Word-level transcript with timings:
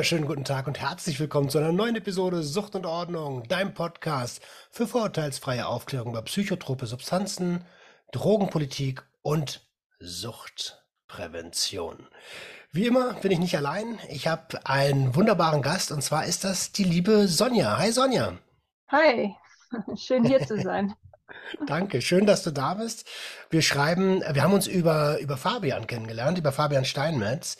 wunderschönen 0.00 0.26
guten 0.26 0.46
Tag 0.46 0.66
und 0.66 0.80
herzlich 0.80 1.20
willkommen 1.20 1.50
zu 1.50 1.58
einer 1.58 1.72
neuen 1.72 1.94
Episode 1.94 2.42
Sucht 2.42 2.74
und 2.74 2.86
Ordnung, 2.86 3.46
deinem 3.48 3.74
Podcast 3.74 4.40
für 4.70 4.86
vorurteilsfreie 4.86 5.66
Aufklärung 5.66 6.12
über 6.12 6.22
psychotrope 6.22 6.86
Substanzen, 6.86 7.66
Drogenpolitik 8.10 9.02
und 9.20 9.68
Suchtprävention. 9.98 12.08
Wie 12.72 12.86
immer 12.86 13.12
bin 13.12 13.30
ich 13.30 13.40
nicht 13.40 13.58
allein. 13.58 13.98
Ich 14.08 14.26
habe 14.26 14.64
einen 14.64 15.14
wunderbaren 15.14 15.60
Gast 15.60 15.92
und 15.92 16.02
zwar 16.02 16.24
ist 16.24 16.44
das 16.44 16.72
die 16.72 16.84
liebe 16.84 17.28
Sonja. 17.28 17.76
Hi 17.76 17.92
Sonja. 17.92 18.38
Hi, 18.88 19.34
schön 19.96 20.24
hier 20.24 20.46
zu 20.46 20.62
sein. 20.62 20.94
Danke, 21.66 22.00
schön, 22.00 22.24
dass 22.24 22.42
du 22.42 22.52
da 22.52 22.72
bist. 22.72 23.06
Wir 23.50 23.60
schreiben, 23.60 24.22
wir 24.22 24.42
haben 24.42 24.54
uns 24.54 24.66
über, 24.66 25.20
über 25.20 25.36
Fabian 25.36 25.86
kennengelernt, 25.86 26.38
über 26.38 26.52
Fabian 26.52 26.86
Steinmetz. 26.86 27.58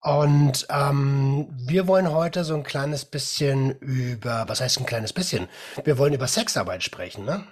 Und 0.00 0.66
ähm, 0.70 1.48
wir 1.50 1.86
wollen 1.88 2.10
heute 2.12 2.44
so 2.44 2.54
ein 2.54 2.62
kleines 2.62 3.04
bisschen 3.04 3.72
über, 3.80 4.44
was 4.48 4.60
heißt 4.60 4.78
ein 4.80 4.86
kleines 4.86 5.12
bisschen? 5.12 5.48
Wir 5.84 5.98
wollen 5.98 6.14
über 6.14 6.28
Sexarbeit 6.28 6.82
sprechen, 6.84 7.24
ne? 7.24 7.44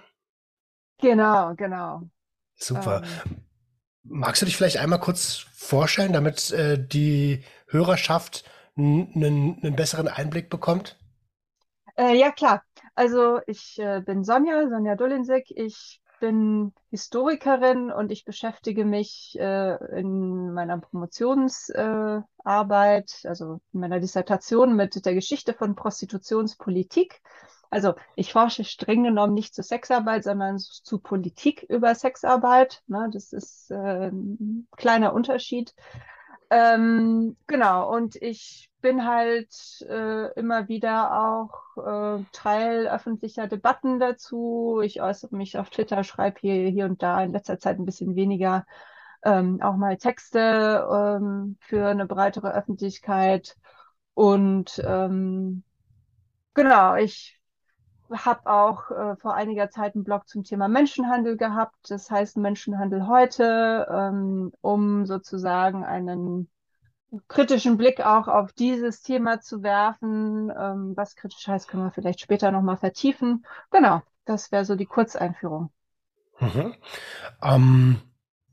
Genau, 0.98 1.54
genau. 1.56 2.10
Super. 2.56 3.02
Ähm, 3.02 3.44
Magst 4.04 4.42
du 4.42 4.46
dich 4.46 4.56
vielleicht 4.56 4.78
einmal 4.78 5.00
kurz 5.00 5.46
vorstellen, 5.54 6.12
damit 6.12 6.50
äh, 6.52 6.78
die 6.84 7.42
Hörerschaft 7.68 8.44
einen 8.76 9.76
besseren 9.76 10.08
Einblick 10.08 10.48
bekommt? 10.50 10.96
äh, 11.96 12.14
ja, 12.18 12.30
klar. 12.32 12.62
Also 12.94 13.40
ich 13.46 13.78
äh, 13.78 14.00
bin 14.00 14.24
Sonja, 14.24 14.68
Sonja 14.68 14.96
Dulinsek. 14.96 15.50
Ich 15.50 16.00
bin 16.20 16.72
Historikerin 16.90 17.90
und 17.90 18.12
ich 18.12 18.24
beschäftige 18.24 18.84
mich 18.84 19.36
äh, 19.38 19.98
in 19.98 20.52
meiner 20.52 20.78
Promotionsarbeit, 20.78 23.20
äh, 23.24 23.28
also 23.28 23.60
in 23.72 23.80
meiner 23.80 24.00
Dissertation 24.00 24.76
mit 24.76 25.04
der 25.04 25.14
Geschichte 25.14 25.54
von 25.54 25.74
Prostitutionspolitik. 25.74 27.20
Also 27.70 27.94
ich 28.14 28.32
forsche 28.32 28.64
streng 28.64 29.04
genommen 29.04 29.34
nicht 29.34 29.54
zur 29.54 29.64
Sexarbeit, 29.64 30.24
sondern 30.24 30.58
zu 30.58 30.98
Politik 30.98 31.64
über 31.64 31.94
Sexarbeit. 31.94 32.82
Ne, 32.86 33.10
das 33.12 33.32
ist 33.32 33.70
äh, 33.70 34.08
ein 34.08 34.68
kleiner 34.76 35.12
Unterschied. 35.12 35.74
Ähm, 36.50 37.36
genau, 37.48 37.92
und 37.92 38.14
ich 38.16 38.70
bin 38.80 39.04
halt 39.04 39.50
äh, 39.88 40.32
immer 40.38 40.68
wieder 40.68 41.20
auch 41.20 41.76
äh, 42.20 42.24
Teil 42.32 42.86
öffentlicher 42.88 43.48
Debatten 43.48 43.98
dazu. 43.98 44.80
Ich 44.84 45.02
äußere 45.02 45.34
mich 45.36 45.58
auf 45.58 45.70
Twitter, 45.70 46.04
schreibe 46.04 46.38
hier, 46.40 46.68
hier 46.70 46.84
und 46.84 47.02
da 47.02 47.22
in 47.22 47.32
letzter 47.32 47.58
Zeit 47.58 47.78
ein 47.78 47.84
bisschen 47.84 48.14
weniger 48.14 48.64
ähm, 49.24 49.60
auch 49.62 49.76
mal 49.76 49.96
Texte 49.96 50.86
ähm, 50.92 51.56
für 51.60 51.88
eine 51.88 52.06
breitere 52.06 52.52
Öffentlichkeit. 52.54 53.56
Und 54.14 54.80
ähm, 54.86 55.64
genau, 56.54 56.96
ich 56.96 57.35
habe 58.10 58.50
auch 58.50 58.90
äh, 58.90 59.16
vor 59.16 59.34
einiger 59.34 59.70
Zeit 59.70 59.94
einen 59.94 60.04
Blog 60.04 60.28
zum 60.28 60.44
Thema 60.44 60.68
Menschenhandel 60.68 61.36
gehabt. 61.36 61.90
Das 61.90 62.10
heißt 62.10 62.36
Menschenhandel 62.36 63.06
heute, 63.06 63.86
ähm, 63.90 64.52
um 64.60 65.06
sozusagen 65.06 65.84
einen 65.84 66.48
kritischen 67.28 67.76
Blick 67.76 68.00
auch 68.00 68.28
auf 68.28 68.52
dieses 68.52 69.02
Thema 69.02 69.40
zu 69.40 69.62
werfen. 69.62 70.50
Ähm, 70.50 70.92
was 70.96 71.16
kritisch 71.16 71.46
heißt, 71.46 71.68
können 71.68 71.84
wir 71.84 71.90
vielleicht 71.90 72.20
später 72.20 72.50
nochmal 72.50 72.76
vertiefen. 72.76 73.44
Genau, 73.70 74.02
das 74.24 74.52
wäre 74.52 74.64
so 74.64 74.74
die 74.74 74.86
Kurzeinführung. 74.86 75.70
Mhm. 76.38 76.74
Ähm, 77.42 78.00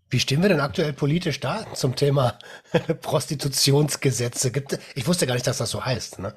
wie 0.09 0.19
stehen 0.19 0.41
wir 0.41 0.49
denn 0.49 0.61
aktuell 0.61 0.93
politisch 0.93 1.39
da 1.39 1.65
zum 1.73 1.95
Thema 1.95 2.37
Prostitutionsgesetze? 3.01 4.51
Gibt, 4.51 4.79
ich 4.95 5.07
wusste 5.07 5.27
gar 5.27 5.33
nicht, 5.33 5.47
dass 5.47 5.57
das 5.57 5.71
so 5.71 5.83
heißt, 5.83 6.19
ne? 6.19 6.35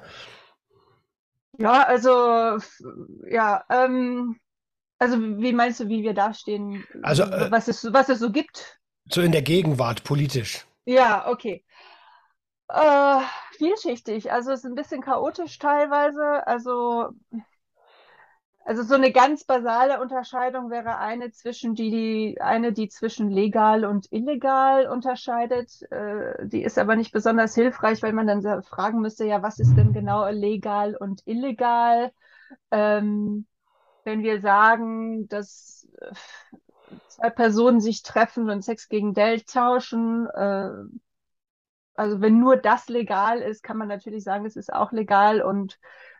Ja, 1.57 1.83
also 1.83 2.59
ja, 3.29 3.63
ähm, 3.69 4.39
also 4.99 5.19
wie 5.19 5.53
meinst 5.53 5.79
du, 5.79 5.89
wie 5.89 6.03
wir 6.03 6.13
dastehen, 6.13 6.85
Also 7.01 7.23
äh, 7.23 7.51
was 7.51 7.67
es, 7.67 7.85
was 7.93 8.09
es 8.09 8.19
so 8.19 8.31
gibt? 8.31 8.79
so 9.09 9.21
in 9.21 9.33
der 9.33 9.41
Gegenwart 9.41 10.05
politisch. 10.05 10.65
Ja, 10.85 11.27
okay. 11.27 11.63
Äh, 12.69 13.21
vielschichtig. 13.57 14.31
Also 14.31 14.51
es 14.51 14.59
ist 14.59 14.65
ein 14.65 14.75
bisschen 14.75 15.01
chaotisch 15.01 15.57
teilweise. 15.59 16.45
Also, 16.47 17.09
also 18.67 18.83
so 18.83 18.95
eine 18.95 19.13
ganz 19.13 19.45
basale 19.45 20.01
Unterscheidung 20.01 20.69
wäre 20.69 20.97
eine 20.97 21.31
zwischen 21.31 21.73
die, 21.73 21.89
die 21.89 22.41
eine, 22.41 22.73
die 22.73 22.89
zwischen 22.89 23.29
legal 23.29 23.85
und 23.85 24.11
illegal 24.11 24.87
unterscheidet. 24.89 25.89
Äh, 25.89 26.45
die 26.45 26.63
ist 26.63 26.77
aber 26.77 26.97
nicht 26.97 27.13
besonders 27.13 27.55
hilfreich, 27.55 28.03
weil 28.03 28.11
man 28.11 28.27
dann 28.27 28.63
fragen 28.63 28.99
müsste, 28.99 29.23
ja, 29.23 29.41
was 29.41 29.59
ist 29.59 29.73
denn 29.77 29.93
genau 29.93 30.27
legal 30.31 30.97
und 30.97 31.25
illegal? 31.25 32.11
Ähm, 32.69 33.45
wenn 34.03 34.21
wir 34.21 34.41
sagen, 34.41 35.29
dass 35.29 35.87
äh, 36.01 36.13
zwei 37.07 37.29
Personen 37.29 37.79
sich 37.79 38.03
treffen 38.03 38.49
und 38.49 38.65
Sex 38.65 38.89
gegen 38.89 39.13
Geld 39.13 39.47
tauschen, 39.47 40.27
äh, 40.27 40.71
also 41.95 42.19
wenn 42.19 42.37
nur 42.37 42.57
das 42.57 42.89
legal 42.89 43.39
ist, 43.39 43.63
kann 43.63 43.77
man 43.77 43.87
natürlich 43.87 44.25
sagen, 44.25 44.45
es 44.45 44.57
ist 44.57 44.73
auch 44.73 44.91
legal 44.91 45.41
und 45.41 45.79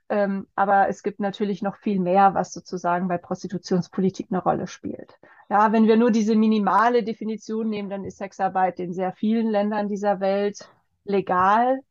ähm, 0.10 0.48
aber 0.56 0.88
es 0.88 1.04
gibt 1.04 1.20
natürlich 1.20 1.62
noch 1.62 1.76
viel 1.76 2.00
mehr, 2.00 2.34
was 2.34 2.54
sozusagen 2.54 3.08
bei 3.08 3.18
Prostitutionspolitik 3.18 4.28
eine 4.30 4.42
Rolle 4.42 4.68
spielt. 4.68 5.20
Ja, 5.50 5.72
wenn 5.72 5.88
wir 5.88 5.98
nur 5.98 6.12
diese 6.12 6.36
minimale 6.36 7.04
Definition 7.04 7.70
nehmen, 7.70 7.90
dann 7.90 8.06
ist 8.06 8.18
Sexarbeit 8.18 8.80
in 8.80 8.94
sehr 8.94 9.12
vielen 9.14 9.48
Ländern 9.48 9.88
dieser 9.88 10.20
Welt 10.20 10.70
legal. 11.04 11.76
Mhm. 11.76 11.82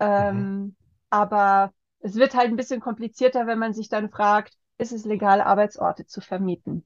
Ähm, 0.00 0.76
aber 1.10 1.72
es 2.00 2.16
wird 2.16 2.34
halt 2.34 2.48
ein 2.48 2.56
bisschen 2.56 2.80
komplizierter, 2.80 3.46
wenn 3.46 3.58
man 3.58 3.72
sich 3.72 3.88
dann 3.88 4.10
fragt, 4.10 4.54
ist 4.78 4.92
es 4.92 5.04
legal, 5.04 5.40
Arbeitsorte 5.40 6.06
zu 6.06 6.20
vermieten? 6.20 6.84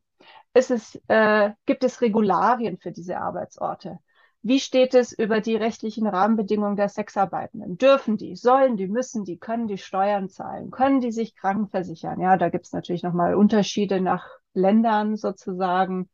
Ist 0.54 0.70
es, 0.70 1.00
äh, 1.08 1.50
gibt 1.66 1.84
es 1.84 2.00
Regularien 2.00 2.78
für 2.78 2.92
diese 2.92 3.18
Arbeitsorte? 3.18 3.98
Wie 4.48 4.60
steht 4.60 4.94
es 4.94 5.12
über 5.12 5.42
die 5.42 5.56
rechtlichen 5.56 6.06
Rahmenbedingungen 6.06 6.74
der 6.74 6.88
Sexarbeitenden? 6.88 7.76
Dürfen 7.76 8.16
die, 8.16 8.34
sollen 8.34 8.78
die, 8.78 8.88
müssen 8.88 9.24
die, 9.24 9.36
können 9.36 9.66
die 9.66 9.76
Steuern 9.76 10.30
zahlen, 10.30 10.70
können 10.70 11.02
die 11.02 11.12
sich 11.12 11.34
krankenversichern? 11.34 12.18
Ja, 12.18 12.38
da 12.38 12.48
gibt 12.48 12.64
es 12.64 12.72
natürlich 12.72 13.02
nochmal 13.02 13.34
Unterschiede 13.34 14.00
nach 14.00 14.26
Ländern 14.54 15.18
sozusagen. 15.18 16.08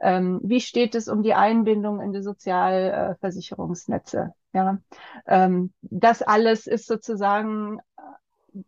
Ähm, 0.00 0.40
wie 0.42 0.60
steht 0.60 0.96
es 0.96 1.06
um 1.06 1.22
die 1.22 1.34
Einbindung 1.34 2.00
in 2.00 2.12
die 2.12 2.20
Sozialversicherungsnetze? 2.20 4.34
Ja, 4.52 4.78
ähm, 5.28 5.72
das 5.82 6.22
alles 6.22 6.66
ist 6.66 6.88
sozusagen, 6.88 7.78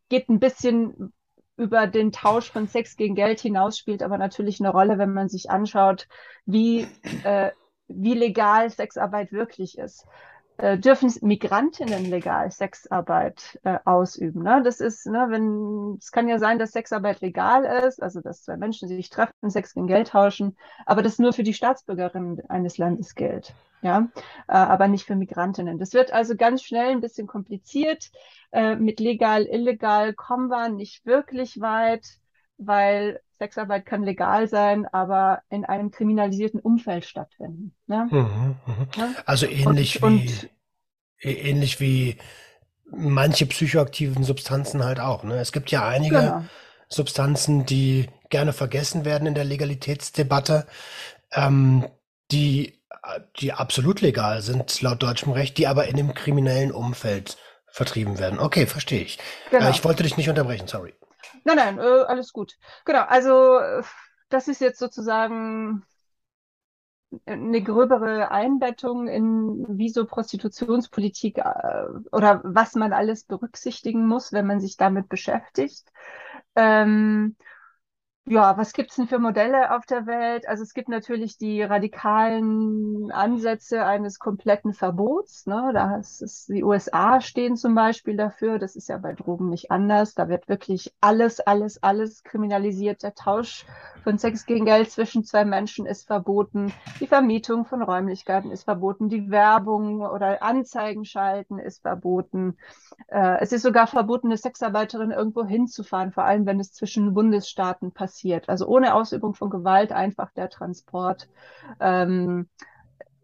geht 0.09 0.29
ein 0.29 0.39
bisschen 0.39 1.13
über 1.57 1.89
den 1.89 2.13
Tausch 2.13 2.53
von 2.53 2.69
Sex 2.69 2.95
gegen 2.95 3.17
Geld 3.17 3.41
hinaus, 3.41 3.77
spielt 3.77 4.05
aber 4.05 4.19
natürlich 4.19 4.61
eine 4.61 4.71
Rolle, 4.71 4.99
wenn 4.99 5.13
man 5.13 5.29
sich 5.29 5.51
anschaut, 5.51 6.07
wie, 6.47 6.87
äh, 7.25 7.51
wie 7.93 8.15
legal 8.15 8.71
Sexarbeit 8.71 9.33
wirklich 9.33 9.79
ist. 9.79 10.07
Äh, 10.61 10.77
dürfen 10.77 11.11
Migrantinnen 11.23 12.05
legal 12.05 12.51
Sexarbeit 12.51 13.59
äh, 13.63 13.79
ausüben? 13.87 14.43
Ne? 14.43 14.61
Das 14.63 14.81
ist, 14.81 15.07
ne, 15.07 15.27
wenn, 15.31 15.97
es 15.99 16.13
kann 16.13 16.29
ja 16.29 16.39
sein, 16.39 16.59
dass 16.59 16.73
Sexarbeit 16.73 17.23
legal 17.23 17.65
ist, 17.87 18.03
also 18.03 18.21
dass 18.21 18.43
zwei 18.43 18.59
Menschen 18.59 18.87
sich 18.87 19.09
treffen, 19.09 19.49
Sex 19.49 19.73
gegen 19.73 19.87
Geld 19.87 20.09
tauschen, 20.09 20.59
aber 20.85 21.03
das 21.03 21.19
nur 21.19 21.33
für 21.33 21.45
die 21.45 21.55
Staatsbürgerinnen 21.55 22.43
eines 22.51 22.77
Landes 22.77 23.15
gilt. 23.15 23.55
Ja, 23.81 24.09
äh, 24.49 24.53
aber 24.53 24.89
nicht 24.89 25.07
für 25.07 25.17
Migrantinnen. 25.17 25.79
Das 25.79 25.95
wird 25.95 26.13
also 26.13 26.37
ganz 26.37 26.63
schnell 26.63 26.91
ein 26.91 27.01
bisschen 27.01 27.27
kompliziert. 27.27 28.11
Äh, 28.53 28.77
mit 28.77 29.01
legal, 29.01 29.47
illegal 29.47 30.13
kommen 30.13 30.49
wir 30.49 30.69
nicht 30.69 31.07
wirklich 31.07 31.63
weit, 31.63 32.07
weil 32.59 33.21
Sexarbeit 33.41 33.87
kann 33.87 34.05
legal 34.05 34.49
sein, 34.49 34.87
aber 34.87 35.43
in 35.51 35.65
einem 35.65 35.91
kriminalisierten 35.91 36.61
Umfeld 36.61 37.07
stattfinden. 37.07 37.75
Ne? 37.89 38.09
Mhm, 38.11 38.57
mhm. 38.67 38.89
Also 39.27 39.47
Und, 39.47 39.53
ähnlich 39.57 40.03
wie, 40.03 40.07
und 40.07 40.51
ähnlich 41.23 41.81
wie 41.81 42.19
manche 42.91 43.47
psychoaktiven 43.47 44.25
Substanzen 44.25 44.85
halt 44.85 45.01
auch, 45.01 45.25
ne? 45.25 45.37
Es 45.39 45.53
gibt 45.53 45.71
ja 45.71 45.87
einige 45.89 46.17
genau. 46.17 46.45
Substanzen, 46.89 47.67
die 47.67 48.09
gerne 48.31 48.53
vergessen 48.53 49.05
werden 49.05 49.27
in 49.29 49.35
der 49.35 49.45
Legalitätsdebatte, 49.45 50.67
ähm, 51.33 51.87
die, 52.33 52.75
die 53.41 53.53
absolut 53.53 54.01
legal 54.01 54.43
sind 54.43 54.83
laut 54.83 55.03
deutschem 55.03 55.33
Recht, 55.33 55.59
die 55.59 55.67
aber 55.67 55.87
in 55.89 55.97
dem 55.97 56.15
kriminellen 56.15 56.73
Umfeld 56.73 57.39
vertrieben 57.69 58.19
werden. 58.19 58.39
Okay, 58.41 58.67
verstehe 58.67 59.03
ich. 59.03 59.19
Äh, 59.59 59.71
ich 59.71 59.83
Genau. 59.83 59.85
wollte 59.85 60.03
dich 60.03 60.17
nicht 60.17 60.29
unterbrechen, 60.29 60.69
sorry. 60.69 60.95
Nein, 61.45 61.57
nein, 61.57 61.79
äh, 61.79 61.83
alles 61.83 62.33
gut. 62.33 62.57
Genau, 62.85 63.03
also 63.03 63.59
äh, 63.59 63.83
das 64.29 64.49
ist 64.49 64.61
jetzt 64.61 64.79
sozusagen 64.79 65.85
eine 67.27 67.63
gröbere 67.63 68.31
Einbettung 68.31 69.09
in 69.09 69.67
wie 69.79 69.89
so 69.89 70.07
Prostitutionspolitik 70.07 71.39
äh, 71.39 71.85
oder 72.13 72.41
was 72.45 72.75
man 72.77 72.93
alles 72.93 73.25
berücksichtigen 73.25 74.07
muss, 74.07 74.33
wenn 74.33 74.47
man 74.47 74.61
sich 74.61 74.77
damit 74.77 75.09
beschäftigt. 75.09 75.91
Ähm, 76.57 77.37
ja, 78.31 78.57
was 78.57 78.73
gibt's 78.73 78.95
denn 78.95 79.09
für 79.09 79.19
Modelle 79.19 79.75
auf 79.75 79.87
der 79.87 80.07
Welt? 80.07 80.49
Also 80.49 80.63
es 80.63 80.73
gibt 80.73 80.89
natürlich 80.89 81.37
die 81.37 81.63
radikalen 81.63 83.11
Ansätze 83.11 83.85
eines 83.85 84.21
kompletten 84.21 84.73
Verbots. 84.73 85.47
Ne? 85.47 85.73
Da 85.75 85.97
ist 85.97 86.49
die 86.49 86.63
USA 86.63 87.21
stehen 87.21 87.57
zum 87.57 87.75
Beispiel 87.75 88.17
dafür. 88.17 88.61
Das 88.61 88.77
ist 88.77 88.89
ja 88.89 88.99
bei 88.99 89.15
Drogen 89.15 89.51
nicht 89.51 89.73
anders. 89.73 90.15
Da 90.15 90.29
wird 90.29 90.49
wirklich 90.49 90.95
alles, 91.01 91.41
alles, 91.41 91.83
alles 91.83 92.23
kriminalisiert. 92.23 93.03
Der 93.03 93.17
Tausch 93.17 93.67
von 94.05 94.17
Sex 94.17 94.47
gegen 94.47 94.65
Geld 94.65 94.93
zwischen 94.93 95.25
zwei 95.25 95.45
Menschen 95.45 95.85
ist 95.85 96.07
verboten. 96.07 96.73
Die 97.01 97.09
Vermietung 97.09 97.65
von 97.65 97.83
Räumlichkeiten 97.83 98.53
ist 98.53 98.63
verboten. 98.63 99.09
Die 99.09 99.29
Werbung 99.31 100.03
oder 100.03 100.41
Anzeigen 100.41 101.05
schalten 101.05 101.59
ist 101.59 101.83
verboten. 101.83 102.57
Äh, 103.09 103.41
es 103.41 103.51
ist 103.51 103.63
sogar 103.63 103.89
verboten, 103.89 104.29
eine 104.29 104.37
Sexarbeiterin 104.37 105.11
irgendwo 105.11 105.45
hinzufahren, 105.45 106.13
vor 106.13 106.23
allem 106.23 106.47
wenn 106.47 106.61
es 106.61 106.73
zwischen 106.73 107.13
Bundesstaaten 107.13 107.91
passiert. 107.91 108.20
Also 108.49 108.67
ohne 108.67 108.95
Ausübung 108.95 109.35
von 109.35 109.51
Gewalt 109.51 109.93
einfach 109.93 110.31
der 110.33 110.49
Transport. 110.51 111.29
Ähm, 111.81 112.49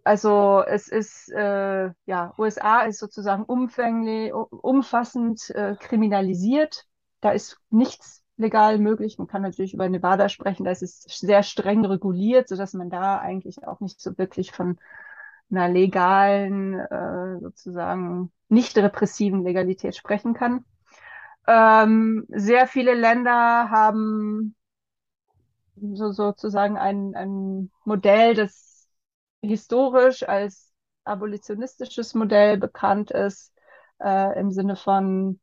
also 0.04 0.62
es 0.66 0.88
ist, 0.88 1.31
äh, 1.32 1.90
ja, 2.06 2.32
USA 2.38 2.82
ist 2.82 2.98
sozusagen 3.00 3.43
umfänglich, 3.43 4.32
umfassend 4.32 5.50
äh, 5.50 5.75
kriminalisiert. 5.78 6.84
Da 7.20 7.32
ist 7.32 7.58
nichts 7.70 8.22
legal 8.37 8.78
möglich. 8.78 9.19
Man 9.19 9.26
kann 9.26 9.43
natürlich 9.43 9.75
über 9.75 9.88
Nevada 9.88 10.28
sprechen, 10.28 10.64
da 10.64 10.70
ist 10.70 10.82
es 10.82 11.02
sehr 11.02 11.43
streng 11.43 11.84
reguliert, 11.84 12.48
sodass 12.48 12.75
man 12.75 12.90
da 12.90 13.19
eigentlich 13.19 13.66
auch 13.66 13.81
nicht 13.81 14.00
so 14.00 14.16
wirklich 14.16 14.52
von 14.52 14.78
einer 15.50 15.69
legalen, 15.69 16.75
äh, 16.78 17.40
sozusagen 17.40 18.32
nicht 18.48 18.76
repressiven 18.78 19.43
Legalität 19.43 19.96
sprechen 19.96 20.34
kann. 20.34 20.64
Ähm, 21.46 22.26
sehr 22.28 22.66
viele 22.66 22.94
Länder 22.94 23.70
haben 23.70 24.54
so 25.76 26.12
sozusagen 26.12 26.76
ein, 26.76 27.14
ein 27.14 27.70
Modell, 27.84 28.34
das 28.34 28.88
historisch 29.43 30.28
als 30.28 30.73
abolitionistisches 31.05 32.14
Modell 32.14 32.58
bekannt 32.58 33.11
ist, 33.11 33.52
äh, 34.02 34.38
im 34.38 34.50
Sinne 34.50 34.76
von 34.76 35.40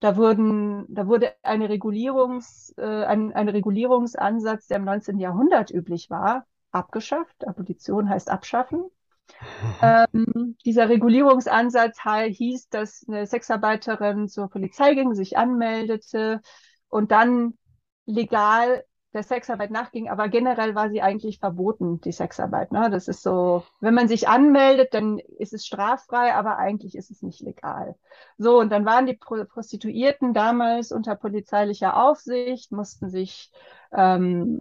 da 0.00 0.16
wurden, 0.16 0.84
da 0.88 1.06
wurde 1.06 1.32
eine 1.42 1.68
Regulierungs, 1.68 2.74
äh, 2.76 3.04
ein, 3.04 3.32
ein 3.32 3.48
Regulierungsansatz, 3.48 4.66
der 4.66 4.76
im 4.76 4.84
19. 4.84 5.18
Jahrhundert 5.18 5.70
üblich 5.70 6.10
war, 6.10 6.44
abgeschafft. 6.70 7.46
Abolition 7.46 8.08
heißt 8.08 8.30
abschaffen. 8.30 8.84
Ähm, 9.82 10.56
dieser 10.64 10.88
Regulierungsansatz 10.88 11.98
hieß, 12.04 12.68
dass 12.68 13.04
eine 13.08 13.26
Sexarbeiterin 13.26 14.28
zur 14.28 14.48
Polizei 14.48 14.94
ging, 14.94 15.14
sich 15.14 15.36
anmeldete 15.36 16.40
und 16.88 17.10
dann 17.10 17.58
legal 18.04 18.84
der 19.16 19.24
Sexarbeit 19.24 19.70
nachging, 19.70 20.08
aber 20.08 20.28
generell 20.28 20.74
war 20.74 20.90
sie 20.90 21.02
eigentlich 21.02 21.38
verboten, 21.40 22.00
die 22.02 22.12
Sexarbeit. 22.12 22.70
Ne? 22.70 22.90
Das 22.90 23.08
ist 23.08 23.22
so, 23.22 23.64
wenn 23.80 23.94
man 23.94 24.08
sich 24.08 24.28
anmeldet, 24.28 24.92
dann 24.92 25.18
ist 25.18 25.54
es 25.54 25.66
straffrei, 25.66 26.34
aber 26.34 26.58
eigentlich 26.58 26.94
ist 26.94 27.10
es 27.10 27.22
nicht 27.22 27.40
legal. 27.40 27.96
So, 28.38 28.60
und 28.60 28.70
dann 28.70 28.84
waren 28.84 29.06
die 29.06 29.16
Prostituierten 29.16 30.34
damals 30.34 30.92
unter 30.92 31.16
polizeilicher 31.16 31.96
Aufsicht, 31.96 32.72
mussten 32.72 33.08
sich 33.08 33.50
ähm, 33.90 34.60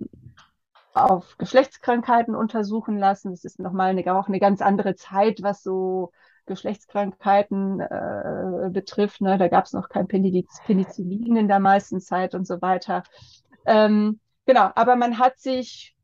auf 0.94 1.38
Geschlechtskrankheiten 1.38 2.34
untersuchen 2.34 2.98
lassen. 2.98 3.32
Das 3.32 3.44
ist 3.44 3.60
nochmal 3.60 3.90
eine, 3.90 4.16
auch 4.16 4.30
eine 4.30 4.40
ganz 4.40 4.62
andere 4.62 4.96
Zeit, 4.96 5.44
was 5.44 5.62
so 5.62 6.14
Geschlechtskrankheiten 6.46 7.82
äh, 7.82 8.70
betrifft. 8.72 9.20
Ne? 9.20 9.38
Da 9.38 9.50
gab 9.50 9.66
es 9.66 9.74
noch 9.74 9.90
kein 9.90 10.08
Penicillin 10.08 11.36
in 11.36 11.48
der 11.50 11.60
meisten 11.60 12.00
Zeit 12.00 12.36
und 12.36 12.48
so 12.48 12.62
weiter. 12.62 13.04
Ähm, 13.66 14.20
genau, 14.46 14.72
aber 14.76 14.96
man 14.96 15.20
hat 15.20 15.40
sich 15.40 15.96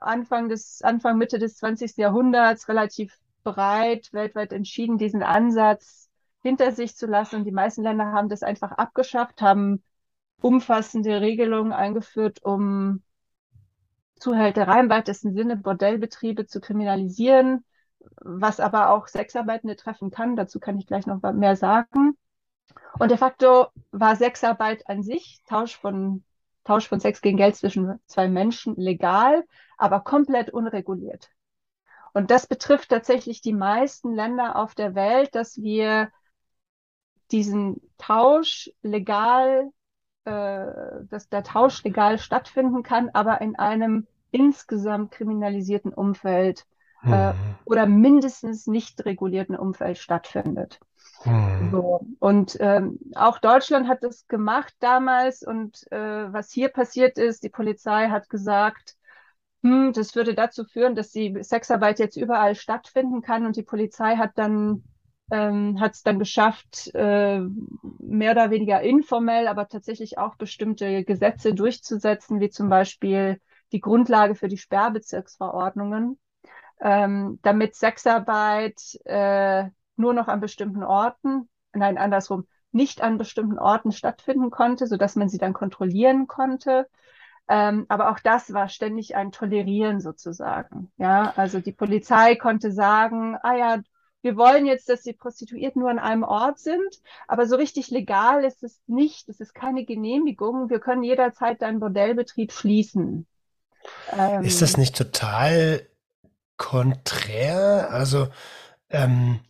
Anfang 0.00 0.48
des, 0.48 0.82
Anfang, 0.82 1.18
Mitte 1.18 1.38
des 1.38 1.56
20. 1.56 1.96
Jahrhunderts 1.96 2.68
relativ 2.68 3.18
breit 3.42 4.12
weltweit 4.12 4.52
entschieden, 4.52 4.98
diesen 4.98 5.22
Ansatz 5.22 6.08
hinter 6.40 6.72
sich 6.72 6.96
zu 6.96 7.06
lassen. 7.06 7.36
Und 7.36 7.44
die 7.44 7.52
meisten 7.52 7.82
Länder 7.82 8.12
haben 8.12 8.28
das 8.28 8.42
einfach 8.42 8.72
abgeschafft, 8.72 9.42
haben 9.42 9.82
umfassende 10.40 11.20
Regelungen 11.20 11.72
eingeführt, 11.72 12.44
um 12.44 13.02
Zuhälterei 14.16 14.80
im 14.80 14.90
weitesten 14.90 15.32
Sinne, 15.32 15.56
Bordellbetriebe 15.56 16.46
zu 16.46 16.60
kriminalisieren, 16.60 17.64
was 18.16 18.60
aber 18.60 18.90
auch 18.90 19.06
Sexarbeitende 19.06 19.76
treffen 19.76 20.10
kann. 20.10 20.36
Dazu 20.36 20.60
kann 20.60 20.78
ich 20.78 20.86
gleich 20.86 21.06
noch 21.06 21.20
mehr 21.32 21.56
sagen. 21.56 22.16
Und 22.98 23.10
de 23.10 23.18
facto 23.18 23.66
war 23.92 24.16
Sexarbeit 24.16 24.88
an 24.88 25.02
sich, 25.02 25.40
Tausch 25.46 25.76
von, 25.76 26.24
Tausch 26.68 26.88
von 26.88 27.00
Sex 27.00 27.20
gegen 27.22 27.38
Geld 27.38 27.56
zwischen 27.56 27.98
zwei 28.06 28.28
Menschen 28.28 28.76
legal, 28.76 29.44
aber 29.76 30.00
komplett 30.00 30.50
unreguliert. 30.50 31.30
Und 32.12 32.30
das 32.30 32.46
betrifft 32.46 32.90
tatsächlich 32.90 33.40
die 33.40 33.52
meisten 33.52 34.14
Länder 34.14 34.56
auf 34.56 34.74
der 34.74 34.94
Welt, 34.94 35.34
dass 35.34 35.56
wir 35.56 36.10
diesen 37.30 37.80
Tausch 37.98 38.70
legal 38.82 39.70
äh, 40.28 41.06
dass 41.08 41.30
der 41.30 41.42
Tausch 41.42 41.82
legal 41.84 42.18
stattfinden 42.18 42.82
kann, 42.82 43.08
aber 43.14 43.40
in 43.40 43.56
einem 43.56 44.06
insgesamt 44.30 45.10
kriminalisierten 45.10 45.94
Umfeld 45.94 46.66
mhm. 47.02 47.12
äh, 47.12 47.32
oder 47.64 47.86
mindestens 47.86 48.66
nicht 48.66 49.04
regulierten 49.04 49.56
Umfeld 49.56 49.98
stattfindet. 49.98 50.80
Mhm. 51.24 51.70
So. 51.70 52.00
Und 52.18 52.56
ähm, 52.60 52.98
auch 53.14 53.38
Deutschland 53.38 53.88
hat 53.88 54.02
das 54.02 54.26
gemacht 54.28 54.74
damals 54.80 55.42
und 55.42 55.90
äh, 55.90 56.32
was 56.32 56.52
hier 56.52 56.68
passiert 56.68 57.18
ist, 57.18 57.42
die 57.42 57.48
Polizei 57.48 58.08
hat 58.08 58.28
gesagt, 58.28 58.96
hm, 59.62 59.92
das 59.92 60.14
würde 60.14 60.34
dazu 60.34 60.64
führen, 60.64 60.94
dass 60.94 61.10
die 61.10 61.36
Sexarbeit 61.42 61.98
jetzt 61.98 62.16
überall 62.16 62.54
stattfinden 62.54 63.22
kann 63.22 63.44
und 63.44 63.56
die 63.56 63.64
Polizei 63.64 64.16
hat 64.16 64.32
dann 64.36 64.84
ähm, 65.30 65.78
hat 65.78 65.94
es 65.94 66.02
dann 66.02 66.18
geschafft, 66.18 66.90
äh, 66.94 67.40
mehr 67.98 68.32
oder 68.32 68.50
weniger 68.50 68.80
informell, 68.80 69.46
aber 69.46 69.68
tatsächlich 69.68 70.16
auch 70.16 70.36
bestimmte 70.36 71.04
Gesetze 71.04 71.54
durchzusetzen, 71.54 72.40
wie 72.40 72.48
zum 72.48 72.68
Beispiel 72.68 73.40
die 73.72 73.80
Grundlage 73.80 74.34
für 74.34 74.48
die 74.48 74.56
Sperrbezirksverordnungen, 74.56 76.18
ähm, 76.80 77.38
damit 77.42 77.74
Sexarbeit 77.74 78.98
äh, 79.04 79.64
nur 79.96 80.14
noch 80.14 80.28
an 80.28 80.40
bestimmten 80.40 80.82
Orten, 80.82 81.48
nein, 81.72 81.98
andersrum, 81.98 82.46
nicht 82.72 83.02
an 83.02 83.18
bestimmten 83.18 83.58
Orten 83.58 83.92
stattfinden 83.92 84.50
konnte, 84.50 84.86
so 84.86 84.96
dass 84.96 85.16
man 85.16 85.28
sie 85.28 85.38
dann 85.38 85.52
kontrollieren 85.52 86.26
konnte. 86.26 86.86
Ähm, 87.48 87.86
aber 87.88 88.10
auch 88.10 88.18
das 88.18 88.52
war 88.52 88.68
ständig 88.68 89.16
ein 89.16 89.32
Tolerieren 89.32 90.00
sozusagen. 90.00 90.92
Ja, 90.98 91.32
also 91.36 91.60
die 91.60 91.72
Polizei 91.72 92.36
konnte 92.36 92.72
sagen, 92.72 93.36
ah 93.42 93.56
ja, 93.56 93.78
wir 94.20 94.36
wollen 94.36 94.66
jetzt, 94.66 94.88
dass 94.88 95.02
die 95.02 95.12
Prostituierten 95.12 95.80
nur 95.80 95.90
an 95.90 95.98
einem 95.98 96.24
Ort 96.24 96.58
sind, 96.58 97.00
aber 97.26 97.46
so 97.46 97.56
richtig 97.56 97.90
legal 97.90 98.44
ist 98.44 98.62
es 98.62 98.80
nicht. 98.86 99.28
Es 99.28 99.40
ist 99.40 99.54
keine 99.54 99.84
Genehmigung. 99.84 100.70
Wir 100.70 100.80
können 100.80 101.04
jederzeit 101.04 101.62
deinen 101.62 101.80
Bordellbetrieb 101.80 102.52
schließen. 102.52 103.26
Ähm, 104.12 104.42
ist 104.42 104.60
das 104.60 104.76
nicht 104.76 104.96
total 104.96 105.87
konträr? 106.58 107.88
Also, 107.90 108.28
ähm, 108.90 109.40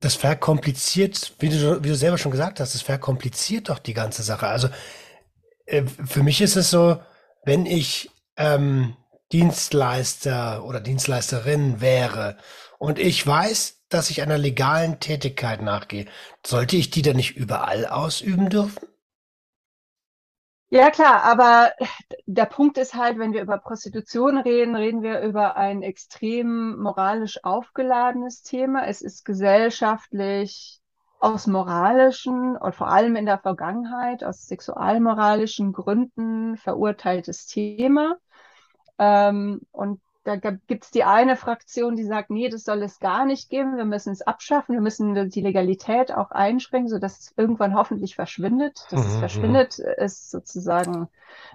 das 0.00 0.14
verkompliziert, 0.14 1.34
wie 1.40 1.48
du, 1.48 1.82
wie 1.82 1.88
du 1.88 1.96
selber 1.96 2.18
schon 2.18 2.32
gesagt 2.32 2.60
hast, 2.60 2.74
das 2.74 2.82
verkompliziert 2.82 3.68
doch 3.68 3.78
die 3.78 3.94
ganze 3.94 4.22
Sache. 4.22 4.48
Also, 4.48 4.68
äh, 5.66 5.84
für 6.06 6.22
mich 6.22 6.40
ist 6.40 6.56
es 6.56 6.70
so, 6.70 7.00
wenn 7.44 7.66
ich 7.66 8.10
ähm, 8.36 8.96
Dienstleister 9.32 10.64
oder 10.64 10.80
Dienstleisterin 10.80 11.80
wäre 11.80 12.38
und 12.78 12.98
ich 12.98 13.26
weiß, 13.26 13.82
dass 13.88 14.10
ich 14.10 14.22
einer 14.22 14.38
legalen 14.38 15.00
Tätigkeit 15.00 15.62
nachgehe, 15.62 16.06
sollte 16.46 16.76
ich 16.76 16.90
die 16.90 17.02
dann 17.02 17.16
nicht 17.16 17.36
überall 17.36 17.86
ausüben 17.86 18.48
dürfen? 18.50 18.86
Ja, 20.70 20.90
klar, 20.90 21.22
aber 21.24 21.72
der 22.26 22.44
Punkt 22.44 22.76
ist 22.76 22.94
halt, 22.94 23.18
wenn 23.18 23.32
wir 23.32 23.40
über 23.42 23.56
Prostitution 23.58 24.36
reden, 24.38 24.74
reden 24.76 25.02
wir 25.02 25.20
über 25.22 25.56
ein 25.56 25.82
extrem 25.82 26.76
moralisch 26.78 27.42
aufgeladenes 27.42 28.42
Thema. 28.42 28.86
Es 28.86 29.00
ist 29.00 29.24
gesellschaftlich 29.24 30.80
aus 31.20 31.46
moralischen 31.46 32.56
und 32.56 32.74
vor 32.74 32.88
allem 32.88 33.16
in 33.16 33.24
der 33.24 33.38
Vergangenheit 33.38 34.22
aus 34.24 34.46
sexualmoralischen 34.46 35.72
Gründen 35.72 36.58
verurteiltes 36.58 37.46
Thema. 37.46 38.16
Ähm, 38.98 39.62
und 39.72 40.00
da 40.28 40.36
gibt 40.36 40.84
es 40.84 40.90
die 40.90 41.04
eine 41.04 41.36
Fraktion, 41.36 41.96
die 41.96 42.04
sagt, 42.04 42.30
nee, 42.30 42.48
das 42.50 42.64
soll 42.64 42.82
es 42.82 43.00
gar 43.00 43.24
nicht 43.24 43.48
geben, 43.48 43.76
wir 43.76 43.86
müssen 43.86 44.12
es 44.12 44.22
abschaffen, 44.22 44.74
wir 44.74 44.82
müssen 44.82 45.30
die 45.30 45.40
Legalität 45.40 46.12
auch 46.12 46.30
einschränken, 46.30 46.88
sodass 46.88 47.18
es 47.18 47.34
irgendwann 47.36 47.74
hoffentlich 47.74 48.14
verschwindet. 48.14 48.86
Dass 48.90 49.06
es 49.06 49.16
Mhm, 49.16 49.18
mhm. 49.18 49.18
verschwindet, 49.18 49.78
ist 49.78 50.30
sozusagen 50.30 51.08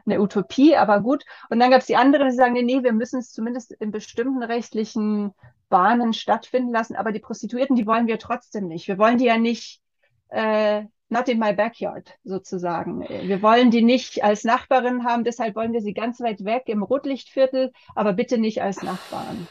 eine 0.05 0.19
Utopie, 0.21 0.75
aber 0.75 1.01
gut. 1.01 1.23
Und 1.49 1.59
dann 1.59 1.69
gab 1.71 1.81
es 1.81 1.87
die 1.87 1.95
anderen, 1.97 2.29
die 2.29 2.35
sagen, 2.35 2.53
nee, 2.53 2.63
nee, 2.63 2.83
wir 2.83 2.93
müssen 2.93 3.19
es 3.19 3.31
zumindest 3.31 3.71
in 3.73 3.91
bestimmten 3.91 4.43
rechtlichen 4.43 5.33
Bahnen 5.69 6.13
stattfinden 6.13 6.71
lassen, 6.71 6.95
aber 6.95 7.11
die 7.11 7.19
Prostituierten, 7.19 7.75
die 7.75 7.87
wollen 7.87 8.07
wir 8.07 8.19
trotzdem 8.19 8.67
nicht. 8.67 8.87
Wir 8.87 8.97
wollen 8.97 9.17
die 9.19 9.25
ja 9.25 9.37
nicht 9.37 9.81
äh, 10.29 10.85
not 11.13 11.29
in 11.29 11.39
my 11.39 11.53
backyard 11.53 12.09
sozusagen. 12.25 13.01
Wir 13.07 13.41
wollen 13.41 13.71
die 13.71 13.81
nicht 13.81 14.23
als 14.23 14.43
Nachbarin 14.43 15.05
haben, 15.05 15.23
deshalb 15.23 15.55
wollen 15.55 15.71
wir 15.71 15.81
sie 15.81 15.93
ganz 15.93 16.19
weit 16.19 16.43
weg 16.43 16.63
im 16.65 16.83
Rotlichtviertel, 16.83 17.71
aber 17.95 18.11
bitte 18.13 18.37
nicht 18.37 18.61
als 18.61 18.83
Nachbarn. 18.83 19.47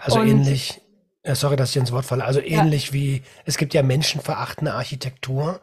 Also 0.00 0.20
Und- 0.20 0.28
ähnlich, 0.28 0.82
äh, 1.22 1.34
sorry, 1.34 1.56
dass 1.56 1.70
ich 1.70 1.76
ins 1.78 1.92
Wort 1.92 2.04
falle, 2.04 2.24
also 2.24 2.40
Ja. 2.40 2.60
ähnlich 2.62 2.92
wie, 2.92 3.22
es 3.46 3.56
gibt 3.56 3.72
ja 3.72 3.82
menschenverachtende 3.82 4.74
Architektur. 4.74 5.60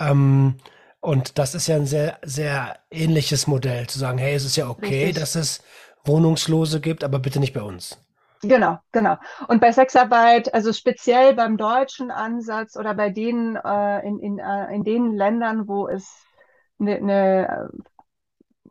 Ähm, 0.00 0.56
und 1.00 1.38
das 1.38 1.54
ist 1.54 1.68
ja 1.68 1.76
ein 1.76 1.86
sehr, 1.86 2.18
sehr 2.22 2.78
ähnliches 2.90 3.46
Modell, 3.46 3.86
zu 3.86 3.98
sagen, 3.98 4.18
hey, 4.18 4.34
es 4.34 4.44
ist 4.44 4.56
ja 4.56 4.68
okay, 4.68 5.04
Richtig. 5.06 5.14
dass 5.20 5.34
es 5.36 5.62
Wohnungslose 6.04 6.80
gibt, 6.80 7.04
aber 7.04 7.18
bitte 7.20 7.38
nicht 7.40 7.52
bei 7.54 7.62
uns. 7.62 7.98
Genau, 8.42 8.78
genau. 8.92 9.16
Und 9.48 9.60
bei 9.60 9.72
Sexarbeit, 9.72 10.52
also 10.54 10.72
speziell 10.72 11.34
beim 11.34 11.56
deutschen 11.56 12.10
Ansatz 12.10 12.76
oder 12.76 12.94
bei 12.94 13.10
denen 13.10 13.56
äh, 13.56 14.06
in, 14.06 14.18
in, 14.20 14.38
äh, 14.38 14.74
in 14.74 14.84
den 14.84 15.14
Ländern, 15.14 15.66
wo 15.68 15.88
es 15.88 16.22
eine, 16.78 16.96
eine, 16.96 17.70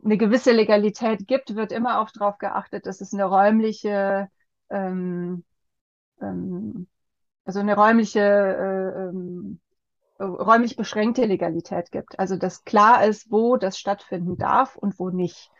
eine 0.04 0.16
gewisse 0.18 0.52
Legalität 0.52 1.26
gibt, 1.26 1.56
wird 1.56 1.72
immer 1.72 2.00
auch 2.00 2.10
darauf 2.10 2.38
geachtet, 2.38 2.86
dass 2.86 3.00
es 3.00 3.12
eine 3.12 3.24
räumliche, 3.24 4.28
ähm, 4.70 5.44
ähm, 6.20 6.88
also 7.44 7.60
eine 7.60 7.76
räumliche, 7.76 8.20
äh, 8.20 9.08
ähm, 9.10 9.60
räumlich 10.20 10.76
beschränkte 10.76 11.24
Legalität 11.26 11.92
gibt. 11.92 12.18
Also 12.18 12.36
dass 12.36 12.64
klar 12.64 13.04
ist, 13.06 13.30
wo 13.30 13.56
das 13.56 13.78
stattfinden 13.78 14.36
darf 14.38 14.76
und 14.76 14.98
wo 14.98 15.10
nicht. 15.10 15.50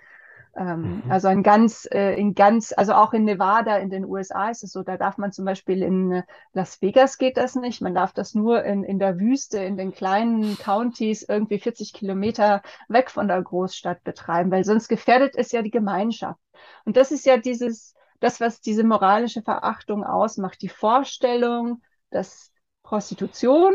Ähm, 0.56 1.02
Mhm. 1.04 1.10
Also 1.10 1.28
ein 1.28 1.42
ganz, 1.42 1.88
äh, 1.90 2.14
in 2.14 2.34
ganz, 2.34 2.72
also 2.76 2.94
auch 2.94 3.12
in 3.12 3.24
Nevada 3.24 3.76
in 3.76 3.90
den 3.90 4.04
USA 4.04 4.48
ist 4.50 4.64
es 4.64 4.72
so, 4.72 4.82
da 4.82 4.96
darf 4.96 5.18
man 5.18 5.32
zum 5.32 5.44
Beispiel 5.44 5.82
in 5.82 6.12
äh, 6.12 6.22
Las 6.52 6.80
Vegas 6.82 7.18
geht 7.18 7.36
das 7.36 7.54
nicht. 7.54 7.80
Man 7.82 7.94
darf 7.94 8.12
das 8.12 8.34
nur 8.34 8.64
in, 8.64 8.84
in 8.84 8.98
der 8.98 9.18
Wüste, 9.18 9.58
in 9.58 9.76
den 9.76 9.92
kleinen 9.92 10.56
Countys 10.58 11.22
irgendwie 11.22 11.58
40 11.58 11.92
Kilometer 11.92 12.62
weg 12.88 13.10
von 13.10 13.28
der 13.28 13.42
Großstadt 13.42 14.02
betreiben, 14.04 14.50
weil 14.50 14.64
sonst 14.64 14.88
gefährdet 14.88 15.34
es 15.36 15.52
ja 15.52 15.62
die 15.62 15.70
Gemeinschaft. 15.70 16.40
Und 16.84 16.96
das 16.96 17.12
ist 17.12 17.26
ja 17.26 17.36
dieses, 17.36 17.94
das, 18.20 18.40
was 18.40 18.60
diese 18.60 18.84
moralische 18.84 19.42
Verachtung 19.42 20.04
ausmacht, 20.04 20.62
die 20.62 20.68
Vorstellung, 20.68 21.82
dass 22.10 22.50
Prostitution 22.82 23.74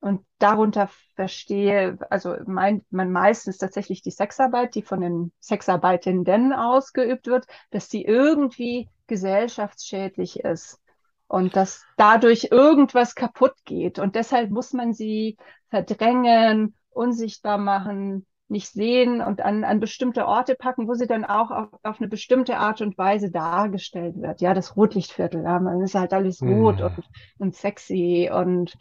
und 0.00 0.24
darunter 0.38 0.88
verstehe, 1.14 1.98
also 2.08 2.36
meint 2.46 2.90
man 2.90 3.12
meistens 3.12 3.58
tatsächlich 3.58 4.02
die 4.02 4.10
Sexarbeit, 4.10 4.74
die 4.74 4.82
von 4.82 5.00
den 5.00 5.32
Sexarbeitenden 5.40 6.52
ausgeübt 6.52 7.26
wird, 7.26 7.46
dass 7.70 7.88
die 7.88 8.04
irgendwie 8.04 8.88
gesellschaftsschädlich 9.06 10.40
ist 10.40 10.80
und 11.28 11.54
dass 11.54 11.84
dadurch 11.96 12.48
irgendwas 12.50 13.14
kaputt 13.14 13.54
geht. 13.64 13.98
Und 13.98 14.14
deshalb 14.14 14.50
muss 14.50 14.72
man 14.72 14.94
sie 14.94 15.36
verdrängen, 15.68 16.74
unsichtbar 16.90 17.58
machen, 17.58 18.26
nicht 18.50 18.68
sehen 18.72 19.20
und 19.22 19.40
an, 19.42 19.64
an 19.64 19.80
bestimmte 19.80 20.26
Orte 20.26 20.54
packen, 20.56 20.88
wo 20.88 20.94
sie 20.94 21.06
dann 21.06 21.24
auch 21.24 21.50
auf, 21.50 21.68
auf 21.82 22.00
eine 22.00 22.08
bestimmte 22.08 22.56
Art 22.58 22.80
und 22.80 22.98
Weise 22.98 23.30
dargestellt 23.30 24.16
wird. 24.20 24.40
Ja, 24.40 24.54
das 24.54 24.76
Rotlichtviertel, 24.76 25.42
ja, 25.44 25.58
man 25.60 25.80
ist 25.82 25.94
halt 25.94 26.12
alles 26.12 26.42
rot 26.44 26.80
Mhm. 26.80 26.82
und, 26.82 27.08
und 27.38 27.54
sexy 27.56 28.30
und 28.32 28.76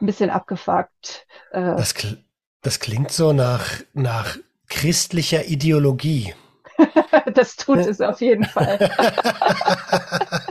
ein 0.00 0.06
bisschen 0.06 0.30
abgefuckt. 0.30 1.26
Äh, 1.52 1.76
Das, 1.76 1.94
kl 1.94 2.24
das 2.62 2.80
klingt 2.80 3.12
so 3.12 3.32
nach, 3.32 3.80
nach 3.92 4.36
christlicher 4.68 5.44
Ideologie. 5.46 6.34
das 7.34 7.56
tut 7.56 7.86
es 7.86 8.00
auf 8.00 8.20
jeden 8.20 8.44
Fall. 8.44 8.78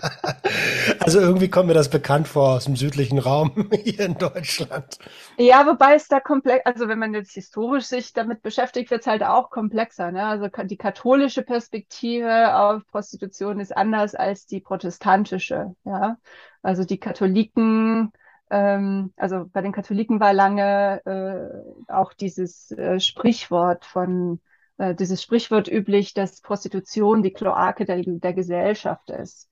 Also 1.14 1.28
irgendwie 1.28 1.48
kommt 1.48 1.68
mir 1.68 1.76
das 1.76 1.92
bekannt 1.92 2.28
vor 2.28 2.54
aus 2.56 2.66
dem 2.66 2.76
südlichen 2.76 3.20
Raum 3.20 3.70
hier 3.84 4.00
in 4.00 4.18
Deutschland. 4.18 4.98
Ja, 5.38 5.68
wobei 5.68 5.94
es 5.94 6.08
da 6.08 6.20
komplex, 6.20 6.66
also 6.66 6.88
wenn 6.88 6.98
man 6.98 7.14
jetzt 7.14 7.34
historisch 7.34 7.86
sich 7.86 8.14
damit 8.14 8.42
beschäftigt, 8.42 8.90
wird 8.90 9.02
es 9.02 9.06
halt 9.06 9.22
auch 9.22 9.52
komplexer. 9.52 10.12
Ne? 10.12 10.26
Also 10.26 10.48
die 10.64 10.76
katholische 10.76 11.44
Perspektive 11.44 12.58
auf 12.58 12.82
Prostitution 12.88 13.60
ist 13.60 13.78
anders 13.78 14.16
als 14.16 14.48
die 14.48 14.60
protestantische. 14.60 15.76
Ja, 15.84 16.18
also 16.64 16.84
die 16.84 17.00
Katholiken, 17.00 18.12
ähm, 18.50 19.14
also 19.16 19.46
bei 19.54 19.62
den 19.62 19.72
Katholiken 19.72 20.20
war 20.20 20.34
lange 20.34 21.00
äh, 21.06 21.94
auch 21.94 22.14
dieses 22.14 22.72
äh, 22.72 23.00
Sprichwort 23.00 23.86
von 23.86 24.40
äh, 24.80 24.96
dieses 24.96 25.22
Sprichwort 25.22 25.68
üblich, 25.68 26.16
dass 26.16 26.42
Prostitution 26.42 27.22
die 27.22 27.34
Kloake 27.34 27.86
der, 27.86 28.02
der 28.04 28.34
Gesellschaft 28.34 29.12
ist. 29.12 29.48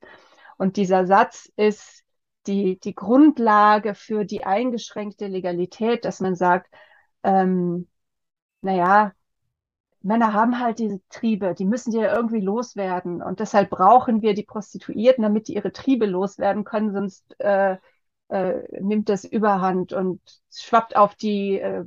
Und 0.58 0.76
dieser 0.76 1.06
Satz 1.06 1.50
ist 1.56 2.02
die, 2.46 2.78
die 2.80 2.94
Grundlage 2.94 3.94
für 3.94 4.24
die 4.24 4.44
eingeschränkte 4.44 5.26
Legalität, 5.28 6.04
dass 6.04 6.20
man 6.20 6.34
sagt, 6.34 6.72
ähm, 7.22 7.88
naja, 8.62 9.12
Männer 10.02 10.32
haben 10.32 10.58
halt 10.58 10.78
diese 10.80 11.00
Triebe, 11.08 11.54
die 11.54 11.64
müssen 11.64 11.92
die 11.92 11.98
ja 11.98 12.14
irgendwie 12.14 12.40
loswerden. 12.40 13.22
Und 13.22 13.40
deshalb 13.40 13.70
brauchen 13.70 14.22
wir 14.22 14.34
die 14.34 14.42
Prostituierten, 14.44 15.22
damit 15.22 15.48
die 15.48 15.54
ihre 15.54 15.72
Triebe 15.72 16.06
loswerden 16.06 16.64
können, 16.64 16.92
sonst 16.92 17.38
äh, 17.40 17.76
äh, 18.28 18.80
nimmt 18.80 19.08
das 19.08 19.24
Überhand 19.24 19.92
und 19.92 20.20
schwappt 20.50 20.96
auf 20.96 21.14
die 21.14 21.58
äh, 21.60 21.84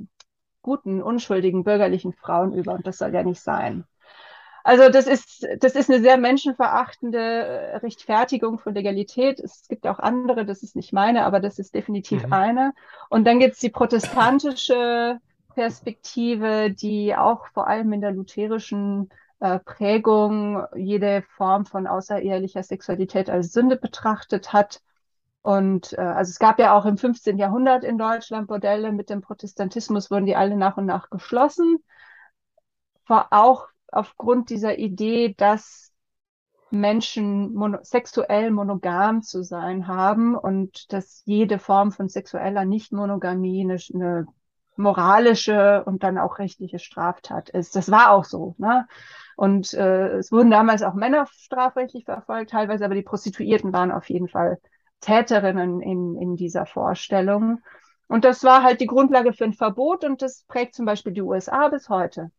guten, 0.62 1.02
unschuldigen 1.02 1.64
bürgerlichen 1.64 2.12
Frauen 2.14 2.52
über. 2.54 2.74
Und 2.74 2.86
das 2.86 2.98
soll 2.98 3.12
ja 3.14 3.22
nicht 3.22 3.40
sein. 3.40 3.84
Also 4.66 4.88
das 4.88 5.06
ist, 5.06 5.46
das 5.60 5.76
ist 5.76 5.88
eine 5.88 6.00
sehr 6.00 6.16
menschenverachtende 6.16 7.18
äh, 7.18 7.76
Rechtfertigung 7.76 8.58
von 8.58 8.74
Legalität. 8.74 9.38
Es 9.38 9.68
gibt 9.68 9.86
auch 9.86 10.00
andere, 10.00 10.44
das 10.44 10.64
ist 10.64 10.74
nicht 10.74 10.92
meine, 10.92 11.24
aber 11.24 11.38
das 11.38 11.60
ist 11.60 11.72
definitiv 11.72 12.24
Mhm. 12.24 12.32
eine. 12.32 12.74
Und 13.08 13.26
dann 13.26 13.38
gibt 13.38 13.54
es 13.54 13.60
die 13.60 13.70
protestantische 13.70 15.20
Perspektive, 15.54 16.72
die 16.72 17.14
auch 17.14 17.46
vor 17.54 17.68
allem 17.68 17.92
in 17.92 18.00
der 18.00 18.10
lutherischen 18.10 19.08
äh, 19.38 19.60
Prägung 19.60 20.64
jede 20.74 21.22
Form 21.36 21.64
von 21.64 21.86
außerehelicher 21.86 22.64
Sexualität 22.64 23.30
als 23.30 23.52
Sünde 23.52 23.76
betrachtet 23.76 24.52
hat. 24.52 24.80
Und 25.42 25.92
äh, 25.92 26.00
also 26.00 26.30
es 26.30 26.40
gab 26.40 26.58
ja 26.58 26.76
auch 26.76 26.86
im 26.86 26.98
15. 26.98 27.38
Jahrhundert 27.38 27.84
in 27.84 27.98
Deutschland 27.98 28.48
Bordelle. 28.48 28.90
Mit 28.90 29.10
dem 29.10 29.20
Protestantismus 29.20 30.10
wurden 30.10 30.26
die 30.26 30.34
alle 30.34 30.56
nach 30.56 30.76
und 30.76 30.86
nach 30.86 31.08
geschlossen. 31.08 31.78
Vor, 33.04 33.28
auch 33.30 33.68
aufgrund 33.92 34.50
dieser 34.50 34.78
Idee, 34.78 35.34
dass 35.36 35.92
Menschen 36.70 37.54
mono 37.54 37.78
sexuell 37.82 38.50
monogam 38.50 39.22
zu 39.22 39.42
sein 39.42 39.86
haben 39.86 40.34
und 40.34 40.92
dass 40.92 41.22
jede 41.24 41.58
Form 41.58 41.92
von 41.92 42.08
sexueller 42.08 42.64
Nichtmonogamie 42.64 43.62
eine, 43.62 43.78
eine 43.94 44.26
moralische 44.76 45.84
und 45.84 46.02
dann 46.02 46.18
auch 46.18 46.38
rechtliche 46.38 46.78
Straftat 46.78 47.48
ist. 47.50 47.76
Das 47.76 47.90
war 47.90 48.10
auch 48.10 48.24
so. 48.24 48.54
Ne? 48.58 48.86
Und 49.36 49.74
äh, 49.74 50.16
es 50.16 50.32
wurden 50.32 50.50
damals 50.50 50.82
auch 50.82 50.94
Männer 50.94 51.26
strafrechtlich 51.30 52.04
verfolgt, 52.04 52.50
teilweise, 52.50 52.84
aber 52.84 52.94
die 52.94 53.02
Prostituierten 53.02 53.72
waren 53.72 53.92
auf 53.92 54.08
jeden 54.10 54.28
Fall 54.28 54.58
Täterinnen 55.00 55.80
in, 55.80 56.16
in 56.16 56.36
dieser 56.36 56.66
Vorstellung. 56.66 57.60
Und 58.08 58.24
das 58.24 58.44
war 58.44 58.62
halt 58.62 58.80
die 58.80 58.86
Grundlage 58.86 59.32
für 59.32 59.44
ein 59.44 59.52
Verbot 59.52 60.04
und 60.04 60.22
das 60.22 60.44
prägt 60.46 60.74
zum 60.74 60.86
Beispiel 60.86 61.12
die 61.12 61.22
USA 61.22 61.68
bis 61.68 61.88
heute. 61.88 62.30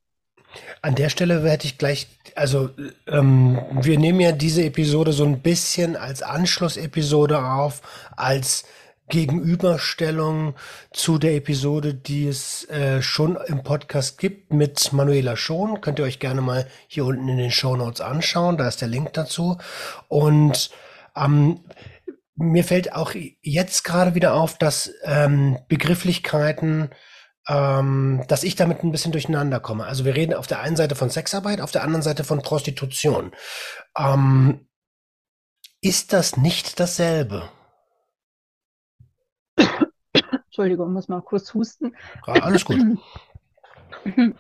An 0.81 0.95
der 0.95 1.09
Stelle 1.09 1.43
hätte 1.49 1.67
ich 1.67 1.77
gleich, 1.77 2.07
also 2.35 2.69
ähm, 3.07 3.59
wir 3.81 3.99
nehmen 3.99 4.19
ja 4.19 4.31
diese 4.31 4.63
Episode 4.63 5.11
so 5.11 5.25
ein 5.25 5.41
bisschen 5.41 5.95
als 5.95 6.21
Anschlussepisode 6.21 7.43
auf, 7.43 7.81
als 8.15 8.65
Gegenüberstellung 9.09 10.55
zu 10.91 11.17
der 11.17 11.35
Episode, 11.35 11.93
die 11.93 12.27
es 12.27 12.65
äh, 12.69 13.01
schon 13.01 13.37
im 13.47 13.63
Podcast 13.63 14.17
gibt 14.17 14.51
mit 14.51 14.91
Manuela 14.91 15.37
Schon. 15.37 15.79
Könnt 15.79 15.99
ihr 15.99 16.05
euch 16.05 16.19
gerne 16.19 16.41
mal 16.41 16.67
hier 16.87 17.05
unten 17.05 17.29
in 17.29 17.37
den 17.37 17.51
Show 17.51 17.75
Notes 17.77 18.01
anschauen, 18.01 18.57
da 18.57 18.67
ist 18.67 18.81
der 18.81 18.89
Link 18.89 19.13
dazu. 19.13 19.57
Und 20.09 20.71
ähm, 21.15 21.61
mir 22.35 22.63
fällt 22.63 22.93
auch 22.93 23.13
jetzt 23.41 23.83
gerade 23.83 24.13
wieder 24.13 24.33
auf, 24.33 24.57
dass 24.57 24.91
ähm, 25.03 25.57
Begrifflichkeiten 25.69 26.89
ähm, 27.47 28.23
dass 28.27 28.43
ich 28.43 28.55
damit 28.55 28.83
ein 28.83 28.91
bisschen 28.91 29.11
durcheinander 29.11 29.59
komme. 29.59 29.85
Also 29.85 30.05
wir 30.05 30.15
reden 30.15 30.33
auf 30.33 30.47
der 30.47 30.59
einen 30.59 30.75
Seite 30.75 30.95
von 30.95 31.09
Sexarbeit, 31.09 31.61
auf 31.61 31.71
der 31.71 31.83
anderen 31.83 32.01
Seite 32.01 32.23
von 32.23 32.41
Prostitution. 32.41 33.31
Ähm, 33.97 34.67
ist 35.81 36.13
das 36.13 36.37
nicht 36.37 36.79
dasselbe? 36.79 37.49
Entschuldigung, 40.45 40.91
muss 40.91 41.07
mal 41.07 41.21
kurz 41.21 41.53
husten. 41.53 41.95
Ja, 42.25 42.33
alles 42.33 42.65
gut. 42.65 42.79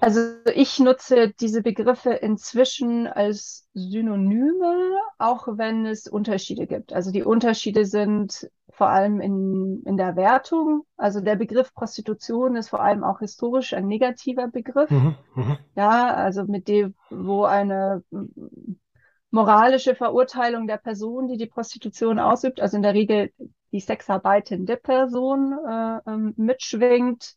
Also 0.00 0.20
ich 0.54 0.78
nutze 0.78 1.30
diese 1.40 1.62
Begriffe 1.62 2.10
inzwischen 2.10 3.06
als 3.06 3.68
Synonyme, 3.74 4.98
auch 5.18 5.46
wenn 5.58 5.84
es 5.84 6.06
Unterschiede 6.06 6.66
gibt. 6.66 6.92
Also 6.92 7.10
die 7.10 7.22
Unterschiede 7.22 7.84
sind 7.84 8.50
vor 8.70 8.88
allem 8.88 9.20
in, 9.20 9.82
in 9.84 9.96
der 9.98 10.16
Wertung. 10.16 10.86
Also 10.96 11.20
der 11.20 11.36
Begriff 11.36 11.74
Prostitution 11.74 12.56
ist 12.56 12.70
vor 12.70 12.80
allem 12.80 13.04
auch 13.04 13.18
historisch 13.18 13.74
ein 13.74 13.86
negativer 13.86 14.48
Begriff. 14.48 14.90
Mhm, 14.90 15.16
mh. 15.34 15.58
Ja, 15.76 16.14
also 16.14 16.44
mit 16.44 16.68
dem, 16.68 16.94
wo 17.10 17.44
eine 17.44 18.02
moralische 19.30 19.94
Verurteilung 19.94 20.66
der 20.66 20.78
Person, 20.78 21.28
die 21.28 21.36
die 21.36 21.46
Prostitution 21.46 22.18
ausübt, 22.18 22.60
also 22.60 22.76
in 22.76 22.82
der 22.82 22.94
Regel 22.94 23.32
die 23.70 23.80
sexarbeitende 23.80 24.76
Person 24.76 25.52
äh, 25.52 25.98
ähm, 26.06 26.34
mitschwingt. 26.36 27.34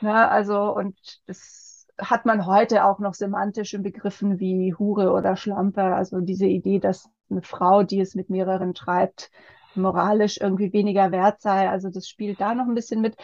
Ja, 0.00 0.28
also 0.28 0.74
und 0.74 0.96
das 1.26 1.71
hat 1.98 2.26
man 2.26 2.46
heute 2.46 2.84
auch 2.84 2.98
noch 2.98 3.14
semantisch 3.14 3.74
in 3.74 3.82
Begriffen 3.82 4.40
wie 4.40 4.74
Hure 4.74 5.12
oder 5.12 5.36
Schlampe. 5.36 5.82
Also 5.82 6.20
diese 6.20 6.46
Idee, 6.46 6.78
dass 6.78 7.08
eine 7.30 7.42
Frau, 7.42 7.82
die 7.82 8.00
es 8.00 8.14
mit 8.14 8.30
mehreren 8.30 8.74
treibt, 8.74 9.30
moralisch 9.74 10.38
irgendwie 10.40 10.72
weniger 10.72 11.12
wert 11.12 11.40
sei. 11.40 11.68
Also 11.68 11.90
das 11.90 12.08
spielt 12.08 12.40
da 12.40 12.54
noch 12.54 12.66
ein 12.66 12.74
bisschen 12.74 13.00
mit. 13.00 13.16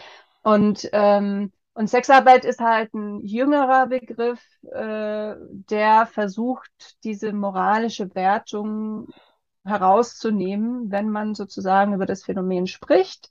Und, 0.42 0.88
ähm, 0.92 1.52
und 1.74 1.88
Sexarbeit 1.88 2.44
ist 2.44 2.60
halt 2.60 2.92
ein 2.94 3.20
jüngerer 3.24 3.86
Begriff, 3.86 4.40
äh, 4.72 5.34
der 5.70 6.06
versucht, 6.06 6.96
diese 7.04 7.32
moralische 7.32 8.14
Wertung 8.14 9.08
herauszunehmen, 9.64 10.90
wenn 10.90 11.10
man 11.10 11.34
sozusagen 11.34 11.92
über 11.94 12.06
das 12.06 12.24
Phänomen 12.24 12.66
spricht. 12.66 13.30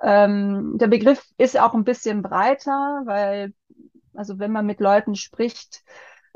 Ähm, 0.00 0.76
der 0.78 0.88
Begriff 0.88 1.24
ist 1.38 1.58
auch 1.58 1.74
ein 1.74 1.84
bisschen 1.84 2.22
breiter, 2.22 3.02
weil 3.04 3.52
also 4.16 4.38
wenn 4.38 4.52
man 4.52 4.66
mit 4.66 4.80
Leuten 4.80 5.14
spricht, 5.14 5.84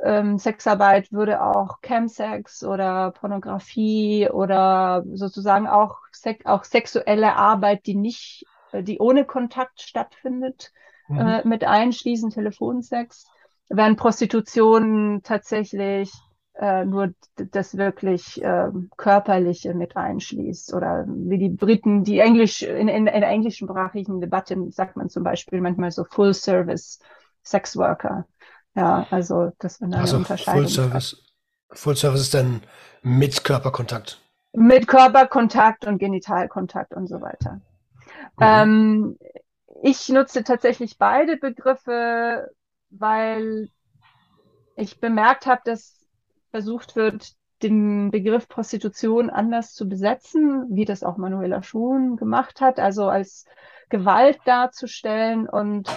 ähm, 0.02 0.38
Sexarbeit 0.38 1.12
würde 1.12 1.42
auch 1.42 1.80
Chemsex 1.82 2.64
oder 2.64 3.12
Pornografie 3.12 4.28
oder 4.30 5.04
sozusagen 5.12 5.66
auch, 5.66 5.98
sek 6.12 6.46
auch 6.46 6.64
sexuelle 6.64 7.36
Arbeit, 7.36 7.86
die 7.86 7.94
nicht, 7.94 8.46
äh, 8.72 8.82
die 8.82 8.98
ohne 8.98 9.24
Kontakt 9.24 9.82
stattfindet, 9.82 10.72
mhm. 11.08 11.18
äh, 11.18 11.46
mit 11.46 11.64
einschließen, 11.64 12.30
Telefonsex, 12.30 13.26
während 13.68 13.98
Prostitution 13.98 15.20
tatsächlich 15.22 16.12
äh, 16.54 16.84
nur 16.84 17.14
das 17.34 17.76
wirklich 17.76 18.42
äh, 18.42 18.68
körperliche 18.96 19.74
mit 19.74 19.96
einschließt 19.96 20.74
oder 20.74 21.04
wie 21.08 21.38
die 21.38 21.48
Briten, 21.48 22.04
die 22.04 22.18
Englisch 22.18 22.62
in, 22.62 22.88
in, 22.88 23.06
in 23.06 23.20
der 23.20 23.28
englischsprachigen 23.28 24.20
Debatte 24.20 24.56
sagt 24.70 24.96
man 24.96 25.08
zum 25.08 25.22
Beispiel 25.22 25.60
manchmal 25.60 25.90
so 25.90 26.04
Full 26.04 26.34
Service 26.34 27.00
Sexworker. 27.42 28.26
Ja, 28.74 29.06
also 29.10 29.52
das 29.58 29.80
wäre 29.80 29.92
eine 29.92 30.00
also 30.02 30.18
Unterscheidung. 30.18 30.62
Full 30.62 30.70
Service, 30.70 31.24
Full 31.70 31.96
Service 31.96 32.20
ist 32.22 32.34
dann 32.34 32.62
mit 33.02 33.44
Körperkontakt. 33.44 34.20
Mit 34.52 34.88
Körperkontakt 34.88 35.86
und 35.86 35.98
Genitalkontakt 35.98 36.92
und 36.94 37.06
so 37.06 37.20
weiter. 37.20 37.60
Mhm. 38.38 38.40
Ähm, 38.40 39.18
ich 39.82 40.08
nutze 40.08 40.44
tatsächlich 40.44 40.98
beide 40.98 41.36
Begriffe, 41.36 42.50
weil 42.90 43.68
ich 44.76 45.00
bemerkt 45.00 45.46
habe, 45.46 45.62
dass 45.64 46.00
versucht 46.50 46.96
wird, 46.96 47.32
den 47.62 48.10
Begriff 48.10 48.48
Prostitution 48.48 49.30
anders 49.30 49.74
zu 49.74 49.88
besetzen, 49.88 50.66
wie 50.70 50.84
das 50.84 51.02
auch 51.02 51.16
Manuela 51.16 51.62
Schuhn 51.62 52.16
gemacht 52.16 52.60
hat, 52.60 52.80
also 52.80 53.08
als 53.08 53.44
Gewalt 53.90 54.38
darzustellen 54.46 55.48
und 55.48 55.88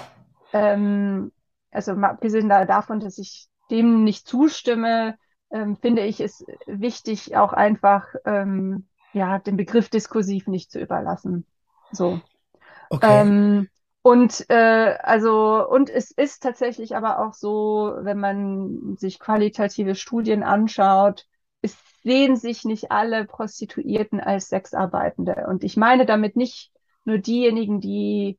ähm, 0.53 1.31
also 1.71 1.95
mal 1.95 2.11
abgesehen 2.11 2.49
davon, 2.49 2.99
dass 2.99 3.17
ich 3.17 3.47
dem 3.69 4.03
nicht 4.03 4.27
zustimme, 4.27 5.17
ähm, 5.51 5.75
finde 5.77 6.03
ich 6.03 6.19
es 6.19 6.45
wichtig, 6.65 7.35
auch 7.35 7.53
einfach 7.53 8.05
ähm, 8.25 8.87
ja 9.13 9.39
den 9.39 9.57
Begriff 9.57 9.89
diskursiv 9.89 10.47
nicht 10.47 10.71
zu 10.71 10.79
überlassen. 10.79 11.45
So. 11.91 12.21
Okay. 12.89 13.21
Ähm, 13.21 13.69
und 14.01 14.49
äh, 14.49 14.97
also 15.01 15.67
und 15.67 15.89
es 15.89 16.11
ist 16.11 16.43
tatsächlich 16.43 16.95
aber 16.95 17.19
auch 17.19 17.33
so, 17.33 17.93
wenn 18.01 18.19
man 18.19 18.97
sich 18.97 19.19
qualitative 19.19 19.95
Studien 19.95 20.43
anschaut, 20.43 21.25
es 21.61 21.77
sehen 22.03 22.35
sich 22.35 22.65
nicht 22.65 22.91
alle 22.91 23.25
Prostituierten 23.25 24.19
als 24.19 24.49
Sexarbeitende. 24.49 25.45
Und 25.47 25.63
ich 25.63 25.77
meine 25.77 26.05
damit 26.05 26.35
nicht 26.35 26.71
nur 27.05 27.17
diejenigen, 27.17 27.79
die 27.79 28.37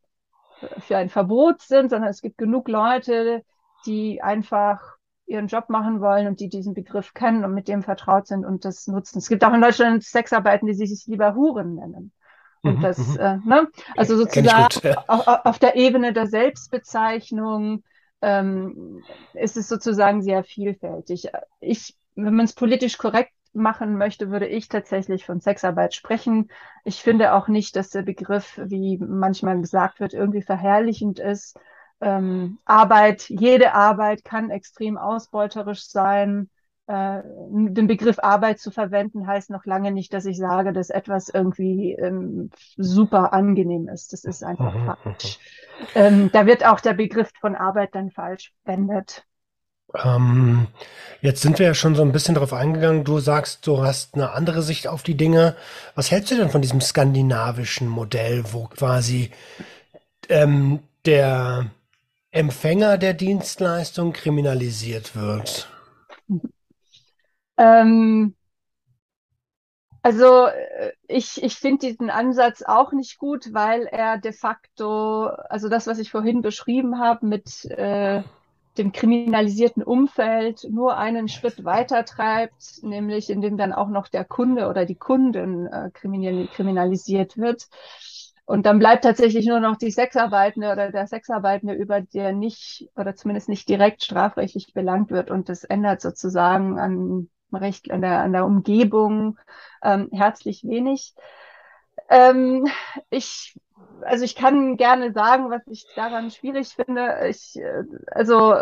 für 0.79 0.96
ein 0.96 1.09
Verbot 1.09 1.61
sind, 1.62 1.90
sondern 1.90 2.11
es 2.11 2.20
gibt 2.20 2.38
genug 2.38 2.68
Leute, 2.68 3.42
die 3.87 4.22
einfach 4.22 4.96
ihren 5.27 5.46
Job 5.46 5.70
machen 5.70 6.00
wollen 6.00 6.27
und 6.27 6.40
die 6.40 6.48
diesen 6.48 6.74
Begriff 6.74 7.14
kennen 7.14 7.44
und 7.44 7.55
mit 7.55 7.68
dem 7.68 7.83
vertraut 7.83 8.27
sind 8.27 8.44
und 8.44 8.64
das 8.64 8.87
nutzen. 8.87 9.18
Es 9.18 9.29
gibt 9.29 9.44
auch 9.44 9.55
in 9.55 9.62
Deutschland 9.62 10.03
Sexarbeiten, 10.03 10.66
die 10.66 10.74
sich 10.74 11.07
lieber 11.07 11.35
Huren 11.35 11.77
nennen. 11.77 12.12
Und 12.62 12.79
mhm, 12.79 12.83
das, 12.83 12.98
mhm. 12.98 13.20
äh, 13.20 13.37
ne? 13.44 13.68
Also 13.96 14.16
sozusagen 14.16 14.68
gut, 14.72 14.85
ja. 14.85 15.05
auf, 15.07 15.27
auf, 15.27 15.59
der 15.59 15.77
Ebene 15.77 16.12
der 16.12 16.27
Selbstbezeichnung 16.27 17.85
ähm, 18.22 19.03
ist 19.35 19.57
es 19.57 19.68
sozusagen 19.68 20.22
sehr 20.22 20.44
vielfältig. 20.44 21.29
Ich, 21.61 21.94
wenn 22.14 22.35
man 22.35 22.46
es 22.46 22.55
politisch 22.55 22.96
korrekt 22.96 23.34
machen 23.55 23.97
möchte, 23.97 24.31
würde 24.31 24.47
ich 24.47 24.69
tatsächlich 24.69 25.25
von 25.25 25.40
Sexarbeit 25.40 25.95
sprechen. 25.95 26.51
Ich 26.85 27.03
finde 27.03 27.35
auch 27.35 27.49
nicht, 27.49 27.77
dass 27.77 27.90
der 27.90 28.03
Begriff, 28.03 28.61
wie 28.62 28.99
manchmal 28.99 29.61
gesagt 29.61 30.01
wird, 30.01 30.14
irgendwie 30.14 30.43
verherrlichend 30.43 31.19
ist. 31.19 31.59
Ähm, 32.01 32.59
Arbeit, 32.64 33.29
jede 33.29 33.73
Arbeit 33.75 34.25
kann 34.25 34.51
extrem 34.51 34.99
ausbeuterisch 34.99 35.87
sein. 35.88 36.51
Äh, 36.87 37.23
den 37.25 37.87
Begriff 37.87 38.19
Arbeit 38.19 38.59
zu 38.59 38.71
verwenden 38.71 39.27
heißt 39.27 39.49
noch 39.49 39.64
lange 39.64 39.90
nicht, 39.90 40.12
dass 40.12 40.27
ich 40.27 40.37
sage, 40.37 40.73
dass 40.73 40.90
etwas 40.90 41.31
irgendwie 41.31 41.93
ähm, 41.93 42.51
super 42.77 43.33
angenehm 43.33 43.88
ist. 43.88 44.12
Das 44.12 44.25
ist 44.25 44.45
einfach 44.45 44.75
mhm, 44.75 44.95
falsch. 45.03 45.38
Ähm, 45.95 46.31
da 46.33 46.45
wird 46.47 46.67
auch 46.67 46.81
der 46.81 46.93
Begriff 46.93 47.31
von 47.40 47.55
Arbeit 47.55 47.95
dann 47.95 48.11
falsch 48.11 48.53
verwendet. 48.64 49.25
Ähm, 50.02 50.66
jetzt 51.20 51.42
sind 51.42 51.59
wir 51.59 51.66
ja 51.66 51.74
schon 51.74 51.94
so 51.94 52.02
ein 52.02 52.12
bisschen 52.12 52.35
darauf 52.35 52.52
eingegangen. 52.52 53.04
Du 53.04 53.18
sagst, 53.20 53.66
du 53.66 53.83
hast 53.83 54.14
eine 54.14 54.33
andere 54.33 54.62
Sicht 54.62 54.88
auf 54.88 55.02
die 55.02 55.16
Dinge. 55.16 55.57
Was 55.94 56.11
hältst 56.11 56.30
du 56.30 56.37
denn 56.37 56.50
von 56.50 56.62
diesem 56.62 56.80
skandinavischen 56.80 57.88
Modell, 57.88 58.44
wo 58.52 58.64
quasi 58.64 59.30
ähm, 60.28 60.80
der 61.04 61.66
Empfänger 62.30 62.98
der 62.98 63.14
Dienstleistung 63.14 64.12
kriminalisiert 64.12 65.14
wird? 65.14 65.68
Ähm, 67.57 68.35
also 70.02 70.46
äh, 70.46 70.92
ich, 71.07 71.42
ich 71.42 71.54
finde 71.54 71.87
diesen 71.87 72.11
Ansatz 72.11 72.62
auch 72.62 72.92
nicht 72.92 73.18
gut, 73.18 73.54
weil 73.54 73.87
er 73.87 74.18
de 74.18 74.33
facto, 74.33 75.26
also 75.26 75.68
das, 75.68 75.87
was 75.87 75.98
ich 75.98 76.11
vorhin 76.11 76.42
beschrieben 76.42 76.98
habe 76.98 77.24
mit 77.26 77.64
äh, 77.66 78.22
dem 78.78 78.92
kriminalisierten 78.92 79.82
Umfeld 79.82 80.66
nur 80.70 80.96
einen 80.96 81.28
Schritt 81.28 81.64
weiter 81.64 82.04
treibt, 82.04 82.82
nämlich 82.82 83.30
indem 83.30 83.56
dann 83.56 83.72
auch 83.72 83.88
noch 83.88 84.08
der 84.08 84.24
Kunde 84.24 84.68
oder 84.68 84.84
die 84.84 84.96
Kunden 84.96 85.66
äh, 85.66 85.90
kriminalisiert 85.92 87.37
wird. 87.37 87.68
Und 88.46 88.66
dann 88.66 88.78
bleibt 88.78 89.04
tatsächlich 89.04 89.46
nur 89.46 89.60
noch 89.60 89.76
die 89.76 89.90
Sexarbeitende 89.90 90.70
oder 90.70 90.90
der 90.90 91.06
Sexarbeitende, 91.06 91.74
über 91.74 92.02
der 92.02 92.32
nicht 92.32 92.90
oder 92.94 93.14
zumindest 93.14 93.48
nicht 93.48 93.68
direkt 93.68 94.04
strafrechtlich 94.04 94.74
belangt 94.74 95.10
wird. 95.10 95.30
Und 95.30 95.48
das 95.48 95.64
ändert 95.64 96.02
sozusagen 96.02 96.78
an 96.78 97.30
Recht, 97.52 97.90
an 97.90 98.02
der, 98.02 98.20
an 98.20 98.32
der 98.32 98.44
Umgebung 98.44 99.38
ähm, 99.82 100.08
herzlich 100.12 100.64
wenig. 100.64 101.14
Ähm, 102.09 102.67
ich 103.11 103.59
also 104.03 104.25
ich 104.25 104.35
kann 104.37 104.77
gerne 104.77 105.12
sagen, 105.12 105.51
was 105.51 105.62
ich 105.67 105.88
daran 105.95 106.31
schwierig 106.31 106.75
finde. 106.75 107.27
Ich, 107.29 107.57
äh, 107.57 107.85
also 108.11 108.55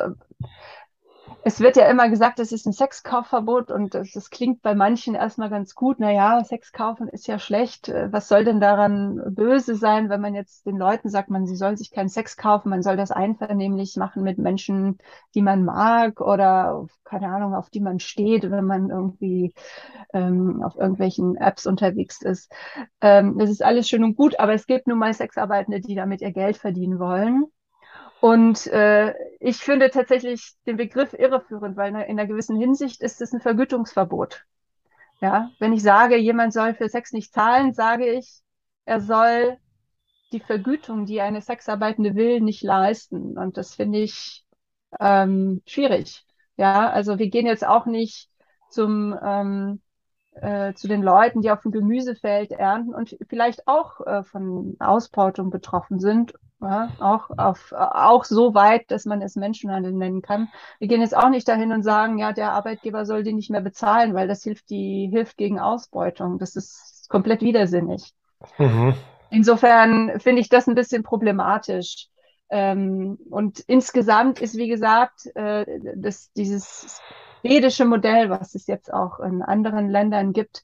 es 1.45 1.61
wird 1.61 1.77
ja 1.77 1.87
immer 1.87 2.09
gesagt, 2.09 2.39
es 2.39 2.53
ist 2.53 2.67
ein 2.67 2.73
Sexkaufverbot 2.73 3.71
und 3.71 3.95
das, 3.95 4.13
das, 4.13 4.31
klingt 4.31 4.63
bei 4.63 4.75
manchen 4.75 5.15
erstmal 5.15 5.51
ganz 5.51 5.75
gut. 5.75 6.01
Naja, 6.01 6.43
Sex 6.45 6.73
kaufen 6.73 7.09
ist 7.09 7.27
ja 7.27 7.39
schlecht. 7.39 7.89
Äh, 7.89 8.13
was 8.13 8.29
soll 8.29 8.45
denn 8.45 8.61
daran 8.61 9.21
böse 9.35 9.75
sein, 9.75 10.09
wenn 10.09 10.21
man 10.21 10.35
jetzt 10.35 10.67
den 10.67 10.77
Leuten 10.77 11.09
sagt, 11.09 11.31
man, 11.31 11.47
sie 11.47 11.57
soll 11.57 11.77
sich 11.77 11.91
keinen 11.91 12.09
Sex 12.09 12.37
kaufen, 12.37 12.71
man 12.71 12.83
soll 12.83 12.97
das 12.97 13.11
einvernehmlich 13.11 13.97
machen 13.97 14.23
mit 14.23 14.39
Menschen, 14.39 14.99
die 15.35 15.43
man 15.43 15.65
mag 15.65 16.21
oder, 16.21 16.87
keine 17.05 17.29
Ahnung, 17.29 17.55
auf 17.55 17.71
die 17.71 17.81
man 17.81 17.99
steht, 17.99 18.51
wenn 18.51 18.65
man 18.65 18.91
irgendwie 18.91 19.55
ähm, 20.13 20.63
auf 20.63 20.77
irgendwelchen 20.77 21.37
Apps 21.37 21.67
unterwegs 21.67 22.23
ist. 22.23 22.53
Ähm, 23.01 23.39
das 23.39 23.51
ist 23.51 23.63
alles 23.63 23.89
schön 23.89 24.05
und 24.05 24.17
gut, 24.17 24.39
aber 24.39 24.55
es 24.55 24.67
gibt 24.67 24.87
nun 24.87 24.99
mal 24.99 25.13
Sexarbeitende, 25.13 25.81
die 25.81 25.95
damit 25.95 26.21
ihr 26.21 26.33
Geld 26.33 26.57
verdienen 26.57 26.99
wollen. 26.99 27.47
Und 28.23 28.69
äh, 28.69 29.15
ich 29.41 29.57
finde 29.57 29.91
tatsächlich 29.91 30.55
den 30.65 30.77
Begriff 30.77 31.13
irreführend, 31.13 31.77
weil 31.77 31.89
in 31.89 31.97
einer 31.97 32.27
gewissen 32.29 32.57
Hinsicht 32.57 33.03
ist 33.03 33.21
es 33.21 33.33
ein 33.33 33.41
Vergütungsverbot. 33.41 34.45
Ja, 35.21 35.51
wenn 35.59 35.73
ich 35.73 35.83
sage, 35.83 36.17
jemand 36.17 36.53
soll 36.53 36.75
für 36.75 36.89
Sex 36.89 37.13
nicht 37.13 37.35
zahlen, 37.35 37.73
sage 37.73 38.07
ich, 38.07 38.41
er 38.85 39.01
soll 39.01 39.57
die 40.31 40.39
Vergütung, 40.39 41.05
die 41.05 41.21
eine 41.21 41.41
Sexarbeitende 41.41 42.15
will, 42.15 42.41
nicht 42.41 42.63
leisten. 42.63 43.37
Und 43.37 43.57
das 43.57 43.75
finde 43.75 43.99
ich 43.99 44.45
ähm, 45.01 45.61
schwierig. 45.67 46.25
Ja, 46.57 46.91
also 46.91 47.19
wir 47.19 47.29
gehen 47.29 47.47
jetzt 47.47 47.67
auch 47.67 47.87
nicht 47.87 48.31
zum 48.71 49.19
ähm, 49.21 49.83
äh, 50.35 50.75
zu 50.75 50.87
den 50.87 51.03
Leuten, 51.03 51.43
die 51.43 51.51
auf 51.51 51.63
dem 51.63 51.73
Gemüsefeld 51.73 52.53
ernten 52.53 52.95
und 52.95 53.17
vielleicht 53.29 53.67
auch 53.67 54.01
äh, 54.07 54.23
von 54.23 54.77
Ausbeutung 54.79 55.51
betroffen 55.51 55.99
sind, 55.99 56.35
ja, 56.63 56.91
auch 57.01 57.31
auf 57.37 57.73
auch 57.73 58.25
so 58.25 58.55
weit, 58.55 58.91
dass 58.91 59.05
man 59.05 59.21
es 59.21 59.37
Menschenhandel 59.37 59.93
nennen 59.93 60.23
kann. 60.23 60.49
Wir 60.79 60.89
gehen 60.89 61.01
jetzt 61.01 61.17
auch 61.17 61.29
nicht 61.29 61.49
dahin 61.49 61.73
und 61.73 61.83
sagen, 61.83 62.19
ja, 62.19 62.33
der 62.33 62.53
Arbeitgeber 62.53 63.05
soll 63.05 63.25
die 63.25 63.33
nicht 63.33 63.51
mehr 63.51 63.61
bezahlen, 63.61 64.15
weil 64.15 64.29
das 64.29 64.43
hilft 64.45 64.71
die 64.71 65.09
hilft 65.11 65.37
gegen 65.37 65.59
Ausbeutung. 65.59 66.39
Das 66.39 66.57
ist 66.57 67.09
komplett 67.09 67.43
widersinnig. 67.43 68.13
Mhm. 68.59 68.95
Insofern 69.31 70.21
finde 70.21 70.41
ich 70.41 70.49
das 70.49 70.69
ein 70.69 70.75
bisschen 70.75 71.03
problematisch. 71.03 72.09
Ähm, 72.51 73.19
und 73.31 73.61
insgesamt 73.61 74.41
ist, 74.41 74.57
wie 74.57 74.69
gesagt, 74.69 75.35
äh, 75.35 75.65
das, 75.97 76.31
dieses 76.33 77.01
schwedische 77.41 77.87
Modell, 77.87 78.31
was 78.31 78.55
es 78.55 78.67
jetzt 78.67 78.93
auch 78.93 79.21
in 79.21 79.43
anderen 79.43 79.89
Ländern 79.89 80.33
gibt, 80.33 80.63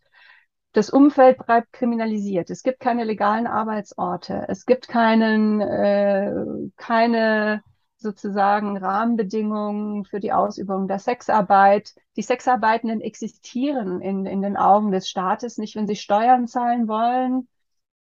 das 0.73 0.91
Umfeld 0.91 1.45
bleibt 1.45 1.73
kriminalisiert. 1.73 2.51
Es 2.51 2.63
gibt 2.63 2.81
keine 2.81 3.05
legalen 3.05 3.47
Arbeitsorte. 3.47 4.47
Es 4.49 4.67
gibt 4.67 4.89
keinen, 4.89 5.61
äh, 5.61 6.33
keine 6.77 7.63
sozusagen 7.97 8.77
Rahmenbedingungen 8.77 10.05
für 10.05 10.21
die 10.21 10.33
Ausübung 10.33 10.87
der 10.87 11.01
Sexarbeit. 11.01 11.95
Die 12.17 12.23
Sexarbeitenden 12.23 13.01
existieren 13.01 14.01
in, 14.01 14.25
in 14.27 14.41
den 14.41 14.57
Augen 14.57 14.93
des 14.93 15.09
Staates 15.09 15.59
nicht, 15.59 15.75
wenn 15.75 15.89
sie 15.89 15.97
Steuern 15.97 16.47
zahlen 16.47 16.87
wollen 16.87 17.49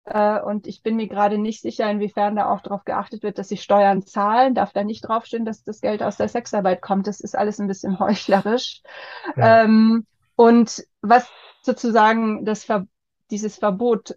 äh, 0.05 0.41
und 0.41 0.67
ich 0.67 0.83
bin 0.83 0.97
mir 0.97 1.09
gerade 1.09 1.39
nicht 1.39 1.61
sicher, 1.61 1.91
inwiefern 1.91 2.37
da 2.37 2.51
auch 2.51 2.61
darauf 2.61 2.85
geachtet 2.85 3.23
wird, 3.23 3.39
dass 3.39 3.49
sie 3.49 3.57
Steuern 3.57 4.03
zahlen. 4.03 4.55
Darf 4.55 4.73
da 4.73 4.83
nicht 4.83 5.03
draufstehen, 5.03 5.45
dass 5.45 5.63
das 5.63 5.81
Geld 5.81 6.03
aus 6.03 6.17
der 6.17 6.29
Sexarbeit 6.29 6.83
kommt. 6.83 7.07
Das 7.07 7.21
ist 7.21 7.37
alles 7.37 7.59
ein 7.61 7.69
bisschen 7.69 7.99
heuchlerisch. 8.01 8.83
Ja. 9.37 9.65
Ähm, 9.65 10.07
und 10.37 10.85
was 11.03 11.29
sozusagen 11.63 12.45
das 12.45 12.65
Ver 12.65 12.87
dieses 13.31 13.57
Verbot 13.57 14.17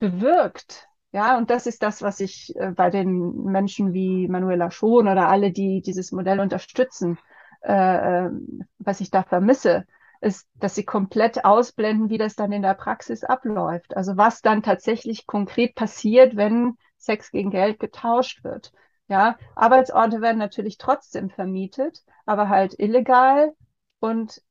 bewirkt, 0.00 0.88
ja, 1.12 1.38
und 1.38 1.48
das 1.48 1.68
ist 1.68 1.84
das, 1.84 2.02
was 2.02 2.18
ich 2.18 2.52
äh, 2.56 2.72
bei 2.72 2.90
den 2.90 3.44
Menschen 3.44 3.92
wie 3.92 4.26
Manuela 4.26 4.72
Schon 4.72 5.06
oder 5.06 5.28
alle, 5.28 5.52
die 5.52 5.80
dieses 5.80 6.10
Modell 6.10 6.40
unterstützen, 6.40 7.18
äh, 7.62 8.26
äh 8.26 8.30
was 8.78 9.00
ich 9.00 9.12
da 9.12 9.22
vermisse 9.22 9.86
ist, 10.20 10.48
dass 10.54 10.74
sie 10.74 10.84
komplett 10.84 11.44
ausblenden, 11.44 12.10
wie 12.10 12.18
das 12.18 12.34
dann 12.34 12.50
in 12.50 12.62
der 12.62 12.74
Praxis 12.74 13.22
abläuft. 13.22 13.96
Also 13.96 14.16
was 14.16 14.42
dann 14.42 14.64
tatsächlich 14.64 15.26
konkret 15.26 15.76
passiert, 15.76 16.34
wenn 16.34 16.76
Sex 16.96 17.30
gegen 17.30 17.50
Geld 17.50 17.78
getauscht 17.78 18.42
wird. 18.42 18.72
Ja, 19.06 19.36
Arbeitsorte 19.54 20.20
werden 20.20 20.38
natürlich 20.38 20.78
trotzdem 20.78 21.30
vermietet, 21.30 22.02
aber 22.26 22.48
halt 22.48 22.74
illegal 22.78 23.52
und 24.00 24.42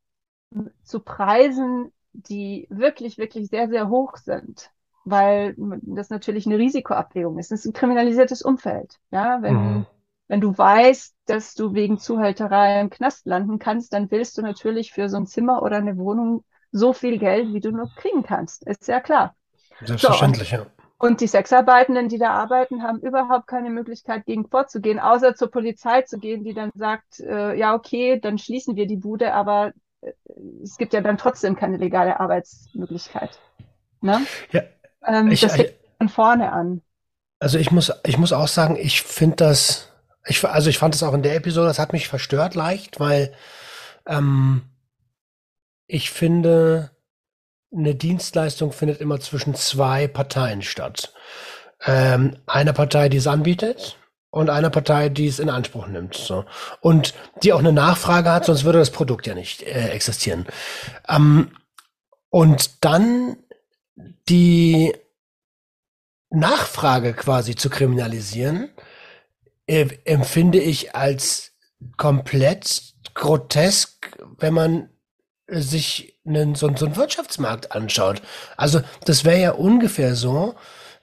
zu 0.84 1.00
Preisen, 1.00 1.92
die 2.14 2.68
wirklich, 2.70 3.18
wirklich 3.18 3.50
sehr, 3.50 3.68
sehr 3.70 3.90
hoch 3.90 4.18
sind, 4.18 4.72
weil 5.06 5.56
das 5.58 6.10
natürlich 6.10 6.46
eine 6.46 6.58
Risikoabwägung 6.58 7.38
ist. 7.38 7.52
Das 7.52 7.62
ist 7.62 7.66
ein 7.66 7.74
kriminalisiertes 7.74 8.42
Umfeld. 8.42 9.00
Ja, 9.12 9.42
wenn 9.42 9.56
mhm. 9.56 9.86
Wenn 10.28 10.42
du 10.42 10.58
weißt, 10.58 11.16
dass 11.26 11.54
du 11.54 11.74
wegen 11.74 12.00
Zuhälterei 12.00 12.80
im 12.82 12.90
Knast 12.90 13.26
landen 13.26 13.60
kannst, 13.60 13.94
dann 13.94 14.10
willst 14.10 14.38
du 14.38 14.42
natürlich 14.42 14.92
für 14.92 15.10
so 15.10 15.18
ein 15.18 15.28
Zimmer 15.28 15.62
oder 15.62 15.78
eine 15.78 15.98
Wohnung 15.98 16.44
so 16.72 16.94
viel 16.94 17.20
Geld, 17.20 17.54
wie 17.54 17.60
du 17.60 17.72
nur 17.72 17.90
kriegen 17.96 18.24
kannst. 18.24 18.66
Ist 18.66 18.88
ja 18.88 19.00
klar. 19.00 19.36
Selbstverständlich, 19.84 20.50
so, 20.50 20.56
und, 20.56 20.64
ja. 20.64 20.72
Und 20.98 21.22
die 21.22 21.28
Sexarbeitenden, 21.28 22.08
die 22.08 22.18
da 22.18 22.32
arbeiten, 22.32 22.82
haben 22.84 23.00
überhaupt 23.02 23.48
keine 23.48 23.70
Möglichkeit, 23.70 24.26
gegen 24.26 24.48
vorzugehen, 24.48 25.00
außer 25.00 25.36
zur 25.36 25.52
Polizei 25.52 26.04
zu 26.04 26.18
gehen, 26.18 26.44
die 26.44 26.54
dann 26.54 26.72
sagt, 26.74 27.20
äh, 27.20 27.56
ja, 27.56 27.76
okay, 27.76 28.20
dann 28.20 28.38
schließen 28.38 28.76
wir 28.76 28.88
die 28.88 28.98
Bude, 28.98 29.34
aber 29.34 29.74
es 30.64 30.78
gibt 30.78 30.94
ja 30.94 31.02
dann 31.02 31.18
trotzdem 31.18 31.56
keine 31.56 31.78
legale 31.78 32.20
Arbeitsmöglichkeit. 32.20 33.40
Ne? 34.02 34.22
Ja, 34.52 34.62
ähm, 35.08 35.32
ich, 35.32 35.42
das 35.42 35.56
fängt 35.56 35.74
von 35.98 36.10
vorne 36.10 36.52
an. 36.52 36.82
Also 37.40 37.58
ich 37.58 37.72
muss, 37.72 37.92
ich 38.06 38.18
muss 38.18 38.34
auch 38.34 38.48
sagen, 38.48 38.78
ich 38.78 39.02
finde 39.02 39.38
das 39.38 39.94
ich, 40.26 40.44
also 40.46 40.70
ich 40.70 40.78
fand 40.78 40.96
es 40.96 41.04
auch 41.04 41.14
in 41.14 41.24
der 41.24 41.36
Episode, 41.36 41.68
das 41.68 41.80
hat 41.80 41.94
mich 41.94 42.08
verstört 42.08 42.56
leicht, 42.56 43.00
weil 43.00 43.34
ähm, 44.08 44.64
ich 45.88 46.12
finde, 46.12 46.92
eine 47.74 47.96
Dienstleistung 47.96 48.72
findet 48.72 49.02
immer 49.02 49.20
zwischen 49.20 49.56
zwei 49.56 50.08
Parteien 50.08 50.62
statt. 50.62 51.14
Ähm, 51.86 52.38
eine 52.46 52.74
Partei, 52.74 53.10
die 53.10 53.18
es 53.18 53.28
anbietet 53.28 53.98
und 54.34 54.50
eine 54.50 54.72
Partei, 54.72 55.10
die 55.10 55.28
es 55.28 55.38
in 55.38 55.52
Anspruch 55.52 55.86
nimmt. 55.86 56.16
So. 56.16 56.44
Und 56.82 57.14
die 57.44 57.54
auch 57.54 57.60
eine 57.60 57.72
Nachfrage 57.72 58.32
hat, 58.32 58.46
sonst 58.46 58.64
würde 58.64 58.80
das 58.80 58.90
Produkt 58.90 59.28
ja 59.28 59.36
nicht 59.36 59.62
äh, 59.62 59.90
existieren. 59.90 60.48
Ähm, 61.08 61.52
und 62.32 62.84
dann 62.84 63.38
die 64.28 64.92
Nachfrage 66.32 67.14
quasi 67.14 67.54
zu 67.54 67.70
kriminalisieren, 67.70 68.72
äh, 69.68 69.86
empfinde 70.04 70.60
ich 70.60 70.96
als 70.96 71.52
komplett 71.98 72.96
grotesk, 73.14 74.18
wenn 74.40 74.56
man 74.56 74.90
sich 75.48 76.18
einen, 76.26 76.56
so, 76.56 76.76
so 76.76 76.88
einen 76.88 76.96
Wirtschaftsmarkt 76.96 77.72
anschaut. 77.72 78.24
Also 78.58 78.82
das 79.06 79.26
wäre 79.26 79.40
ja 79.40 79.52
ungefähr 79.52 80.16
so, 80.16 80.56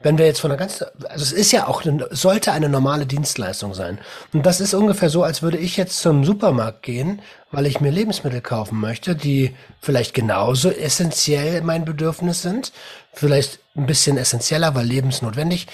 wenn 0.03 0.17
wir 0.17 0.27
jetzt 0.27 0.41
von 0.41 0.51
der 0.51 0.59
ganzen, 0.59 0.87
also 1.09 1.23
es 1.23 1.33
ist 1.33 1.53
ja 1.53 1.67
auch, 1.67 1.85
eine, 1.85 2.09
sollte 2.11 2.53
eine 2.53 2.69
normale 2.69 3.07
Dienstleistung 3.07 3.75
sein. 3.75 4.01
Und 4.33 4.47
das 4.47 4.61
ist 4.61 4.73
ungefähr 4.73 5.11
so, 5.11 5.23
als 5.23 5.43
würde 5.43 5.59
ich 5.59 5.77
jetzt 5.77 6.01
zum 6.01 6.25
Supermarkt 6.25 6.83
gehen, 6.83 7.21
weil 7.51 7.67
ich 7.67 7.81
mir 7.81 7.91
Lebensmittel 7.91 8.41
kaufen 8.41 8.81
möchte, 8.81 9.15
die 9.15 9.55
vielleicht 9.81 10.15
genauso 10.15 10.71
essentiell 10.71 11.61
mein 11.63 11.85
Bedürfnis 11.85 12.41
sind, 12.41 12.73
vielleicht 13.13 13.61
ein 13.77 13.87
bisschen 13.87 14.17
essentieller, 14.17 14.75
weil 14.75 14.87
lebensnotwendig. 14.87 15.67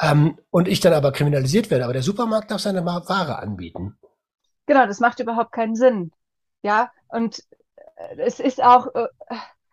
Ähm, 0.00 0.38
und 0.50 0.66
ich 0.68 0.80
dann 0.80 0.94
aber 0.94 1.12
kriminalisiert 1.12 1.70
werde. 1.70 1.84
Aber 1.84 1.92
der 1.92 2.02
Supermarkt 2.02 2.50
darf 2.50 2.60
seine 2.60 2.84
Ware 2.86 3.38
anbieten. 3.38 3.98
Genau, 4.66 4.86
das 4.86 5.00
macht 5.00 5.20
überhaupt 5.20 5.52
keinen 5.52 5.74
Sinn. 5.74 6.12
Ja, 6.62 6.90
und 7.08 7.42
äh, 7.96 8.20
es 8.20 8.40
ist 8.40 8.62
auch, 8.62 8.94
äh, 8.94 9.08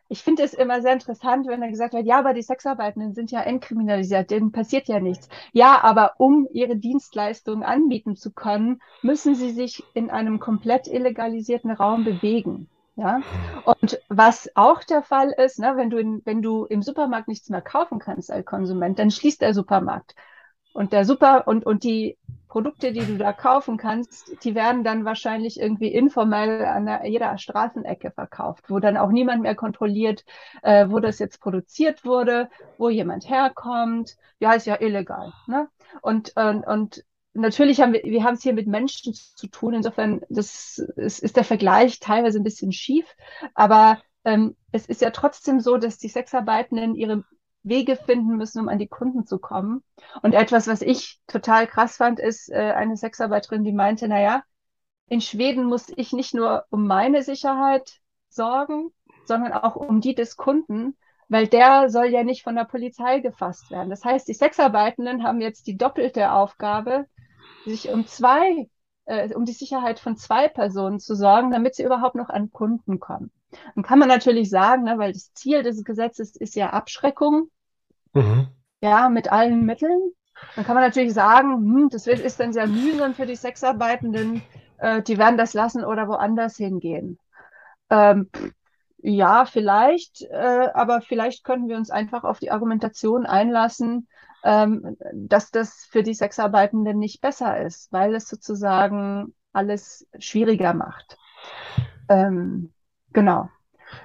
ich 0.07 0.21
finde 0.21 0.43
es 0.43 0.53
immer 0.53 0.81
sehr 0.81 0.93
interessant, 0.93 1.47
wenn 1.47 1.61
dann 1.61 1.71
gesagt 1.71 1.93
wird, 1.93 2.05
ja, 2.05 2.19
aber 2.19 2.33
die 2.33 2.41
Sexarbeitenden 2.43 3.13
sind 3.13 3.31
ja 3.31 3.41
entkriminalisiert, 3.41 4.29
denen 4.29 4.51
passiert 4.51 4.87
ja 4.87 4.99
nichts. 4.99 5.29
Ja, 5.51 5.83
aber 5.83 6.13
um 6.17 6.47
ihre 6.51 6.77
Dienstleistungen 6.77 7.63
anbieten 7.63 8.15
zu 8.15 8.31
können, 8.31 8.81
müssen 9.01 9.35
sie 9.35 9.51
sich 9.51 9.83
in 9.93 10.09
einem 10.09 10.39
komplett 10.39 10.87
illegalisierten 10.87 11.71
Raum 11.71 12.03
bewegen. 12.03 12.69
Ja, 12.97 13.21
und 13.65 13.99
was 14.07 14.49
auch 14.55 14.81
der 14.83 15.01
Fall 15.01 15.31
ist, 15.31 15.59
ne, 15.59 15.73
wenn 15.75 15.89
du 15.89 15.97
in, 15.97 16.21
wenn 16.23 16.41
du 16.41 16.63
im 16.65 16.81
Supermarkt 16.81 17.27
nichts 17.27 17.49
mehr 17.49 17.61
kaufen 17.61 17.99
kannst 17.99 18.31
als 18.31 18.45
Konsument, 18.45 18.99
dann 18.99 19.11
schließt 19.11 19.41
der 19.41 19.53
Supermarkt. 19.53 20.15
Und 20.73 20.93
der 20.93 21.03
Super 21.03 21.47
und, 21.47 21.65
und 21.65 21.83
die 21.83 22.17
Produkte, 22.55 22.93
die 22.93 23.05
du 23.05 23.17
da 23.17 23.33
kaufen 23.33 23.75
kannst, 23.75 24.31
die 24.45 24.55
werden 24.55 24.85
dann 24.85 25.03
wahrscheinlich 25.03 25.59
irgendwie 25.59 25.89
informell 25.89 26.63
an 26.63 26.85
der, 26.85 27.05
jeder 27.05 27.37
Straßenecke 27.37 28.11
verkauft, 28.11 28.69
wo 28.69 28.79
dann 28.79 28.95
auch 28.95 29.09
niemand 29.09 29.41
mehr 29.41 29.55
kontrolliert, 29.55 30.23
äh, 30.61 30.87
wo 30.87 31.01
das 31.01 31.19
jetzt 31.19 31.41
produziert 31.41 32.05
wurde, 32.05 32.49
wo 32.77 32.87
jemand 32.87 33.29
herkommt. 33.29 34.15
Ja, 34.39 34.53
ist 34.53 34.67
ja 34.67 34.79
illegal. 34.79 35.33
Ne? 35.47 35.67
Und, 36.01 36.31
und, 36.37 36.65
und 36.65 37.03
natürlich 37.33 37.81
haben 37.81 37.91
wir, 37.91 38.03
wir 38.05 38.23
haben 38.23 38.35
es 38.35 38.43
hier 38.43 38.53
mit 38.53 38.67
Menschen 38.67 39.13
zu 39.13 39.47
tun. 39.47 39.73
Insofern, 39.73 40.21
das 40.29 40.77
ist, 40.95 41.19
ist 41.19 41.35
der 41.35 41.43
Vergleich 41.43 41.99
teilweise 41.99 42.39
ein 42.39 42.45
bisschen 42.45 42.71
schief. 42.71 43.17
Aber 43.53 43.97
ähm, 44.23 44.55
es 44.71 44.85
ist 44.85 45.01
ja 45.01 45.09
trotzdem 45.09 45.59
so, 45.59 45.75
dass 45.75 45.97
die 45.97 46.07
Sexarbeitenden 46.07 46.95
ihre 46.95 47.25
Wege 47.65 47.95
finden 47.95 48.38
müssen, 48.38 48.62
um 48.62 48.69
an 48.69 48.80
die 48.80 48.88
Kunden 48.88 49.25
zu 49.25 49.39
kommen. 49.39 49.84
Und 50.21 50.34
etwas, 50.34 50.67
was 50.67 50.82
ich 50.82 51.19
total 51.28 51.67
krass 51.67 51.97
fand, 51.97 52.19
ist 52.19 52.49
äh, 52.49 52.73
eine 52.75 52.95
Sexarbeiterin, 52.95 53.63
die 53.63 53.73
meinte, 53.73 54.08
na 54.08 54.21
ja, 54.21 54.43
in 55.08 55.21
Schweden 55.21 55.65
muss 55.65 55.91
ich 55.95 56.13
nicht 56.13 56.34
nur 56.34 56.65
um 56.69 56.88
meine 56.88 57.23
Sicherheit 57.23 57.99
sorgen, 58.30 58.91
sondern 59.25 59.54
auch 59.54 59.75
um 59.75 60.01
die 60.01 60.15
des 60.15 60.38
Kunden, 60.38 60.95
weil 61.28 61.47
der 61.47 61.89
soll 61.89 62.06
ja 62.06 62.23
nicht 62.23 62.43
von 62.43 62.56
der 62.56 62.65
Polizei 62.65 63.19
gefasst 63.19 63.71
werden. 63.71 63.89
Das 63.89 64.06
heißt, 64.06 64.28
die 64.28 64.34
Sexarbeitenden 64.34 65.23
haben 65.23 65.41
jetzt 65.41 65.67
die 65.67 65.78
doppelte 65.78 66.32
Aufgabe, 66.32 67.06
sich 67.65 67.89
um 67.89 68.06
zwei, 68.06 68.69
äh, 69.06 69.34
um 69.34 69.45
die 69.45 69.54
Sicherheit 69.54 69.99
von 69.99 70.17
zwei 70.17 70.47
Personen 70.47 70.99
zu 70.99 71.15
sorgen, 71.15 71.51
damit 71.51 71.75
sie 71.75 71.84
überhaupt 71.84 72.15
noch 72.15 72.30
an 72.30 72.51
Kunden 72.51 72.99
kommen. 72.99 73.32
Dann 73.73 73.84
kann 73.84 73.99
man 73.99 74.10
natürlich 74.10 74.49
sagen, 74.49 74.84
ne, 74.84 74.97
weil 74.97 75.13
das 75.13 75.34
Ziel 75.34 75.63
des 75.63 75.84
Gesetzes 75.84 76.36
ist 76.36 76.56
ja 76.56 76.71
Abschreckung, 76.71 77.49
mhm. 78.15 78.47
ja, 78.82 79.10
mit 79.10 79.32
allen 79.32 79.65
Mitteln. 79.65 80.12
Dann 80.56 80.65
kann 80.65 80.75
man 80.75 80.84
natürlich 80.84 81.13
sagen, 81.13 81.54
hm, 81.56 81.89
das 81.89 82.08
ist 82.08 82.39
dann 82.39 82.54
sehr 82.54 82.67
mühsam 82.67 83.13
für 83.13 83.25
die 83.25 83.36
Sexarbeitenden, 83.36 84.41
äh, 84.80 85.01
die 85.01 85.17
werden 85.17 85.38
das 85.38 85.54
lassen 85.54 85.84
oder 85.84 86.08
woanders 86.08 86.58
hingehen. 86.58 87.19
Ähm, 87.89 88.30
ja, 88.97 89.45
vielleicht, 89.45 90.23
äh, 90.23 90.69
aber 90.73 91.01
vielleicht 91.01 91.43
könnten 91.43 91.69
wir 91.69 91.78
uns 91.78 91.91
einfach 91.91 92.23
auf 92.23 92.39
die 92.39 92.51
Argumentation 92.51 93.25
einlassen, 93.25 94.08
ähm, 94.43 94.97
dass 95.13 95.51
das 95.51 95.88
für 95.89 96.04
die 96.04 96.13
Sexarbeitenden 96.13 96.97
nicht 96.97 97.21
besser 97.21 97.62
ist, 97.62 97.91
weil 97.93 98.15
es 98.15 98.28
sozusagen 98.28 99.34
alles 99.54 100.08
schwieriger 100.19 100.73
macht. 100.73 101.17
Ähm, 102.10 102.73
genau. 103.13 103.49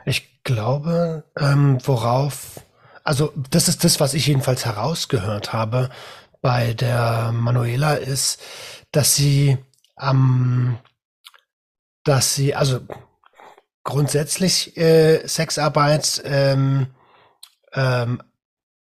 Ich 0.05 0.43
glaube, 0.45 1.25
ähm, 1.39 1.79
worauf, 1.85 2.65
also 3.05 3.33
das 3.51 3.69
ist 3.69 3.85
das, 3.85 4.01
was 4.01 4.15
ich 4.15 4.27
jedenfalls 4.27 4.65
herausgehört 4.65 5.53
habe 5.53 5.91
bei 6.41 6.75
der 6.75 7.33
Manuela, 7.33 7.95
ist, 7.95 8.41
dass 8.93 9.15
sie 9.15 9.59
ähm, 10.01 10.79
dass 12.05 12.35
sie, 12.35 12.55
also 12.55 12.81
grundsätzlich 13.85 14.77
äh, 14.77 15.27
Sexarbeit, 15.27 16.23
ähm, 16.25 16.89
ähm, 17.73 18.23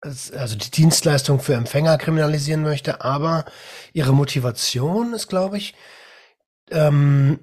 also 0.01 0.55
die 0.55 0.71
Dienstleistung 0.71 1.41
für 1.41 1.55
Empfänger 1.55 1.97
kriminalisieren 1.97 2.63
möchte, 2.63 3.01
aber 3.01 3.45
ihre 3.91 4.13
Motivation 4.13 5.13
ist, 5.13 5.27
glaube 5.27 5.57
ich, 5.57 5.75
ähm, 6.71 7.39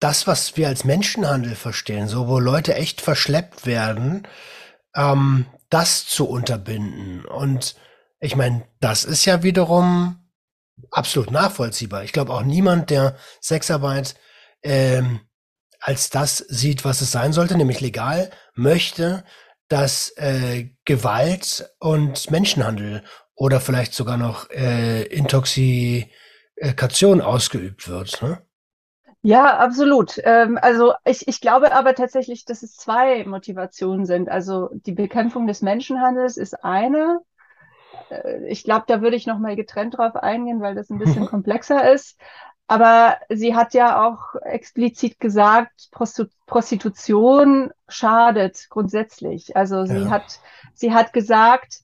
das, 0.00 0.26
was 0.26 0.56
wir 0.56 0.68
als 0.68 0.84
Menschenhandel 0.84 1.54
verstehen, 1.54 2.08
so 2.08 2.28
wo 2.28 2.38
Leute 2.38 2.74
echt 2.74 3.00
verschleppt 3.00 3.66
werden, 3.66 4.26
ähm, 4.94 5.46
das 5.70 6.06
zu 6.06 6.28
unterbinden. 6.28 7.24
Und 7.24 7.74
ich 8.20 8.36
meine, 8.36 8.68
das 8.80 9.04
ist 9.04 9.24
ja 9.24 9.42
wiederum 9.42 10.30
absolut 10.90 11.30
nachvollziehbar. 11.30 12.04
Ich 12.04 12.12
glaube 12.12 12.32
auch 12.32 12.42
niemand, 12.42 12.90
der 12.90 13.16
Sexarbeit 13.40 14.16
ähm, 14.62 15.20
als 15.80 16.10
das 16.10 16.38
sieht, 16.38 16.84
was 16.84 17.00
es 17.02 17.12
sein 17.12 17.34
sollte, 17.34 17.56
nämlich 17.56 17.80
legal, 17.80 18.30
möchte, 18.54 19.24
dass 19.68 20.10
äh, 20.16 20.70
Gewalt 20.86 21.70
und 21.78 22.30
Menschenhandel 22.30 23.04
oder 23.34 23.60
vielleicht 23.60 23.92
sogar 23.92 24.16
noch 24.16 24.48
äh, 24.50 25.02
Intoxikation 25.02 27.20
ausgeübt 27.20 27.88
wird. 27.88 28.22
Ne? 28.22 28.40
Ja, 29.26 29.56
absolut. 29.56 30.20
Ähm, 30.22 30.58
also 30.60 30.92
ich, 31.06 31.26
ich 31.26 31.40
glaube 31.40 31.72
aber 31.72 31.94
tatsächlich, 31.94 32.44
dass 32.44 32.62
es 32.62 32.76
zwei 32.76 33.24
Motivationen 33.24 34.04
sind. 34.04 34.28
Also 34.28 34.68
die 34.70 34.92
Bekämpfung 34.92 35.46
des 35.46 35.62
Menschenhandels 35.62 36.36
ist 36.36 36.62
eine. 36.62 37.20
Äh, 38.10 38.46
ich 38.48 38.64
glaube, 38.64 38.84
da 38.86 39.00
würde 39.00 39.16
ich 39.16 39.26
noch 39.26 39.38
mal 39.38 39.56
getrennt 39.56 39.96
drauf 39.96 40.14
eingehen, 40.14 40.60
weil 40.60 40.74
das 40.74 40.90
ein 40.90 40.98
bisschen 40.98 41.22
mhm. 41.22 41.28
komplexer 41.28 41.90
ist. 41.90 42.20
Aber 42.66 43.16
sie 43.30 43.56
hat 43.56 43.72
ja 43.72 44.06
auch 44.06 44.34
explizit 44.42 45.18
gesagt, 45.18 45.88
Prostitution 46.46 47.70
schadet 47.88 48.66
grundsätzlich. 48.68 49.56
Also 49.56 49.86
sie 49.86 50.02
ja. 50.02 50.10
hat, 50.10 50.38
sie 50.74 50.92
hat 50.92 51.14
gesagt, 51.14 51.80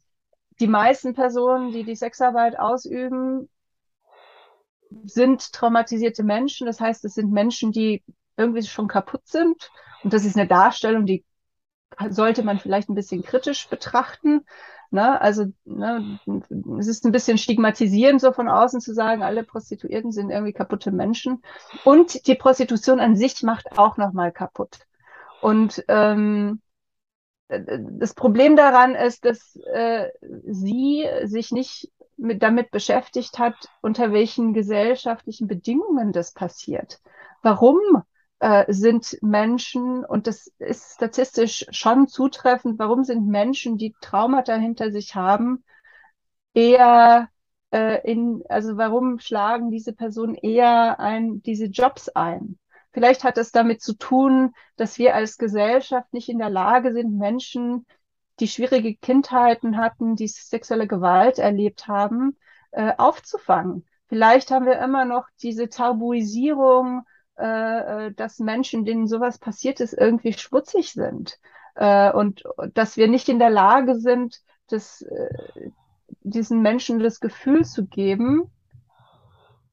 die 0.58 0.68
meisten 0.68 1.14
Personen, 1.14 1.72
die 1.72 1.84
die 1.84 1.96
Sexarbeit 1.96 2.58
ausüben, 2.58 3.48
sind 5.04 5.52
traumatisierte 5.52 6.22
Menschen. 6.22 6.66
Das 6.66 6.80
heißt, 6.80 7.04
es 7.04 7.14
sind 7.14 7.32
Menschen, 7.32 7.72
die 7.72 8.02
irgendwie 8.36 8.62
schon 8.62 8.88
kaputt 8.88 9.26
sind. 9.26 9.70
Und 10.02 10.12
das 10.12 10.24
ist 10.24 10.36
eine 10.36 10.46
Darstellung, 10.46 11.06
die 11.06 11.24
sollte 12.08 12.42
man 12.42 12.58
vielleicht 12.58 12.88
ein 12.88 12.94
bisschen 12.94 13.22
kritisch 13.22 13.68
betrachten. 13.68 14.46
Ne? 14.90 15.20
Also 15.20 15.46
ne, 15.64 16.18
es 16.78 16.88
ist 16.88 17.04
ein 17.04 17.12
bisschen 17.12 17.38
stigmatisierend, 17.38 18.20
so 18.20 18.32
von 18.32 18.48
außen 18.48 18.80
zu 18.80 18.94
sagen, 18.94 19.22
alle 19.22 19.44
Prostituierten 19.44 20.12
sind 20.12 20.30
irgendwie 20.30 20.52
kaputte 20.52 20.90
Menschen. 20.90 21.42
Und 21.84 22.26
die 22.26 22.34
Prostitution 22.34 23.00
an 23.00 23.16
sich 23.16 23.42
macht 23.42 23.78
auch 23.78 23.96
nochmal 23.96 24.32
kaputt. 24.32 24.78
Und 25.40 25.84
ähm, 25.88 26.60
das 27.50 28.14
Problem 28.14 28.56
daran 28.56 28.94
ist, 28.94 29.24
dass 29.24 29.56
äh, 29.72 30.08
sie 30.44 31.08
sich 31.24 31.50
nicht 31.50 31.90
mit, 32.16 32.42
damit 32.42 32.70
beschäftigt 32.70 33.38
hat, 33.38 33.54
unter 33.80 34.12
welchen 34.12 34.52
gesellschaftlichen 34.54 35.48
Bedingungen 35.48 36.12
das 36.12 36.32
passiert. 36.32 37.00
Warum 37.42 37.78
äh, 38.38 38.72
sind 38.72 39.18
Menschen, 39.22 40.04
und 40.04 40.26
das 40.26 40.52
ist 40.58 40.94
statistisch 40.94 41.66
schon 41.70 42.06
zutreffend, 42.08 42.78
warum 42.78 43.04
sind 43.04 43.26
Menschen, 43.26 43.78
die 43.78 43.94
Traumata 44.00 44.54
hinter 44.54 44.92
sich 44.92 45.14
haben, 45.14 45.64
eher 46.54 47.28
äh, 47.72 48.00
in, 48.10 48.42
also 48.48 48.76
warum 48.76 49.18
schlagen 49.18 49.70
diese 49.70 49.92
Personen 49.92 50.34
eher 50.34 51.00
ein, 51.00 51.42
diese 51.42 51.66
Jobs 51.66 52.08
ein? 52.10 52.58
Vielleicht 52.92 53.24
hat 53.24 53.38
es 53.38 53.52
damit 53.52 53.82
zu 53.82 53.94
tun, 53.94 54.54
dass 54.76 54.98
wir 54.98 55.14
als 55.14 55.38
Gesellschaft 55.38 56.12
nicht 56.12 56.28
in 56.28 56.38
der 56.38 56.50
Lage 56.50 56.92
sind, 56.92 57.18
Menschen 57.18 57.86
die 58.40 58.48
schwierige 58.48 58.96
Kindheiten 58.96 59.76
hatten, 59.76 60.16
die 60.16 60.26
sexuelle 60.26 60.88
Gewalt 60.88 61.38
erlebt 61.38 61.88
haben, 61.88 62.36
äh, 62.72 62.92
aufzufangen. 62.96 63.84
Vielleicht 64.08 64.50
haben 64.50 64.66
wir 64.66 64.80
immer 64.80 65.04
noch 65.04 65.26
diese 65.42 65.68
Tabuisierung, 65.68 67.02
äh, 67.38 68.06
äh, 68.06 68.12
dass 68.12 68.38
Menschen, 68.38 68.84
denen 68.84 69.06
sowas 69.06 69.38
passiert 69.38 69.80
ist, 69.80 69.92
irgendwie 69.92 70.32
schmutzig 70.32 70.92
sind. 70.92 71.38
Äh, 71.74 72.10
und 72.12 72.42
dass 72.74 72.96
wir 72.96 73.08
nicht 73.08 73.28
in 73.28 73.38
der 73.38 73.50
Lage 73.50 73.94
sind, 73.94 74.40
das, 74.68 75.02
äh, 75.02 75.70
diesen 76.22 76.62
Menschen 76.62 76.98
das 76.98 77.20
Gefühl 77.20 77.64
zu 77.64 77.86
geben, 77.86 78.50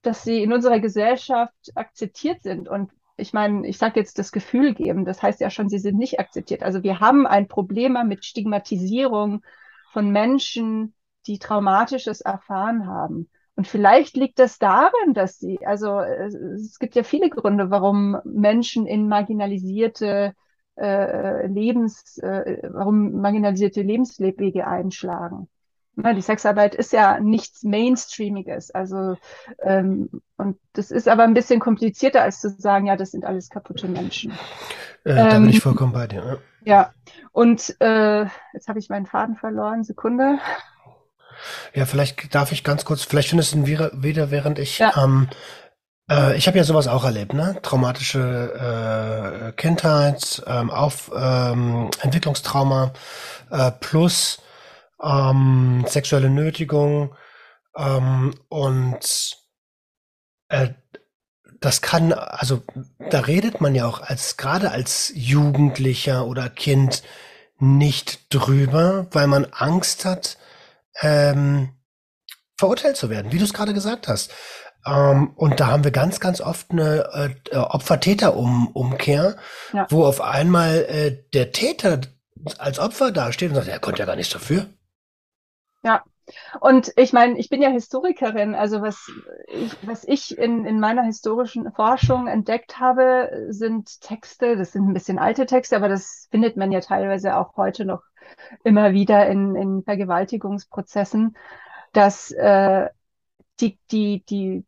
dass 0.02 0.24
sie 0.24 0.44
in 0.44 0.54
unserer 0.54 0.80
Gesellschaft 0.80 1.72
akzeptiert 1.76 2.44
sind. 2.44 2.70
Und 2.70 2.92
ich 3.18 3.34
meine, 3.34 3.68
ich 3.68 3.78
sage 3.78 4.00
jetzt 4.00 4.20
das 4.20 4.32
Gefühl 4.32 4.74
geben, 4.74 5.04
das 5.04 5.22
heißt 5.22 5.42
ja 5.42 5.50
schon, 5.50 5.70
sie 5.70 5.80
sind 5.80 5.98
nicht 5.98 6.20
akzeptiert. 6.20 6.64
Also 6.64 6.84
wir 6.84 7.00
haben 7.00 7.26
ein 7.26 7.48
Problem 7.48 7.98
mit 8.08 8.24
Stigmatisierung 8.24 9.44
von 9.92 10.12
Menschen, 10.12 10.94
die 11.26 11.40
Traumatisches 11.40 12.22
erfahren 12.22 12.86
haben. 12.86 13.30
Und 13.56 13.68
vielleicht 13.68 14.16
liegt 14.16 14.38
das 14.38 14.60
darin, 14.60 15.16
dass 15.16 15.40
sie, 15.40 15.66
also 15.66 16.00
es 16.00 16.78
gibt 16.78 16.94
ja 16.94 17.02
viele 17.02 17.32
Gründe, 17.32 17.72
warum 17.72 18.22
Menschen 18.24 18.86
in 18.86 19.08
marginalisierte 19.08 20.36
äh, 20.76 21.48
Lebens, 21.48 22.20
äh, 22.20 22.70
warum 22.72 23.14
marginalisierte 23.20 23.82
Lebenswege 23.82 24.68
einschlagen. 24.68 25.50
Ne, 26.00 26.14
die 26.14 26.22
Sexarbeit 26.22 26.76
ist 26.76 26.94
ja 26.94 27.20
nichts 27.20 27.64
Mainstreamiges. 27.64 28.70
Also, 28.70 29.18
ähm, 29.64 30.22
und 30.38 30.60
das 30.74 30.92
ist 30.92 31.08
aber 31.08 31.24
ein 31.24 31.34
bisschen 31.34 31.60
komplizierter, 31.60 32.22
als 32.22 32.40
zu 32.40 32.52
sagen, 32.52 32.86
ja, 32.86 32.96
das 32.96 33.12
sind 33.12 33.26
alles 33.26 33.50
kaputte 33.50 33.88
Menschen. 33.88 34.32
Äh, 35.04 35.16
da 35.16 35.40
bin 35.40 35.50
ich 35.50 35.56
ähm, 35.56 35.62
vollkommen 35.62 35.94
bei 35.94 36.06
dir. 36.06 36.40
Ja, 36.64 36.76
ja. 36.76 36.94
und 37.32 37.76
äh, 37.80 38.26
jetzt 38.54 38.68
habe 38.68 38.78
ich 38.78 38.90
meinen 38.90 39.08
Faden 39.08 39.38
verloren. 39.38 39.84
Sekunde. 39.84 40.38
Ja, 41.74 41.86
vielleicht 41.86 42.36
darf 42.36 42.52
ich 42.52 42.64
ganz 42.64 42.86
kurz, 42.86 43.04
vielleicht 43.04 43.30
findest 43.30 43.54
du 43.54 43.58
ihn 43.58 43.66
wieder, 43.66 43.92
wieder 43.94 44.30
während 44.30 44.60
ich 44.60 44.78
ja. 44.78 45.04
ähm, 45.04 45.30
äh, 46.12 46.38
ich 46.38 46.48
habe 46.48 46.60
ja 46.60 46.64
sowas 46.64 46.88
auch 46.88 47.06
erlebt, 47.06 47.34
ne? 47.34 47.58
Traumatische 47.64 49.50
äh, 49.50 49.52
Kindheit, 49.54 50.44
ähm, 50.46 50.70
auf 50.70 51.12
ähm, 51.16 51.90
Entwicklungstrauma 52.02 52.92
äh, 53.50 53.72
plus 53.72 54.40
ähm, 55.02 55.86
sexuelle 55.88 56.30
Nötigung 56.30 57.16
ähm, 57.76 58.34
und 58.50 59.38
äh, 60.50 60.70
das 61.60 61.82
kann, 61.82 62.14
also 62.14 62.62
da 63.10 63.22
redet 63.22 63.62
man 63.62 63.74
ja 63.74 63.88
auch 63.88 64.02
als 64.02 64.38
gerade 64.38 64.72
als 64.72 65.12
Jugendlicher 65.16 66.26
oder 66.28 66.50
Kind 66.50 67.04
nicht 67.60 68.34
drüber, 68.34 69.08
weil 69.12 69.28
man 69.28 69.46
Angst 69.46 70.06
hat, 70.06 70.38
ähm, 71.02 71.70
verurteilt 72.58 72.98
zu 72.98 73.10
werden, 73.10 73.32
wie 73.32 73.40
du 73.40 73.44
es 73.44 73.54
gerade 73.54 73.74
gesagt 73.74 74.08
hast. 74.08 74.32
Ähm, 74.86 75.32
und 75.36 75.60
da 75.60 75.68
haben 75.68 75.84
wir 75.84 75.92
ganz, 75.92 76.20
ganz 76.20 76.42
oft 76.42 76.72
eine 76.72 77.34
äh, 77.52 77.56
Opfer-Täter-Umkehr, 77.56 79.38
ja. 79.74 79.88
wo 79.90 80.06
auf 80.06 80.22
einmal 80.22 80.86
äh, 80.86 81.24
der 81.34 81.52
Täter 81.52 82.02
als 82.58 82.80
Opfer 82.80 83.12
dasteht 83.12 83.50
und 83.50 83.56
sagt, 83.56 83.68
er 83.68 83.80
konnte 83.80 84.00
ja 84.00 84.06
gar 84.06 84.16
nichts 84.16 84.34
dafür. 84.34 84.68
Ja, 85.88 86.04
und 86.60 86.91
ich 86.97 87.13
meine, 87.13 87.39
ich 87.39 87.47
bin 87.47 87.62
ja 87.62 87.69
Historikerin, 87.69 88.56
also 88.56 88.82
was 88.82 89.10
ich, 89.47 89.71
was 89.88 90.04
ich 90.04 90.38
in, 90.38 90.65
in 90.65 90.82
meiner 90.82 91.04
historischen 91.04 91.71
Forschung 91.71 92.28
entdeckt 92.28 92.78
habe, 92.78 93.47
sind 93.52 94.02
Texte, 94.02 94.58
das 94.58 94.73
sind 94.73 94.86
ein 94.86 94.93
bisschen 94.93 95.17
alte 95.17 95.45
Texte, 95.45 95.78
aber 95.78 95.88
das 95.88 96.28
findet 96.30 96.58
man 96.58 96.73
ja 96.73 96.82
teilweise 96.82 97.38
auch 97.38 97.56
heute 97.56 97.86
noch 97.86 98.02
immer 98.65 98.91
wieder 98.91 99.28
in, 99.28 99.56
in 99.56 99.84
Vergewaltigungsprozessen, 99.84 101.38
dass 101.93 102.32
äh, 102.32 102.89
die, 103.62 103.80
die, 103.89 104.26
die, 104.26 104.65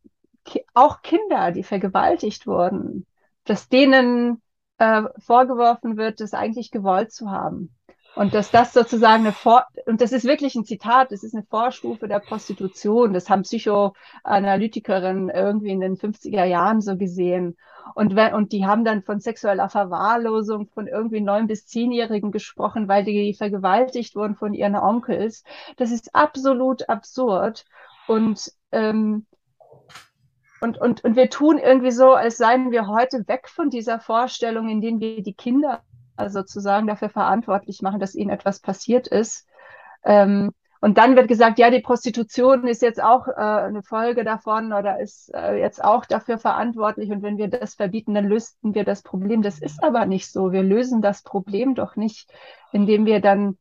auch 0.74 1.02
Kinder, 1.02 1.52
die 1.52 1.64
vergewaltigt 1.64 2.48
wurden, 2.48 3.06
dass 3.44 3.68
denen 3.68 4.42
äh, 4.78 5.04
vorgeworfen 5.18 5.98
wird, 5.98 6.22
das 6.22 6.34
eigentlich 6.34 6.72
gewollt 6.72 7.12
zu 7.12 7.30
haben. 7.30 7.76
Und 8.16 8.34
dass 8.34 8.52
das 8.52 8.74
sozusagen 8.74 9.24
eine 9.24 9.32
Vor 9.32 9.66
und 9.86 10.02
das 10.02 10.12
ist 10.12 10.26
wirklich 10.26 10.56
ein 10.56 10.66
Zitat, 10.66 11.12
das 11.12 11.24
ist 11.24 11.34
eine 11.34 11.44
Vorstufe 11.44 12.08
der 12.08 12.20
Prostitution. 12.20 13.14
Das 13.14 13.30
haben 13.30 13.44
Psychoanalytikerinnen 13.44 15.30
irgendwie 15.30 15.70
in 15.70 15.80
den 15.80 15.96
50er 15.96 16.44
Jahren 16.44 16.82
so 16.82 16.98
gesehen. 16.98 17.56
Und, 17.96 18.16
wenn, 18.16 18.34
und 18.34 18.52
die 18.52 18.66
haben 18.66 18.84
dann 18.84 19.04
von 19.04 19.20
sexueller 19.20 19.70
Verwahrlosung 19.70 20.68
von 20.68 20.88
irgendwie 20.88 21.22
neun 21.22 21.48
bis 21.48 21.66
zehnjährigen 21.66 22.32
gesprochen, 22.32 22.88
weil 22.88 23.04
die 23.04 23.34
vergewaltigt 23.34 24.16
wurden 24.16 24.36
von 24.36 24.54
ihren 24.54 24.76
Onkels. 24.76 25.44
Das 25.78 25.92
ist 25.92 26.14
absolut 26.14 26.90
absurd. 26.90 27.66
Und 28.08 28.52
ähm, 28.72 29.26
und, 30.62 30.78
und, 30.78 31.04
und 31.06 31.16
wir 31.16 31.30
tun 31.30 31.58
irgendwie 31.58 31.92
so, 31.92 32.14
als 32.14 32.38
seien 32.38 32.72
wir 32.72 32.88
heute 32.88 33.26
weg 33.28 33.48
von 33.48 33.70
dieser 33.70 34.00
Vorstellung, 34.00 34.68
in 34.68 34.82
denen 34.82 35.00
wir 35.00 35.24
die 35.24 35.34
Kinder 35.34 35.82
sozusagen 36.28 36.88
dafür 36.88 37.10
verantwortlich 37.10 37.82
machen, 37.82 38.00
dass 38.00 38.16
ihnen 38.16 38.30
etwas 38.30 38.60
passiert 38.60 39.08
ist. 39.08 39.48
Ähm, 40.04 40.52
und 40.82 40.98
dann 40.98 41.16
wird 41.18 41.28
gesagt, 41.28 41.60
ja, 41.60 41.70
die 41.70 41.82
Prostitution 41.82 42.66
ist 42.66 42.82
jetzt 42.82 43.04
auch 43.04 43.28
äh, 43.28 43.32
eine 43.34 43.84
Folge 43.84 44.24
davon 44.24 44.72
oder 44.72 45.00
ist 45.00 45.30
äh, 45.34 45.60
jetzt 45.60 45.84
auch 45.84 46.06
dafür 46.06 46.38
verantwortlich. 46.38 47.12
Und 47.12 47.22
wenn 47.22 47.38
wir 47.38 47.50
das 47.50 47.76
verbieten, 47.76 48.14
dann 48.14 48.28
lösten 48.28 48.74
wir 48.74 48.86
das 48.86 49.02
Problem. 49.02 49.42
Das 49.42 49.60
ist 49.60 49.84
aber 49.84 50.06
nicht 50.06 50.32
so. 50.32 50.54
Wir 50.54 50.64
lösen 50.64 51.02
das 51.02 51.22
Problem 51.22 51.76
doch 51.76 51.98
nicht, 51.98 52.32
indem 52.72 53.06
wir 53.06 53.20
dann 53.20 53.58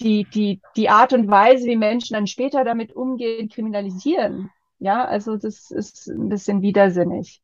die, 0.00 0.24
die, 0.24 0.60
die 0.76 0.90
Art 0.90 1.14
und 1.14 1.28
Weise, 1.28 1.66
wie 1.66 1.76
Menschen 1.76 2.14
dann 2.14 2.26
später 2.26 2.62
damit 2.64 2.94
umgehen, 2.94 3.48
kriminalisieren. 3.48 4.50
Ja, 4.78 5.06
also 5.06 5.38
das 5.38 5.70
ist 5.70 6.08
ein 6.08 6.28
bisschen 6.28 6.60
widersinnig. 6.60 7.42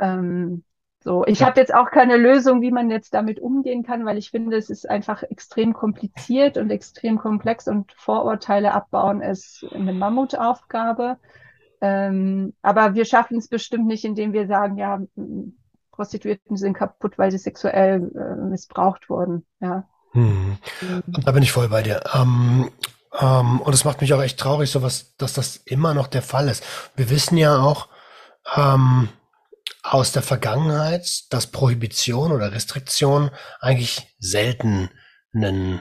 Ähm, 0.00 0.64
so, 1.02 1.24
ich 1.26 1.40
ja. 1.40 1.46
habe 1.46 1.60
jetzt 1.60 1.72
auch 1.72 1.90
keine 1.90 2.16
Lösung, 2.16 2.60
wie 2.60 2.70
man 2.70 2.90
jetzt 2.90 3.14
damit 3.14 3.40
umgehen 3.40 3.82
kann, 3.82 4.04
weil 4.04 4.18
ich 4.18 4.30
finde, 4.30 4.56
es 4.56 4.68
ist 4.68 4.88
einfach 4.88 5.22
extrem 5.22 5.72
kompliziert 5.72 6.58
und 6.58 6.70
extrem 6.70 7.18
komplex 7.18 7.68
und 7.68 7.92
Vorurteile 7.92 8.74
abbauen 8.74 9.22
ist 9.22 9.64
eine 9.72 9.94
Mammutaufgabe. 9.94 11.16
Ähm, 11.80 12.52
aber 12.60 12.94
wir 12.94 13.06
schaffen 13.06 13.38
es 13.38 13.48
bestimmt 13.48 13.86
nicht, 13.86 14.04
indem 14.04 14.34
wir 14.34 14.46
sagen, 14.46 14.76
ja, 14.76 15.00
Prostituierten 15.92 16.58
sind 16.58 16.74
kaputt, 16.74 17.16
weil 17.16 17.30
sie 17.30 17.38
sexuell 17.38 18.10
äh, 18.14 18.36
missbraucht 18.36 19.08
wurden. 19.08 19.46
Ja. 19.60 19.84
Hm. 20.12 20.58
Da 21.06 21.32
bin 21.32 21.42
ich 21.42 21.52
voll 21.52 21.68
bei 21.68 21.82
dir. 21.82 22.02
Ähm, 22.14 22.70
ähm, 23.18 23.60
und 23.62 23.72
es 23.72 23.86
macht 23.86 24.02
mich 24.02 24.12
auch 24.12 24.22
echt 24.22 24.38
traurig, 24.38 24.70
so 24.70 24.82
was, 24.82 25.16
dass 25.16 25.32
das 25.32 25.56
immer 25.56 25.94
noch 25.94 26.08
der 26.08 26.22
Fall 26.22 26.48
ist. 26.48 26.62
Wir 26.94 27.08
wissen 27.08 27.38
ja 27.38 27.58
auch, 27.58 27.88
ähm, 28.54 29.08
aus 29.82 30.12
der 30.12 30.22
Vergangenheit, 30.22 31.32
dass 31.32 31.48
Prohibition 31.48 32.32
oder 32.32 32.52
Restriktion 32.52 33.30
eigentlich 33.60 34.06
selten 34.18 34.90
ein 35.34 35.80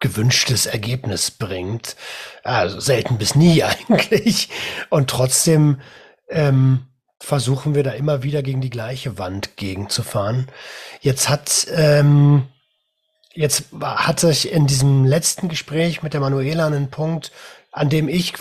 gewünschtes 0.00 0.66
Ergebnis 0.66 1.30
bringt. 1.30 1.96
Also 2.44 2.80
selten 2.80 3.18
bis 3.18 3.34
nie 3.34 3.62
eigentlich. 3.62 4.50
Und 4.90 5.10
trotzdem 5.10 5.80
ähm, 6.28 6.86
versuchen 7.20 7.74
wir 7.74 7.82
da 7.82 7.92
immer 7.92 8.22
wieder 8.22 8.42
gegen 8.42 8.60
die 8.60 8.70
gleiche 8.70 9.18
Wand 9.18 9.56
gegenzufahren. 9.56 10.48
Jetzt 11.00 11.28
hat 11.28 11.66
ähm, 11.70 12.48
jetzt 13.32 13.64
hatte 13.80 14.30
ich 14.30 14.50
in 14.50 14.66
diesem 14.66 15.04
letzten 15.04 15.48
Gespräch 15.48 16.02
mit 16.02 16.14
der 16.14 16.20
Manuela 16.20 16.66
einen 16.66 16.90
Punkt, 16.90 17.32
an 17.70 17.90
dem 17.90 18.08
ich 18.08 18.34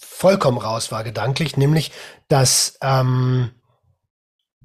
vollkommen 0.00 0.58
raus 0.58 0.92
war 0.92 1.04
gedanklich, 1.04 1.56
nämlich 1.56 1.92
dass 2.28 2.78
ähm, 2.82 3.50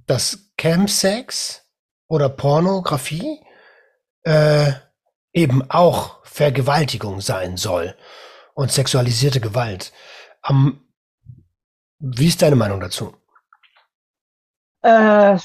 dass 0.07 0.51
Chemsex 0.57 1.65
oder 2.07 2.29
Pornografie 2.29 3.41
äh, 4.23 4.71
eben 5.33 5.69
auch 5.69 6.23
Vergewaltigung 6.25 7.21
sein 7.21 7.57
soll 7.57 7.95
und 8.53 8.71
sexualisierte 8.71 9.39
Gewalt. 9.41 9.91
Ähm, 10.47 10.81
wie 11.99 12.27
ist 12.27 12.41
deine 12.41 12.55
Meinung 12.55 12.79
dazu? 12.79 13.15
Äh, 14.81 15.37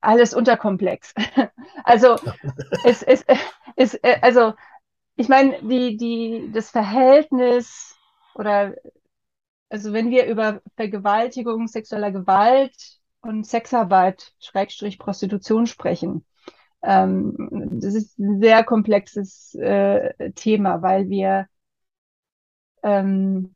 alles 0.00 0.34
unterkomplex. 0.34 1.14
Also 1.86 2.16
es, 2.84 3.02
es, 3.02 3.24
es, 3.76 3.98
also 4.22 4.54
ich 5.16 5.28
meine, 5.28 5.60
die, 5.60 5.96
die, 5.98 6.50
das 6.52 6.70
Verhältnis 6.70 7.94
oder 8.34 8.74
also 9.68 9.92
wenn 9.92 10.10
wir 10.10 10.26
über 10.26 10.60
Vergewaltigung, 10.76 11.66
sexueller 11.68 12.12
Gewalt 12.12 13.00
und 13.20 13.46
Sexarbeit, 13.46 14.32
Schrägstrich 14.38 14.98
Prostitution 14.98 15.66
sprechen, 15.66 16.24
ähm, 16.82 17.78
das 17.80 17.94
ist 17.94 18.18
ein 18.18 18.40
sehr 18.40 18.62
komplexes 18.64 19.54
äh, 19.54 20.30
Thema, 20.32 20.82
weil 20.82 21.08
wir, 21.08 21.46
ähm, 22.82 23.54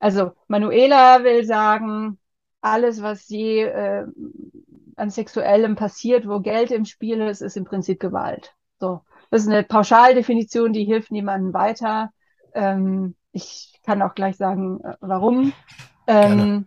also 0.00 0.32
Manuela 0.48 1.22
will 1.22 1.44
sagen, 1.44 2.18
alles, 2.60 3.02
was 3.02 3.28
je 3.28 3.62
äh, 3.64 4.06
an 4.96 5.10
Sexuellem 5.10 5.76
passiert, 5.76 6.26
wo 6.26 6.40
Geld 6.40 6.70
im 6.70 6.84
Spiel 6.84 7.20
ist, 7.20 7.42
ist 7.42 7.56
im 7.56 7.64
Prinzip 7.64 8.00
Gewalt. 8.00 8.54
So, 8.80 9.02
das 9.30 9.42
ist 9.42 9.48
eine 9.48 9.64
Pauschaldefinition, 9.64 10.72
die 10.72 10.84
hilft 10.84 11.10
niemandem 11.10 11.52
weiter. 11.52 12.10
Ähm, 12.54 13.14
ich 13.34 13.80
kann 13.84 14.00
auch 14.00 14.14
gleich 14.14 14.36
sagen, 14.36 14.80
äh, 14.82 14.94
warum. 15.00 15.52
Ähm, 16.06 16.66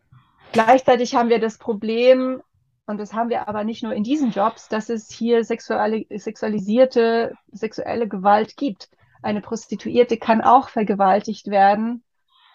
gleichzeitig 0.52 1.16
haben 1.16 1.30
wir 1.30 1.40
das 1.40 1.58
Problem, 1.58 2.44
und 2.86 3.00
das 3.00 3.14
haben 3.14 3.30
wir 3.30 3.48
aber 3.48 3.64
nicht 3.64 3.84
nur 3.84 3.94
in 3.94 4.04
diesen 4.04 4.32
Jobs, 4.32 4.68
dass 4.68 4.90
es 4.90 5.10
hier 5.10 5.44
sexuelle, 5.44 6.06
sexualisierte, 6.10 7.34
sexuelle 7.52 8.08
Gewalt 8.08 8.58
gibt. 8.58 8.90
Eine 9.22 9.42
Prostituierte 9.42 10.18
kann 10.18 10.42
auch 10.42 10.70
vergewaltigt 10.70 11.48
werden. 11.48 12.04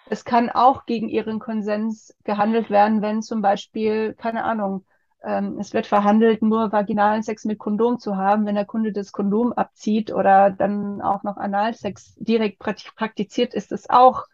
Es 0.06 0.24
kann 0.24 0.50
auch 0.50 0.86
gegen 0.86 1.08
ihren 1.08 1.38
Konsens 1.38 2.14
gehandelt 2.24 2.70
werden, 2.70 3.02
wenn 3.02 3.22
zum 3.22 3.40
Beispiel, 3.42 4.14
keine 4.14 4.44
Ahnung, 4.44 4.84
ähm, 5.24 5.58
es 5.58 5.72
wird 5.72 5.86
verhandelt, 5.86 6.42
nur 6.42 6.72
vaginalen 6.72 7.22
Sex 7.22 7.44
mit 7.44 7.58
Kondom 7.58 7.98
zu 7.98 8.16
haben. 8.16 8.46
Wenn 8.46 8.54
der 8.54 8.64
Kunde 8.64 8.92
das 8.92 9.12
Kondom 9.12 9.52
abzieht 9.52 10.12
oder 10.12 10.50
dann 10.50 11.00
auch 11.00 11.22
noch 11.22 11.36
Analsex 11.36 12.14
direkt 12.16 12.58
praktiziert, 12.58 13.54
ist 13.54 13.72
es 13.72 13.88
auch 13.88 14.26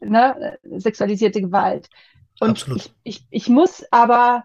ne, 0.00 0.58
sexualisierte 0.62 1.40
Gewalt. 1.40 1.88
Und 2.40 2.66
ich, 2.76 2.94
ich, 3.02 3.26
ich 3.30 3.48
muss 3.48 3.84
aber 3.90 4.44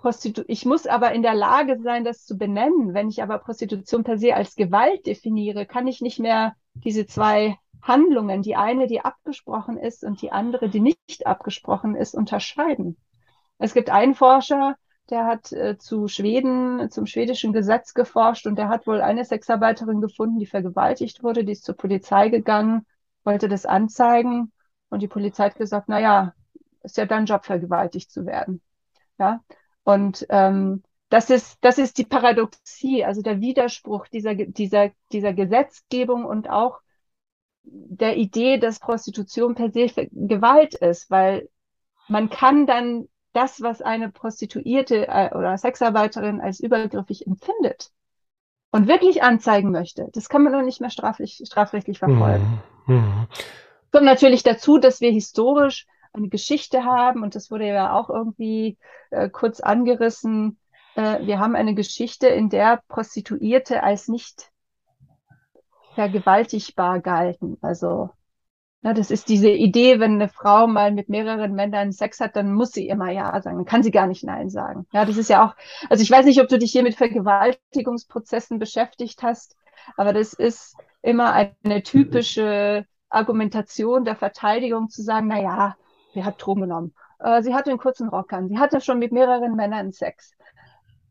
Prostitu 0.00 0.42
ich 0.46 0.64
muss 0.64 0.86
aber 0.86 1.12
in 1.12 1.22
der 1.22 1.34
Lage 1.34 1.78
sein, 1.82 2.04
das 2.04 2.24
zu 2.24 2.38
benennen. 2.38 2.94
Wenn 2.94 3.10
ich 3.10 3.22
aber 3.22 3.38
Prostitution 3.38 4.02
per 4.02 4.16
se 4.16 4.34
als 4.34 4.56
Gewalt 4.56 5.06
definiere, 5.06 5.66
kann 5.66 5.86
ich 5.86 6.00
nicht 6.00 6.18
mehr 6.18 6.54
diese 6.72 7.06
zwei 7.06 7.56
Handlungen, 7.82 8.40
die 8.42 8.56
eine, 8.56 8.86
die 8.86 9.02
abgesprochen 9.02 9.76
ist 9.76 10.02
und 10.02 10.22
die 10.22 10.32
andere, 10.32 10.70
die 10.70 10.80
nicht 10.80 11.26
abgesprochen 11.26 11.94
ist, 11.96 12.14
unterscheiden. 12.14 12.96
Es 13.60 13.74
gibt 13.74 13.90
einen 13.90 14.14
Forscher, 14.14 14.76
der 15.10 15.26
hat 15.26 15.52
äh, 15.52 15.76
zu 15.76 16.08
Schweden, 16.08 16.90
zum 16.90 17.04
schwedischen 17.04 17.52
Gesetz 17.52 17.92
geforscht 17.92 18.46
und 18.46 18.56
der 18.56 18.68
hat 18.68 18.86
wohl 18.86 19.02
eine 19.02 19.24
Sexarbeiterin 19.24 20.00
gefunden, 20.00 20.38
die 20.38 20.46
vergewaltigt 20.46 21.22
wurde, 21.22 21.44
die 21.44 21.52
ist 21.52 21.64
zur 21.64 21.76
Polizei 21.76 22.30
gegangen, 22.30 22.86
wollte 23.22 23.48
das 23.48 23.66
anzeigen 23.66 24.50
und 24.88 25.02
die 25.02 25.08
Polizei 25.08 25.44
hat 25.44 25.56
gesagt, 25.56 25.88
na 25.88 26.00
ja, 26.00 26.32
ist 26.82 26.96
ja 26.96 27.04
dein 27.04 27.26
Job, 27.26 27.44
vergewaltigt 27.44 28.10
zu 28.10 28.24
werden. 28.24 28.62
Ja, 29.18 29.44
und 29.84 30.26
ähm, 30.30 30.82
das 31.10 31.28
ist, 31.28 31.58
das 31.60 31.76
ist 31.76 31.98
die 31.98 32.06
Paradoxie, 32.06 33.04
also 33.04 33.20
der 33.20 33.40
Widerspruch 33.40 34.08
dieser, 34.08 34.34
dieser, 34.34 34.90
dieser 35.12 35.34
Gesetzgebung 35.34 36.24
und 36.24 36.48
auch 36.48 36.80
der 37.64 38.16
Idee, 38.16 38.56
dass 38.56 38.78
Prostitution 38.78 39.54
per 39.54 39.70
se 39.70 39.90
Gewalt 40.12 40.74
ist, 40.74 41.10
weil 41.10 41.50
man 42.08 42.30
kann 42.30 42.66
dann 42.66 43.08
das, 43.32 43.62
was 43.62 43.82
eine 43.82 44.10
Prostituierte 44.10 45.08
äh, 45.08 45.34
oder 45.34 45.56
Sexarbeiterin 45.56 46.40
als 46.40 46.60
übergriffig 46.60 47.26
empfindet 47.26 47.90
und 48.70 48.88
wirklich 48.88 49.22
anzeigen 49.22 49.70
möchte, 49.70 50.08
das 50.12 50.28
kann 50.28 50.42
man 50.42 50.52
doch 50.52 50.62
nicht 50.62 50.80
mehr 50.80 50.90
straflich, 50.90 51.42
strafrechtlich 51.44 51.98
verfolgen. 51.98 52.60
Mhm. 52.86 52.94
Mhm. 52.94 53.26
Kommt 53.92 54.04
natürlich 54.04 54.42
dazu, 54.42 54.78
dass 54.78 55.00
wir 55.00 55.10
historisch 55.10 55.86
eine 56.12 56.28
Geschichte 56.28 56.84
haben 56.84 57.22
und 57.22 57.34
das 57.34 57.50
wurde 57.50 57.66
ja 57.66 57.92
auch 57.92 58.10
irgendwie 58.10 58.78
äh, 59.10 59.28
kurz 59.28 59.60
angerissen. 59.60 60.58
Äh, 60.96 61.24
wir 61.26 61.38
haben 61.38 61.54
eine 61.54 61.74
Geschichte, 61.74 62.26
in 62.28 62.48
der 62.48 62.82
Prostituierte 62.88 63.82
als 63.82 64.08
nicht 64.08 64.50
vergewaltigbar 65.94 67.00
galten. 67.00 67.58
Also 67.60 68.10
na, 68.82 68.94
das 68.94 69.10
ist 69.10 69.28
diese 69.28 69.50
Idee, 69.50 70.00
wenn 70.00 70.14
eine 70.14 70.28
Frau 70.28 70.66
mal 70.66 70.90
mit 70.90 71.10
mehreren 71.10 71.52
Männern 71.52 71.92
Sex 71.92 72.18
hat, 72.18 72.34
dann 72.34 72.54
muss 72.54 72.72
sie 72.72 72.88
immer 72.88 73.10
Ja 73.10 73.40
sagen. 73.42 73.56
Dann 73.58 73.66
kann 73.66 73.82
sie 73.82 73.90
gar 73.90 74.06
nicht 74.06 74.24
Nein 74.24 74.48
sagen. 74.48 74.86
Ja, 74.92 75.04
das 75.04 75.18
ist 75.18 75.28
ja 75.28 75.44
auch, 75.44 75.54
also 75.90 76.02
ich 76.02 76.10
weiß 76.10 76.24
nicht, 76.24 76.40
ob 76.40 76.48
du 76.48 76.58
dich 76.58 76.72
hier 76.72 76.82
mit 76.82 76.94
Vergewaltigungsprozessen 76.94 78.58
beschäftigt 78.58 79.22
hast, 79.22 79.56
aber 79.96 80.14
das 80.14 80.32
ist 80.32 80.76
immer 81.02 81.32
eine 81.32 81.82
typische 81.82 82.86
Argumentation 83.10 84.04
der 84.04 84.16
Verteidigung 84.16 84.88
zu 84.88 85.02
sagen, 85.02 85.26
na 85.28 85.40
ja, 85.40 85.76
sie 86.14 86.24
hat 86.24 86.36
Drogen 86.38 86.62
genommen. 86.62 86.94
Äh, 87.18 87.42
sie 87.42 87.54
hatte 87.54 87.70
einen 87.70 87.78
kurzen 87.78 88.08
Rock 88.08 88.32
an. 88.32 88.48
Sie 88.48 88.58
hatte 88.58 88.80
schon 88.80 88.98
mit 88.98 89.12
mehreren 89.12 89.56
Männern 89.56 89.92
Sex. 89.92 90.32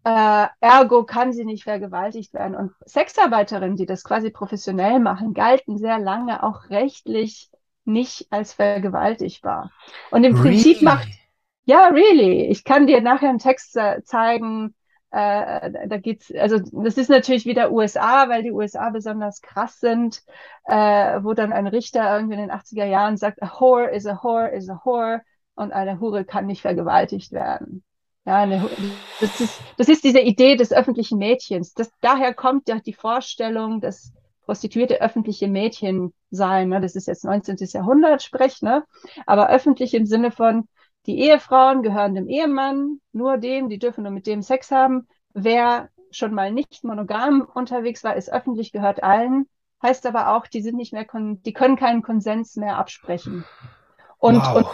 Äh, 0.06 0.48
ergo 0.60 1.04
kann 1.04 1.34
sie 1.34 1.46
nicht 1.46 1.66
vergewaltigt 1.66 2.34
werden. 2.34 2.56
Und 2.56 2.72
Sexarbeiterinnen, 2.86 3.76
die 3.76 3.86
das 3.86 4.04
quasi 4.04 4.32
professionell 4.32 5.00
machen, 5.00 5.34
galten 5.34 5.78
sehr 5.78 6.00
lange 6.00 6.42
auch 6.42 6.70
rechtlich 6.70 7.52
nicht 7.90 8.28
als 8.32 8.54
vergewaltigbar. 8.54 9.72
Und 10.12 10.24
im 10.24 10.36
really? 10.36 10.52
Prinzip 10.52 10.82
macht, 10.82 11.08
ja, 11.66 11.88
really, 11.88 12.46
ich 12.48 12.64
kann 12.64 12.88
dir 12.88 13.02
nachher 13.02 13.30
einen 13.30 13.40
Text 13.40 13.78
zeigen, 14.04 14.74
Äh, 15.12 15.88
da 15.88 15.98
geht's, 15.98 16.32
also 16.36 16.60
das 16.72 16.98
ist 16.98 17.10
natürlich 17.10 17.46
wieder 17.48 17.72
USA, 17.72 18.30
weil 18.30 18.44
die 18.44 18.52
USA 18.52 18.92
besonders 18.92 19.42
krass 19.42 19.80
sind, 19.80 20.22
äh, 20.66 21.24
wo 21.24 21.34
dann 21.34 21.52
ein 21.52 21.66
Richter 21.66 22.16
irgendwie 22.16 22.36
in 22.36 22.42
den 22.42 22.52
80er 22.52 22.86
Jahren 22.86 23.18
sagt, 23.18 23.42
a 23.42 23.48
whore 23.60 23.90
is 23.90 24.06
a 24.06 24.20
whore 24.22 24.50
is 24.52 24.70
a 24.70 24.80
whore 24.84 25.22
und 25.56 25.72
eine 25.74 26.00
Hure 26.00 26.26
kann 26.26 26.46
nicht 26.46 26.62
vergewaltigt 26.62 27.32
werden. 27.32 27.84
Ja, 28.26 28.36
eine, 28.36 28.70
das, 29.20 29.42
ist, 29.42 29.60
das 29.78 29.90
ist 29.90 30.04
diese 30.04 30.20
Idee 30.20 30.56
des 30.56 30.72
öffentlichen 30.72 31.18
Mädchens. 31.18 31.74
Das, 31.74 31.90
daher 32.02 32.36
kommt 32.36 32.70
ja 32.70 32.80
die 32.80 32.94
Vorstellung, 32.94 33.82
dass 33.82 34.14
Prostituierte 34.50 35.00
öffentliche 35.00 35.48
Mädchen 35.48 36.12
seien. 36.32 36.70
Ne? 36.70 36.82
Das 36.82 36.96
ist 36.96 37.06
jetzt 37.06 37.24
19. 37.24 37.58
Jahrhundert 37.60 38.24
Sprech, 38.24 38.64
ne? 38.64 38.84
aber 39.28 39.52
öffentlich 39.52 39.94
im 39.94 40.08
Sinne 40.08 40.32
von, 40.32 40.68
die 41.06 41.20
Ehefrauen 41.20 41.84
gehören 41.84 42.16
dem 42.16 42.28
Ehemann, 42.28 43.00
nur 43.12 43.38
dem, 43.38 43.70
die 43.70 43.78
dürfen 43.78 44.06
nur 44.06 44.12
mit 44.12 44.26
dem 44.26 44.42
Sex 44.42 44.72
haben. 44.72 45.08
Wer 45.36 45.90
schon 46.10 46.34
mal 46.34 46.52
nicht 46.52 46.84
monogam 46.84 47.48
unterwegs 47.54 48.04
war, 48.04 48.16
ist 48.16 48.34
öffentlich, 48.34 48.72
gehört 48.72 49.04
allen. 49.04 49.48
Heißt 49.84 50.08
aber 50.08 50.36
auch, 50.36 50.48
die 50.48 50.64
sind 50.64 50.78
nicht 50.78 50.94
mehr, 50.94 51.06
die 51.14 51.54
können 51.54 51.76
keinen 51.76 52.02
Konsens 52.02 52.56
mehr 52.56 52.78
absprechen. 52.78 53.46
Und, 54.18 54.42
wow. 54.42 54.56
und, 54.56 54.68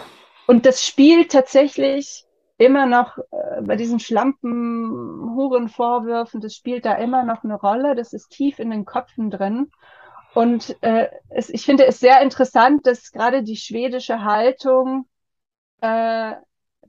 und 0.46 0.64
das 0.64 0.86
spielt 0.86 1.32
tatsächlich 1.32 2.25
immer 2.58 2.86
noch 2.86 3.18
äh, 3.18 3.62
bei 3.62 3.76
diesen 3.76 4.00
schlampen 4.00 5.34
Hurenvorwürfen, 5.34 6.40
das 6.40 6.54
spielt 6.54 6.84
da 6.84 6.94
immer 6.94 7.24
noch 7.24 7.44
eine 7.44 7.54
Rolle. 7.54 7.94
Das 7.94 8.12
ist 8.12 8.30
tief 8.30 8.58
in 8.58 8.70
den 8.70 8.84
Köpfen 8.84 9.30
drin. 9.30 9.70
Und 10.34 10.76
äh, 10.82 11.08
es, 11.30 11.48
ich 11.50 11.64
finde 11.64 11.86
es 11.86 12.00
sehr 12.00 12.20
interessant, 12.22 12.86
dass 12.86 13.10
gerade 13.12 13.42
die 13.42 13.56
schwedische 13.56 14.22
Haltung, 14.22 15.06
äh, 15.80 16.34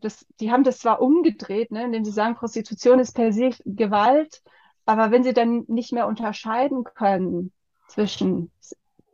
das, 0.02 0.26
die 0.40 0.52
haben 0.52 0.64
das 0.64 0.80
zwar 0.80 1.02
umgedreht, 1.02 1.72
ne, 1.72 1.86
indem 1.86 2.06
sie 2.06 2.12
sagen, 2.12 2.36
Prostitution 2.36 3.00
ist 3.00 3.14
per 3.14 3.32
se 3.32 3.52
Gewalt, 3.66 4.42
aber 4.86 5.12
wenn 5.12 5.24
sie 5.24 5.34
dann 5.34 5.66
nicht 5.68 5.92
mehr 5.92 6.08
unterscheiden 6.08 6.84
können 6.84 7.52
zwischen 7.88 8.52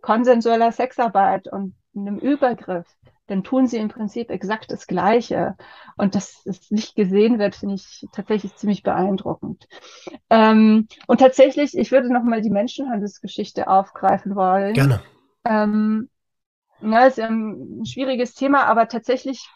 konsensueller 0.02 0.72
Sexarbeit 0.72 1.48
und 1.48 1.76
einem 1.96 2.18
Übergriff, 2.18 2.88
dann 3.28 3.44
tun 3.44 3.68
sie 3.68 3.78
im 3.78 3.88
Prinzip 3.88 4.30
exakt 4.30 4.72
das 4.72 4.88
Gleiche. 4.88 5.56
Und 5.98 6.16
dass 6.16 6.46
es 6.46 6.72
nicht 6.72 6.96
gesehen 6.96 7.40
wird, 7.40 7.56
finde 7.56 7.76
ich 7.76 8.08
tatsächlich 8.12 8.56
ziemlich 8.56 8.84
beeindruckend. 8.84 9.68
Ähm, 10.30 10.88
und 11.08 11.20
tatsächlich, 11.20 11.78
ich 11.78 11.92
würde 11.92 12.12
nochmal 12.12 12.42
die 12.42 12.50
Menschenhandelsgeschichte 12.50 13.68
aufgreifen 13.68 14.36
wollen. 14.36 14.74
Gerne. 14.74 15.02
Ähm, 15.46 16.10
ja, 16.82 17.06
ist 17.06 17.20
ein 17.20 17.86
schwieriges 17.86 18.34
Thema, 18.34 18.66
aber 18.66 18.88
tatsächlich 18.88 19.48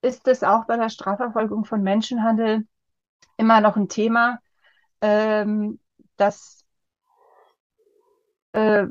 ist 0.00 0.26
es 0.26 0.42
auch 0.42 0.66
bei 0.66 0.76
der 0.76 0.88
Strafverfolgung 0.88 1.64
von 1.64 1.82
Menschenhandel 1.82 2.66
immer 3.36 3.60
noch 3.60 3.76
ein 3.76 3.88
Thema, 3.88 4.38
ähm, 5.00 5.78
das 6.16 6.61
äh, 8.52 8.86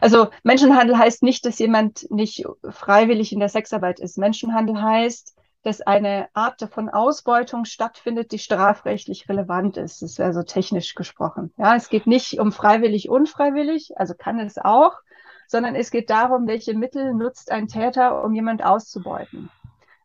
also 0.00 0.28
Menschenhandel 0.42 0.98
heißt 0.98 1.22
nicht, 1.22 1.46
dass 1.46 1.58
jemand 1.58 2.10
nicht 2.10 2.44
freiwillig 2.68 3.32
in 3.32 3.40
der 3.40 3.48
Sexarbeit 3.48 3.98
ist. 3.98 4.18
Menschenhandel 4.18 4.80
heißt, 4.80 5.34
dass 5.62 5.80
eine 5.80 6.28
Art 6.34 6.68
von 6.70 6.90
Ausbeutung 6.90 7.64
stattfindet, 7.64 8.32
die 8.32 8.38
strafrechtlich 8.38 9.28
relevant 9.28 9.78
ist. 9.78 10.02
Das 10.02 10.18
wäre 10.18 10.34
so 10.34 10.42
technisch 10.42 10.94
gesprochen. 10.94 11.52
Ja, 11.56 11.74
es 11.74 11.88
geht 11.88 12.06
nicht 12.06 12.38
um 12.38 12.52
freiwillig, 12.52 13.08
unfreiwillig, 13.08 13.96
also 13.96 14.14
kann 14.14 14.38
es 14.38 14.58
auch, 14.58 14.92
sondern 15.48 15.74
es 15.74 15.90
geht 15.90 16.10
darum, 16.10 16.46
welche 16.46 16.74
Mittel 16.74 17.14
nutzt 17.14 17.50
ein 17.50 17.68
Täter, 17.68 18.22
um 18.22 18.34
jemand 18.34 18.62
auszubeuten. 18.62 19.50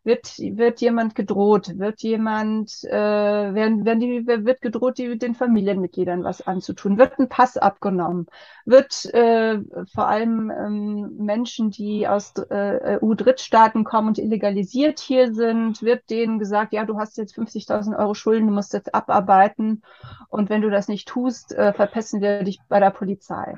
Wird, 0.02 0.38
wird 0.38 0.80
jemand 0.80 1.14
gedroht? 1.14 1.78
Wird 1.78 2.00
jemand, 2.00 2.84
äh, 2.84 2.90
werden, 2.90 3.84
werden 3.84 4.00
die, 4.00 4.26
wird 4.26 4.62
gedroht, 4.62 4.96
die, 4.96 5.18
den 5.18 5.34
Familienmitgliedern 5.34 6.24
was 6.24 6.46
anzutun? 6.46 6.96
Wird 6.96 7.18
ein 7.18 7.28
Pass 7.28 7.58
abgenommen? 7.58 8.26
Wird 8.64 9.04
äh, 9.12 9.58
vor 9.92 10.08
allem 10.08 10.50
ähm, 10.50 11.16
Menschen, 11.18 11.70
die 11.70 12.08
aus 12.08 12.32
äh, 12.48 12.98
EU-Drittstaaten 13.02 13.84
kommen 13.84 14.08
und 14.08 14.18
illegalisiert 14.18 15.00
hier 15.00 15.34
sind, 15.34 15.82
wird 15.82 16.08
denen 16.08 16.38
gesagt, 16.38 16.72
ja, 16.72 16.86
du 16.86 16.98
hast 16.98 17.18
jetzt 17.18 17.36
50.000 17.36 17.98
Euro 17.98 18.14
Schulden, 18.14 18.46
du 18.46 18.54
musst 18.54 18.72
jetzt 18.72 18.94
abarbeiten 18.94 19.82
und 20.28 20.48
wenn 20.48 20.62
du 20.62 20.70
das 20.70 20.88
nicht 20.88 21.08
tust, 21.08 21.52
äh, 21.52 21.74
verpesten 21.74 22.22
wir 22.22 22.42
dich 22.42 22.58
bei 22.70 22.80
der 22.80 22.90
Polizei. 22.90 23.54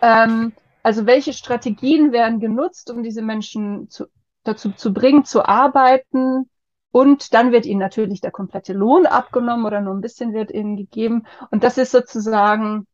Ähm, 0.00 0.52
also 0.84 1.06
welche 1.06 1.32
Strategien 1.32 2.12
werden 2.12 2.40
genutzt, 2.40 2.90
um 2.90 3.02
diese 3.02 3.22
Menschen 3.22 3.88
zu 3.88 4.06
dazu 4.44 4.72
zu 4.72 4.92
bringen, 4.92 5.24
zu 5.24 5.46
arbeiten. 5.46 6.48
Und 6.90 7.32
dann 7.32 7.52
wird 7.52 7.64
ihnen 7.64 7.80
natürlich 7.80 8.20
der 8.20 8.30
komplette 8.30 8.74
Lohn 8.74 9.06
abgenommen 9.06 9.64
oder 9.64 9.80
nur 9.80 9.94
ein 9.94 10.02
bisschen 10.02 10.34
wird 10.34 10.50
ihnen 10.50 10.76
gegeben. 10.76 11.26
Und 11.50 11.64
das 11.64 11.78
ist 11.78 11.90
sozusagen 11.90 12.86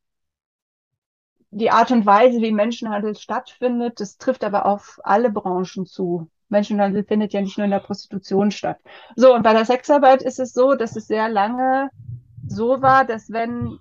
die 1.51 1.71
Art 1.71 1.91
und 1.91 2.07
Weise, 2.07 2.41
wie 2.41 2.53
Menschenhandel 2.53 3.17
stattfindet. 3.17 4.01
Das 4.01 4.19
trifft 4.19 4.45
aber 4.45 4.67
auf 4.67 5.01
alle 5.03 5.31
Branchen 5.31 5.87
zu. 5.87 6.31
Menschenhandel 6.49 7.05
findet 7.05 7.33
ja 7.33 7.41
nicht 7.41 7.59
nur 7.59 7.65
in 7.65 7.71
der 7.71 7.81
Prostitution 7.81 8.51
statt. 8.51 8.79
So, 9.17 9.35
und 9.35 9.43
bei 9.43 9.53
der 9.53 9.65
Sexarbeit 9.65 10.23
ist 10.23 10.39
es 10.39 10.53
so, 10.53 10.75
dass 10.75 10.97
es 10.97 11.07
sehr 11.07 11.29
lange 11.29 11.91
so 12.47 12.81
war, 12.81 13.05
dass 13.05 13.31
wenn 13.31 13.79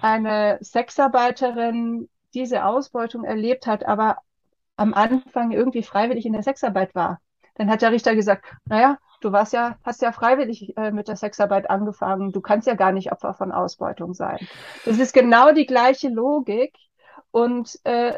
eine 0.00 0.58
Sexarbeiterin 0.60 2.08
diese 2.34 2.64
Ausbeutung 2.64 3.24
erlebt 3.24 3.66
hat, 3.66 3.84
aber 3.86 4.18
am 4.76 4.94
Anfang 4.94 5.50
irgendwie 5.52 5.82
freiwillig 5.82 6.26
in 6.26 6.32
der 6.32 6.42
Sexarbeit 6.42 6.94
war. 6.94 7.20
Dann 7.54 7.70
hat 7.70 7.82
der 7.82 7.92
Richter 7.92 8.14
gesagt, 8.14 8.44
naja, 8.64 8.98
du 9.20 9.32
warst 9.32 9.52
ja, 9.52 9.76
hast 9.84 10.02
ja 10.02 10.12
freiwillig 10.12 10.76
äh, 10.76 10.90
mit 10.90 11.08
der 11.08 11.16
Sexarbeit 11.16 11.70
angefangen, 11.70 12.32
du 12.32 12.40
kannst 12.40 12.66
ja 12.66 12.74
gar 12.74 12.92
nicht 12.92 13.12
Opfer 13.12 13.34
von 13.34 13.52
Ausbeutung 13.52 14.14
sein. 14.14 14.38
Das 14.84 14.98
ist 14.98 15.12
genau 15.12 15.52
die 15.52 15.66
gleiche 15.66 16.08
Logik. 16.08 16.74
Und 17.30 17.78
äh, 17.84 18.12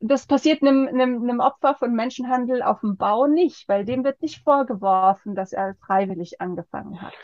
das 0.00 0.26
passiert 0.26 0.62
einem, 0.62 0.88
einem, 0.88 1.22
einem 1.22 1.38
Opfer 1.38 1.76
von 1.76 1.94
Menschenhandel 1.94 2.60
auf 2.60 2.80
dem 2.80 2.96
Bau 2.96 3.28
nicht, 3.28 3.68
weil 3.68 3.84
dem 3.84 4.02
wird 4.02 4.20
nicht 4.22 4.42
vorgeworfen, 4.42 5.36
dass 5.36 5.52
er 5.52 5.76
freiwillig 5.86 6.40
angefangen 6.40 7.00
hat. 7.00 7.14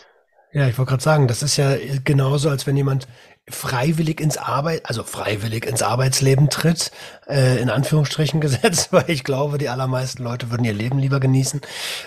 Ja, 0.52 0.68
ich 0.68 0.78
wollte 0.78 0.90
gerade 0.90 1.02
sagen, 1.02 1.28
das 1.28 1.42
ist 1.42 1.56
ja 1.56 1.74
genauso, 2.04 2.48
als 2.48 2.66
wenn 2.66 2.76
jemand 2.76 3.08
freiwillig 3.51 4.20
ins 4.20 4.36
Arbeit, 4.36 4.82
also 4.84 5.03
freiwillig 5.03 5.66
ins 5.66 5.82
Arbeitsleben 5.82 6.51
tritt, 6.51 6.90
äh, 7.28 7.61
in 7.61 7.70
Anführungsstrichen 7.70 8.40
gesetzt, 8.42 8.88
weil 8.92 9.09
ich 9.09 9.24
glaube, 9.24 9.59
die 9.59 9.68
allermeisten 9.68 10.22
Leute 10.22 10.51
würden 10.51 10.64
ihr 10.64 10.72
Leben 10.72 10.99
lieber 10.99 11.20
genießen 11.20 11.61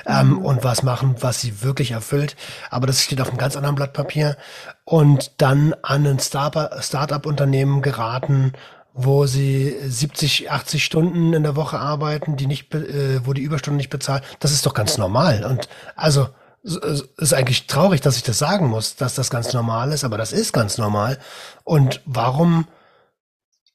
ähm, 0.06 0.30
mhm. 0.30 0.38
und 0.46 0.64
was 0.64 0.84
machen, 0.84 1.16
was 1.20 1.42
sie 1.42 1.64
wirklich 1.64 1.92
erfüllt. 1.92 2.36
Aber 2.70 2.88
das 2.88 3.02
steht 3.02 3.22
auf 3.22 3.30
einem 3.30 3.38
ganz 3.38 3.56
anderen 3.56 3.76
Blatt 3.76 3.94
Papier. 3.94 4.38
Und 4.84 5.32
dann 5.38 5.74
an 5.82 6.06
ein 6.06 6.20
Start-up-Unternehmen 6.20 7.82
geraten, 7.82 8.54
wo 8.94 9.26
sie 9.26 9.76
70, 9.88 10.52
80 10.52 10.84
Stunden 10.84 11.34
in 11.34 11.44
der 11.44 11.56
Woche 11.56 11.80
arbeiten, 11.80 12.36
die 12.36 12.48
nicht, 12.48 12.74
äh, 12.74 13.26
wo 13.26 13.34
die 13.34 13.42
Überstunden 13.42 13.78
nicht 13.78 13.90
bezahlt. 13.90 14.24
Das 14.40 14.52
ist 14.52 14.66
doch 14.66 14.74
ganz 14.74 14.98
normal. 14.98 15.46
Und 15.46 15.70
also 15.96 16.28
ist 16.64 17.34
eigentlich 17.34 17.66
traurig, 17.68 18.02
dass 18.02 18.18
ich 18.18 18.24
das 18.24 18.38
sagen 18.38 18.68
muss, 18.68 18.96
dass 18.96 19.16
das 19.16 19.30
ganz 19.30 19.54
normal 19.54 19.92
ist, 19.92 20.04
aber 20.04 20.18
das 20.18 20.32
ist 20.32 20.54
ganz 20.54 20.78
normal. 20.78 21.18
Und 21.64 22.02
warum 22.06 22.68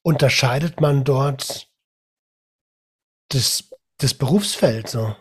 unterscheidet 0.03 0.81
man 0.81 1.03
dort 1.03 1.69
das, 3.31 3.71
das 3.99 4.15
Berufsfeld 4.15 4.89
so? 4.89 5.17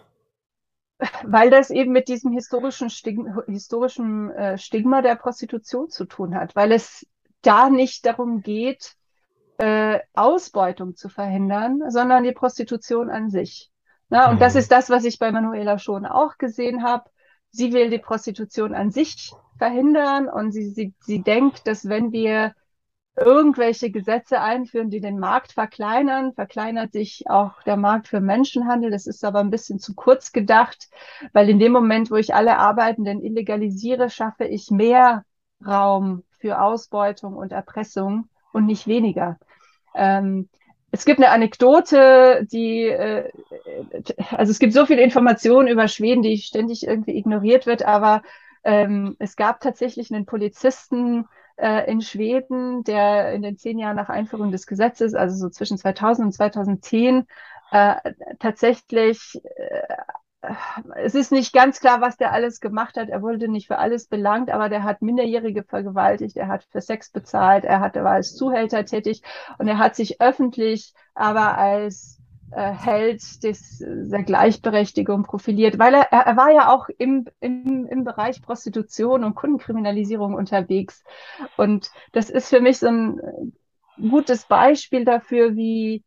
Weil 1.24 1.50
das 1.50 1.72
eben 1.72 1.92
mit 1.92 2.08
diesem 2.08 2.32
historischen, 2.32 2.90
Stigma, 2.90 3.44
historischen 3.48 4.32
äh, 4.32 4.58
Stigma 4.58 5.02
der 5.02 5.16
Prostitution 5.16 5.90
zu 5.90 6.06
tun 6.06 6.36
hat, 6.36 6.56
weil 6.56 6.72
es 6.72 7.06
da 7.42 7.70
nicht 7.70 8.06
darum 8.06 8.42
geht, 8.42 8.94
äh, 9.58 10.00
Ausbeutung 10.14 10.96
zu 10.96 11.10
verhindern, 11.10 11.82
sondern 11.90 12.24
die 12.24 12.32
Prostitution 12.32 13.10
an 13.10 13.30
sich. 13.30 13.72
Na, 14.10 14.30
und 14.30 14.36
mhm. 14.36 14.40
das 14.40 14.56
ist 14.56 14.72
das, 14.72 14.90
was 14.90 15.04
ich 15.04 15.18
bei 15.18 15.32
Manuela 15.32 15.80
schon 15.80 16.06
auch 16.06 16.38
gesehen 16.38 16.84
habe 16.84 17.10
sie 17.56 17.74
will 17.74 17.90
die 17.90 18.00
Prostitution 18.00 18.74
an 18.74 18.92
sich 18.92 19.32
verhindern 19.58 20.28
und 20.28 20.52
sie, 20.52 20.70
sie, 20.70 20.94
sie 21.00 21.22
denkt, 21.22 21.68
dass 21.68 21.88
wenn 21.88 22.12
wir 22.12 22.54
irgendwelche 23.18 23.92
Gesetze 23.92 24.42
einführen, 24.42 24.90
die 24.90 25.00
den 25.00 25.20
Markt 25.20 25.54
verkleinern, 25.54 26.34
verkleinert 26.34 26.92
sich 26.92 27.30
auch 27.30 27.64
der 27.64 27.78
Markt 27.78 28.10
für 28.10 28.20
Menschenhandel. 28.20 28.92
Das 28.92 29.08
ist 29.08 29.24
aber 29.24 29.40
ein 29.40 29.52
bisschen 29.52 29.80
zu 29.80 29.94
kurz 29.96 30.34
gedacht, 30.34 30.90
weil 31.32 31.50
in 31.50 31.60
dem 31.60 31.72
Moment, 31.72 32.12
wo 32.12 32.16
ich 32.16 32.36
alle 32.36 32.58
Arbeitenden 32.58 33.24
illegalisiere, 33.24 34.10
schaffe 34.10 34.44
ich 34.44 34.70
mehr 34.70 35.24
Raum 35.66 36.24
für 36.40 36.62
Ausbeutung 36.62 37.38
und 37.38 37.54
Erpressung 37.54 38.28
und 38.52 38.66
nicht 38.66 38.86
weniger. 38.86 39.38
Ähm, 39.96 40.50
es 40.96 41.04
gibt 41.04 41.20
eine 41.20 41.30
Anekdote, 41.30 42.48
die, 42.50 42.88
äh, 42.88 43.30
also 44.32 44.50
es 44.50 44.60
gibt 44.60 44.72
so 44.74 44.86
viele 44.86 45.02
Informationen 45.02 45.68
über 45.68 45.90
Schweden, 45.90 46.22
die 46.22 46.38
ständig 46.38 46.88
irgendwie 46.88 47.18
ignoriert 47.18 47.66
wird, 47.66 47.84
aber 47.84 48.22
ähm, 48.64 49.18
es 49.20 49.36
gab 49.36 49.60
tatsächlich 49.60 50.14
einen 50.14 50.26
Polizisten 50.26 51.28
äh, 51.58 51.92
in 51.92 52.00
Schweden, 52.00 52.84
der 52.86 53.34
in 53.34 53.42
den 53.42 53.58
zehn 53.58 53.78
Jahren 53.78 53.98
nach 53.98 54.08
Einführung 54.08 54.52
des 54.54 54.68
Gesetzes, 54.68 55.14
also 55.16 55.36
so 55.36 55.50
zwischen 55.50 55.78
2000 55.78 56.28
und 56.28 56.32
2010, 56.32 57.28
äh, 57.72 57.96
tatsächlich 58.40 59.42
äh, 59.44 59.82
es 60.96 61.16
ist 61.16 61.32
nicht 61.32 61.54
ganz 61.54 61.80
klar, 61.80 62.02
was 62.02 62.18
der 62.18 62.32
alles 62.32 62.60
gemacht 62.60 62.98
hat. 62.98 63.10
Er 63.10 63.22
wurde 63.22 63.48
nicht 63.48 63.68
für 63.68 63.78
alles 63.78 64.08
belangt, 64.08 64.50
aber 64.50 64.70
der 64.70 64.84
hat 64.84 65.02
Minderjährige 65.02 65.64
vergewaltigt, 65.64 66.38
er 66.38 66.48
hat 66.48 66.64
für 66.66 66.82
Sex 66.82 67.12
bezahlt, 67.12 67.66
er, 67.66 67.80
hat, 67.80 67.96
war 67.96 68.12
als 68.12 68.36
Zuhälter 68.36 68.86
tätig 68.86 69.22
und 69.58 69.68
er 69.68 69.78
hat 69.78 69.96
sich 69.96 70.22
öffentlich 70.22 70.94
aber 71.14 71.58
als 71.58 72.22
äh, 72.52 72.72
Held 72.72 73.44
des, 73.44 73.84
der 73.86 74.24
Gleichberechtigung 74.24 75.24
profiliert, 75.24 75.80
weil 75.80 75.94
er, 75.94 76.12
er 76.12 76.38
war 76.38 76.52
ja 76.52 76.74
auch 76.74 76.90
im, 76.98 77.26
im, 77.40 77.88
im 77.88 78.04
Bereich 78.04 78.42
Prostitution 78.42 79.24
und 79.24 79.36
Kundenkriminalisierung 79.36 80.36
unterwegs. 80.36 81.04
Und 81.58 81.92
das 82.12 82.30
ist 82.30 82.50
für 82.50 82.62
mich 82.62 82.80
so 82.80 82.88
ein 82.88 83.54
gutes 83.98 84.46
Beispiel 84.46 85.06
dafür, 85.06 85.56
wie 85.56 86.04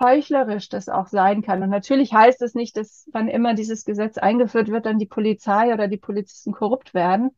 heuchlerisch 0.00 0.68
das 0.68 0.88
auch 0.88 1.06
sein 1.06 1.42
kann. 1.42 1.62
Und 1.62 1.70
natürlich 1.70 2.12
heißt 2.12 2.42
es 2.42 2.54
nicht, 2.54 2.76
dass 2.76 3.08
wann 3.12 3.28
immer 3.28 3.54
dieses 3.54 3.84
Gesetz 3.84 4.18
eingeführt 4.18 4.68
wird, 4.68 4.86
dann 4.86 4.98
die 4.98 5.06
Polizei 5.06 5.72
oder 5.72 5.88
die 5.88 5.96
Polizisten 5.96 6.52
korrupt 6.52 6.94
werden. 6.94 7.30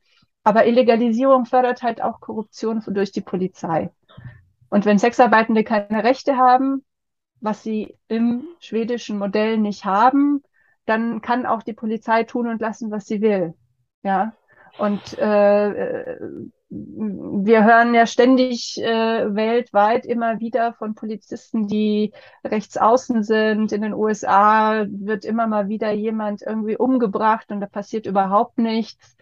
Aber 0.42 0.66
Illegalisierung 0.66 1.44
fördert 1.44 1.82
halt 1.82 2.02
auch 2.02 2.20
Korruption 2.20 2.82
durch 2.88 3.12
die 3.12 3.20
Polizei. 3.20 3.90
Und 4.68 4.84
wenn 4.84 4.98
Sexarbeitende 4.98 5.64
keine 5.64 6.04
Rechte 6.04 6.36
haben, 6.36 6.84
was 7.40 7.62
sie 7.62 7.96
im 8.08 8.44
schwedischen 8.61 9.18
Modell 9.18 9.58
nicht 9.58 9.84
haben, 9.84 10.42
dann 10.86 11.20
kann 11.20 11.46
auch 11.46 11.62
die 11.62 11.72
Polizei 11.72 12.24
tun 12.24 12.48
und 12.48 12.61
lassen, 12.61 12.90
was 12.90 13.06
sie 13.06 13.20
will. 13.20 13.54
Ja. 14.02 14.34
Und 14.81 15.18
äh, 15.18 16.16
wir 16.70 17.64
hören 17.64 17.93
ja 17.93 18.07
ständig 18.07 18.81
äh, 18.83 19.35
weltweit 19.35 20.07
immer 20.07 20.41
wieder 20.41 20.72
von 20.72 20.95
Polizisten, 20.95 21.66
die 21.66 22.14
rechts 22.43 22.78
außen 22.78 23.22
sind. 23.22 23.72
In 23.72 23.83
den 23.83 23.93
USA 23.93 24.87
wird 24.89 25.26
immer 25.26 25.47
mal 25.47 25.68
wieder 25.68 25.93
jemand 25.93 26.41
irgendwie 26.41 26.78
umgebracht 26.78 27.53
und 27.53 27.61
da 27.61 27.66
passiert 27.66 28.07
überhaupt 28.07 28.57
nichts. 28.57 29.18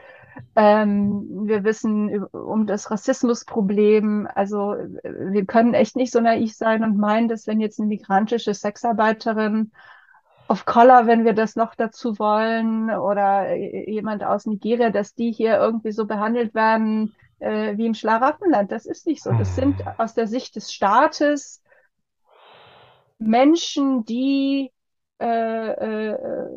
Ähm, 0.54 1.26
wir 1.48 1.64
wissen 1.64 2.22
um 2.26 2.66
das 2.68 2.92
Rassismusproblem. 2.92 4.28
Also 4.32 4.76
wir 5.02 5.44
können 5.44 5.74
echt 5.74 5.96
nicht 5.96 6.12
so 6.12 6.20
naiv 6.20 6.54
sein 6.54 6.84
und 6.84 6.96
meinen, 6.96 7.26
dass 7.26 7.48
wenn 7.48 7.58
jetzt 7.58 7.80
eine 7.80 7.88
migrantische 7.88 8.54
Sexarbeiterin 8.54 9.72
of 10.48 10.64
Color, 10.64 11.06
wenn 11.06 11.24
wir 11.24 11.34
das 11.34 11.56
noch 11.56 11.74
dazu 11.74 12.18
wollen, 12.18 12.90
oder 12.90 13.54
jemand 13.54 14.24
aus 14.24 14.46
Nigeria, 14.46 14.90
dass 14.90 15.14
die 15.14 15.30
hier 15.30 15.58
irgendwie 15.58 15.92
so 15.92 16.06
behandelt 16.06 16.54
werden 16.54 17.14
äh, 17.38 17.76
wie 17.76 17.86
im 17.86 17.94
Schlaraffenland. 17.94 18.72
Das 18.72 18.86
ist 18.86 19.06
nicht 19.06 19.22
so. 19.22 19.32
Das 19.32 19.54
sind 19.54 19.78
hm. 19.78 19.92
aus 19.98 20.14
der 20.14 20.26
Sicht 20.26 20.56
des 20.56 20.72
Staates 20.72 21.62
Menschen, 23.18 24.04
die 24.04 24.70
äh, 25.20 25.26
äh, 25.26 26.16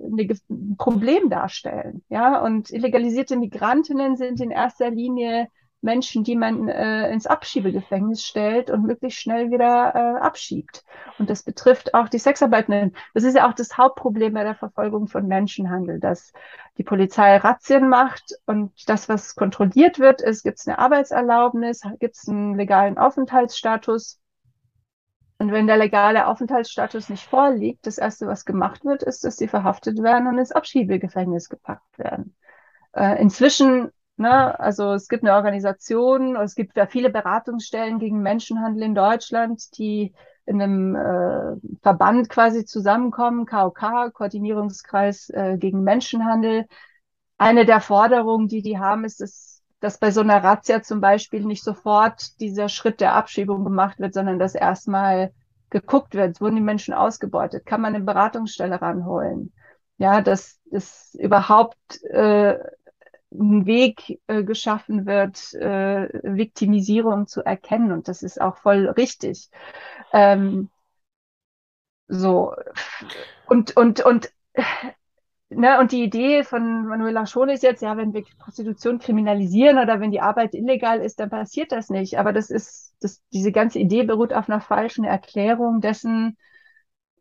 ein 0.10 0.76
Problem 0.78 1.30
darstellen. 1.30 2.04
Ja, 2.10 2.42
und 2.42 2.70
illegalisierte 2.72 3.36
Migrantinnen 3.36 4.16
sind 4.18 4.40
in 4.40 4.52
erster 4.52 4.92
Linie 4.92 5.48
Menschen, 5.82 6.24
die 6.24 6.36
man 6.36 6.68
äh, 6.68 7.12
ins 7.12 7.28
Abschiebegefängnis 7.28 8.24
stellt 8.24 8.70
und 8.70 8.84
möglichst 8.84 9.20
schnell 9.20 9.52
wieder 9.52 9.94
äh, 9.96 10.22
abschiebt. 10.22 10.84
Und 11.18 11.30
das 11.30 11.44
betrifft 11.44 11.94
auch 11.94 12.08
die 12.08 12.20
Sexarbeitenden. 12.20 12.96
Das 13.14 13.24
ist 13.24 13.36
ja 13.36 13.50
auch 13.50 13.54
das 13.54 13.78
Hauptproblem 13.78 14.34
bei 14.34 14.44
der 14.44 14.56
Verfolgung 14.56 15.08
von 15.08 15.28
Menschenhandel, 15.28 16.00
dass 16.00 16.34
die 16.78 16.84
Polizei 16.84 17.38
Razzien 17.38 17.90
macht 17.90 18.36
und 18.46 18.72
das, 18.88 19.10
was 19.10 19.36
kontrolliert 19.36 20.00
wird, 20.00 20.22
ist, 20.22 20.44
gibt 20.44 20.60
es 20.60 20.68
eine 20.68 20.80
Arbeitserlaubnis, 20.80 21.82
gibt 22.00 22.16
es 22.16 22.28
einen 22.28 22.56
legalen 22.56 22.98
Aufenthaltsstatus. 22.98 24.20
Und 25.40 25.52
wenn 25.52 25.66
der 25.66 25.78
legale 25.78 26.28
Aufenthaltsstatus 26.28 27.10
nicht 27.10 27.28
vorliegt, 27.28 27.88
das 27.88 27.98
Erste, 27.98 28.28
was 28.28 28.46
gemacht 28.46 28.86
wird, 28.86 29.02
ist, 29.02 29.24
dass 29.24 29.38
sie 29.38 29.48
verhaftet 29.48 30.02
werden 30.04 30.28
und 30.28 30.38
ins 30.38 30.52
Abschiebegefängnis 30.52 31.50
gepackt 31.50 31.98
werden. 31.98 32.36
Äh, 32.94 33.20
inzwischen, 33.20 33.90
ne, 34.22 34.60
also 34.60 34.94
es 34.94 35.08
gibt 35.08 35.24
eine 35.24 35.34
Organisation, 35.34 36.36
es 36.38 36.56
gibt 36.56 36.78
ja 36.78 36.86
viele 36.86 37.10
Beratungsstellen 37.10 38.00
gegen 38.00 38.22
Menschenhandel 38.22 38.84
in 38.84 38.96
Deutschland, 38.96 39.78
die 39.78 40.14
in 40.46 40.62
einem 40.62 40.96
äh, 40.96 41.56
Verband 41.82 42.30
quasi 42.30 42.66
zusammenkommen, 42.66 43.46
KOK, 43.46 44.14
Koordinierungskreis 44.14 45.30
äh, 45.30 45.58
gegen 45.58 45.84
Menschenhandel. 45.84 46.66
Eine 47.38 47.66
der 47.66 47.82
Forderungen, 47.82 48.48
die 48.48 48.62
die 48.62 48.80
haben, 48.80 49.04
ist, 49.04 49.22
dass, 49.22 49.62
dass 49.80 49.98
bei 49.98 50.12
so 50.12 50.22
einer 50.22 50.44
Razzia 50.44 50.82
zum 50.82 51.02
Beispiel 51.02 51.46
nicht 51.46 51.64
sofort 51.64 52.40
dieser 52.40 52.70
Schritt 52.70 53.02
der 53.02 53.16
Abschiebung 53.16 53.64
gemacht 53.64 54.00
wird, 54.00 54.14
sondern 54.14 54.40
dass 54.40 54.56
erstmal 54.56 55.32
geguckt 55.70 56.16
wird, 56.16 56.42
wurden 56.42 56.56
die 56.56 56.62
Menschen 56.62 56.94
ausgebeutet, 56.94 57.66
kann 57.66 57.82
man 57.82 57.96
eine 57.96 58.04
Beratungsstelle 58.04 58.82
ranholen. 58.82 59.54
Ja, 59.98 60.22
dass 60.22 60.60
es 60.72 61.16
überhaupt 61.20 62.04
äh, 62.06 62.58
ein 63.32 63.66
Weg 63.66 64.20
äh, 64.28 64.44
geschaffen 64.44 65.06
wird, 65.06 65.54
äh, 65.54 66.10
Viktimisierung 66.24 67.28
zu 67.28 67.42
erkennen. 67.44 67.92
Und 67.92 68.08
das 68.08 68.24
ist 68.24 68.42
auch 68.42 68.58
voll 68.58 68.88
richtig. 68.90 69.50
Ähm, 70.14 70.70
so. 72.08 72.54
Und, 73.48 73.76
und, 73.78 74.02
und, 74.02 74.32
ne, 75.50 75.80
und 75.80 75.92
die 75.92 76.04
Idee 76.04 76.44
von 76.44 76.86
Manuela 76.88 77.26
Schon 77.26 77.50
ist 77.50 77.64
jetzt, 77.64 77.82
ja, 77.82 77.98
wenn 77.98 78.14
wir 78.14 78.24
Prostitution 78.40 79.00
kriminalisieren 79.00 79.78
oder 79.78 80.00
wenn 80.00 80.12
die 80.12 80.22
Arbeit 80.22 80.54
illegal 80.54 81.00
ist, 81.02 81.20
dann 81.20 81.30
passiert 81.30 81.72
das 81.72 81.90
nicht. 81.90 82.20
Aber 82.20 82.34
das 82.34 82.50
ist, 82.50 82.96
das, 83.02 83.22
diese 83.32 83.52
ganze 83.52 83.80
Idee 83.80 84.04
beruht 84.04 84.34
auf 84.34 84.50
einer 84.50 84.62
falschen 84.62 85.06
Erklärung 85.06 85.80
dessen, 85.82 86.38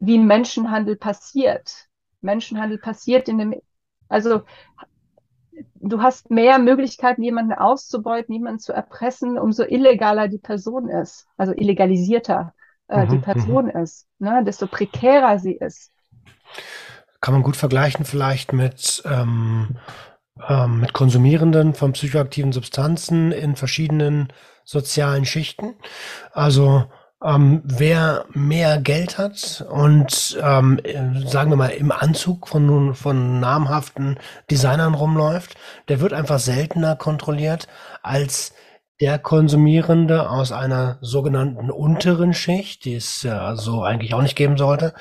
wie 0.01 0.19
Menschenhandel 0.19 0.97
passiert. 0.97 1.87
Menschenhandel 2.21 2.79
passiert 2.79 3.29
in 3.29 3.39
dem, 3.39 3.55
also 4.09 4.43
du 5.75 6.03
hast 6.03 6.31
mehr 6.31 6.59
Möglichkeiten, 6.59 7.23
jemanden 7.23 7.53
auszubeuten, 7.53 8.35
jemanden 8.35 8.61
zu 8.61 8.73
erpressen, 8.73 9.39
umso 9.39 9.65
illegaler 9.65 10.29
die 10.29 10.39
Person 10.39 10.89
ist, 10.89 11.27
also 11.37 11.53
illegalisierter 11.53 12.55
äh, 12.89 13.05
mhm, 13.05 13.09
die 13.09 13.19
Person 13.19 13.65
mhm. 13.67 13.83
ist, 13.83 14.07
ne, 14.19 14.43
desto 14.45 14.67
prekärer 14.67 15.39
sie 15.39 15.55
ist. 15.55 15.93
Kann 17.21 17.35
man 17.35 17.43
gut 17.43 17.57
vergleichen 17.57 18.05
vielleicht 18.05 18.53
mit, 18.53 19.03
ähm, 19.05 19.77
ähm, 20.49 20.81
mit 20.81 20.93
Konsumierenden 20.93 21.75
von 21.75 21.93
psychoaktiven 21.93 22.53
Substanzen 22.53 23.33
in 23.33 23.57
verschiedenen 23.57 24.33
sozialen 24.65 25.25
Schichten. 25.25 25.75
Also 26.33 26.87
ähm, 27.23 27.63
wer 27.65 28.25
mehr 28.33 28.79
Geld 28.79 29.19
hat 29.19 29.65
und 29.71 30.39
ähm, 30.43 30.81
sagen 31.27 31.51
wir 31.51 31.57
mal 31.57 31.69
im 31.69 31.93
Anzug 31.93 32.49
von, 32.49 32.95
von 32.95 33.41
namhaften 33.41 34.19
Designern 34.51 34.95
rumläuft, 34.95 35.57
der 35.89 36.01
wird 36.01 36.13
einfach 36.13 36.39
seltener 36.39 36.97
kontrolliert 36.97 37.69
als 38.03 38.55
der 39.01 39.19
Konsumierende 39.19 40.29
aus 40.29 40.53
einer 40.53 40.99
sogenannten 41.01 41.71
unteren 41.71 42.35
Schicht, 42.35 42.85
die 42.85 42.97
es 42.97 43.23
ja 43.23 43.57
so 43.57 43.83
eigentlich 43.83 44.13
auch 44.13 44.21
nicht 44.21 44.37
geben 44.37 44.59
sollte, 44.59 44.95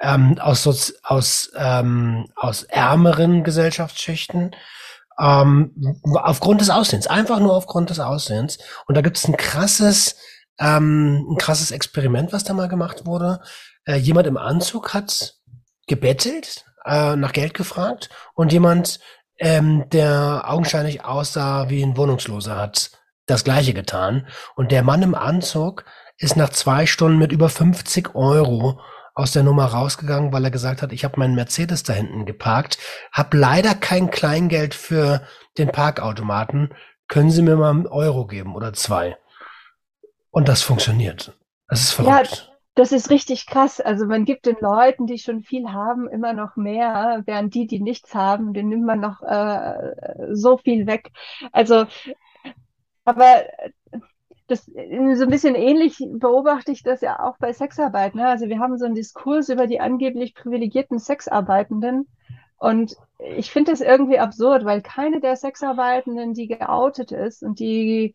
ähm, 0.00 0.38
aus, 0.38 0.94
aus, 1.02 1.50
ähm, 1.56 2.26
aus 2.36 2.62
ärmeren 2.62 3.42
Gesellschaftsschichten, 3.42 4.54
ähm, 5.18 6.00
aufgrund 6.14 6.60
des 6.60 6.70
Aussehens, 6.70 7.08
einfach 7.08 7.40
nur 7.40 7.54
aufgrund 7.54 7.90
des 7.90 7.98
Aussehens. 7.98 8.58
Und 8.86 8.96
da 8.96 9.00
gibt 9.00 9.16
es 9.16 9.26
ein 9.26 9.36
krasses 9.36 10.16
ähm, 10.60 11.26
ein 11.30 11.36
krasses 11.38 11.70
Experiment, 11.70 12.32
was 12.32 12.44
da 12.44 12.52
mal 12.52 12.68
gemacht 12.68 13.06
wurde. 13.06 13.40
Äh, 13.84 13.96
jemand 13.96 14.26
im 14.26 14.36
Anzug 14.36 14.94
hat 14.94 15.34
gebettelt, 15.86 16.64
äh, 16.84 17.16
nach 17.16 17.32
Geld 17.32 17.54
gefragt 17.54 18.10
und 18.34 18.52
jemand, 18.52 19.00
ähm, 19.38 19.88
der 19.90 20.44
augenscheinlich 20.46 21.04
aussah 21.04 21.70
wie 21.70 21.82
ein 21.82 21.96
Wohnungsloser, 21.96 22.56
hat 22.56 22.90
das 23.26 23.44
gleiche 23.44 23.72
getan. 23.72 24.26
Und 24.54 24.70
der 24.70 24.82
Mann 24.82 25.02
im 25.02 25.14
Anzug 25.14 25.84
ist 26.18 26.36
nach 26.36 26.50
zwei 26.50 26.84
Stunden 26.84 27.18
mit 27.18 27.32
über 27.32 27.48
50 27.48 28.14
Euro 28.14 28.80
aus 29.14 29.32
der 29.32 29.42
Nummer 29.42 29.66
rausgegangen, 29.66 30.32
weil 30.32 30.44
er 30.44 30.50
gesagt 30.50 30.82
hat, 30.82 30.92
ich 30.92 31.04
habe 31.04 31.18
meinen 31.18 31.34
Mercedes 31.34 31.82
da 31.82 31.92
hinten 31.92 32.26
geparkt, 32.26 32.78
habe 33.12 33.36
leider 33.36 33.74
kein 33.74 34.10
Kleingeld 34.10 34.74
für 34.74 35.22
den 35.58 35.72
Parkautomaten. 35.72 36.74
Können 37.08 37.30
Sie 37.30 37.42
mir 37.42 37.56
mal 37.56 37.70
einen 37.70 37.86
Euro 37.86 38.26
geben 38.26 38.54
oder 38.54 38.72
zwei? 38.72 39.16
Und 40.30 40.48
das 40.48 40.62
funktioniert. 40.62 41.36
Das 41.68 41.80
ist 41.80 41.92
verrückt. 41.92 42.48
Ja, 42.48 42.54
das 42.74 42.92
ist 42.92 43.10
richtig 43.10 43.46
krass. 43.46 43.80
Also 43.80 44.06
man 44.06 44.24
gibt 44.24 44.46
den 44.46 44.56
Leuten, 44.60 45.06
die 45.06 45.18
schon 45.18 45.42
viel 45.42 45.72
haben, 45.72 46.08
immer 46.08 46.32
noch 46.32 46.56
mehr, 46.56 47.22
während 47.26 47.54
die, 47.54 47.66
die 47.66 47.80
nichts 47.80 48.14
haben, 48.14 48.52
den 48.52 48.68
nimmt 48.68 48.84
man 48.84 49.00
noch 49.00 49.22
äh, 49.22 49.94
so 50.32 50.56
viel 50.56 50.86
weg. 50.86 51.10
Also, 51.52 51.86
aber 53.04 53.44
das 54.46 54.64
so 54.66 54.72
ein 54.72 55.30
bisschen 55.30 55.54
ähnlich 55.54 55.98
beobachte 56.12 56.72
ich 56.72 56.82
das 56.82 57.00
ja 57.00 57.20
auch 57.20 57.38
bei 57.38 57.52
Sexarbeit. 57.52 58.14
Ne? 58.14 58.26
Also 58.26 58.48
wir 58.48 58.58
haben 58.58 58.78
so 58.78 58.84
einen 58.84 58.94
Diskurs 58.94 59.48
über 59.48 59.66
die 59.66 59.80
angeblich 59.80 60.34
privilegierten 60.34 60.98
Sexarbeitenden. 60.98 62.08
Und 62.56 62.96
ich 63.18 63.50
finde 63.50 63.72
das 63.72 63.80
irgendwie 63.80 64.18
absurd, 64.18 64.64
weil 64.64 64.82
keine 64.82 65.20
der 65.20 65.36
Sexarbeitenden, 65.36 66.34
die 66.34 66.48
geoutet 66.48 67.12
ist 67.12 67.42
und 67.42 67.58
die 67.58 68.14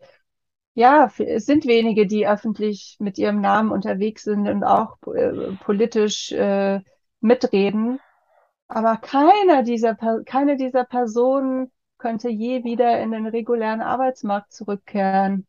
ja, 0.76 1.10
es 1.18 1.46
sind 1.46 1.66
wenige, 1.66 2.06
die 2.06 2.28
öffentlich 2.28 2.98
mit 3.00 3.18
ihrem 3.18 3.40
Namen 3.40 3.72
unterwegs 3.72 4.24
sind 4.24 4.48
und 4.48 4.64
auch 4.64 4.98
äh, 5.08 5.54
politisch 5.64 6.34
äh, 6.34 6.82
mitreden. 7.22 8.00
Aber 8.68 8.98
keiner 8.98 9.64
dieser, 9.64 9.96
keine 10.26 10.58
dieser 10.58 10.84
Personen 10.84 11.72
könnte 11.98 12.30
je 12.30 12.66
wieder 12.66 13.00
in 13.00 13.12
den 13.12 13.26
regulären 13.26 13.82
Arbeitsmarkt 13.82 14.52
zurückkehren. 14.52 15.48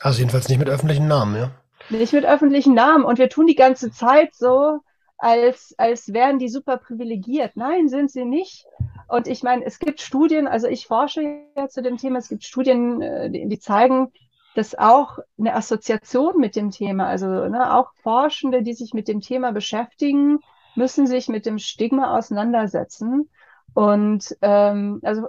Also 0.00 0.18
jedenfalls 0.18 0.48
nicht 0.48 0.58
mit 0.58 0.68
öffentlichen 0.68 1.06
Namen, 1.06 1.36
ja? 1.36 1.50
Nicht 1.90 2.12
mit 2.12 2.24
öffentlichen 2.24 2.74
Namen. 2.74 3.04
Und 3.04 3.18
wir 3.18 3.28
tun 3.28 3.46
die 3.46 3.54
ganze 3.54 3.92
Zeit 3.92 4.34
so, 4.34 4.80
als, 5.16 5.74
als 5.78 6.12
wären 6.12 6.40
die 6.40 6.48
super 6.48 6.78
privilegiert. 6.78 7.52
Nein, 7.54 7.88
sind 7.88 8.10
sie 8.10 8.24
nicht. 8.24 8.66
Und 9.06 9.28
ich 9.28 9.44
meine, 9.44 9.64
es 9.64 9.78
gibt 9.78 10.00
Studien, 10.00 10.48
also 10.48 10.66
ich 10.66 10.88
forsche 10.88 11.42
ja 11.56 11.68
zu 11.68 11.82
dem 11.82 11.98
Thema, 11.98 12.18
es 12.18 12.28
gibt 12.28 12.42
Studien, 12.42 13.00
äh, 13.00 13.30
die, 13.30 13.46
die 13.46 13.58
zeigen, 13.60 14.12
dass 14.54 14.74
auch 14.74 15.18
eine 15.38 15.54
Assoziation 15.54 16.38
mit 16.38 16.56
dem 16.56 16.70
Thema, 16.70 17.06
also 17.06 17.26
ne, 17.26 17.74
auch 17.74 17.92
Forschende, 18.02 18.62
die 18.62 18.74
sich 18.74 18.94
mit 18.94 19.08
dem 19.08 19.20
Thema 19.20 19.52
beschäftigen, 19.52 20.38
müssen 20.76 21.06
sich 21.06 21.28
mit 21.28 21.46
dem 21.46 21.58
Stigma 21.58 22.16
auseinandersetzen. 22.16 23.30
Und 23.74 24.36
ähm, 24.42 25.00
also 25.02 25.26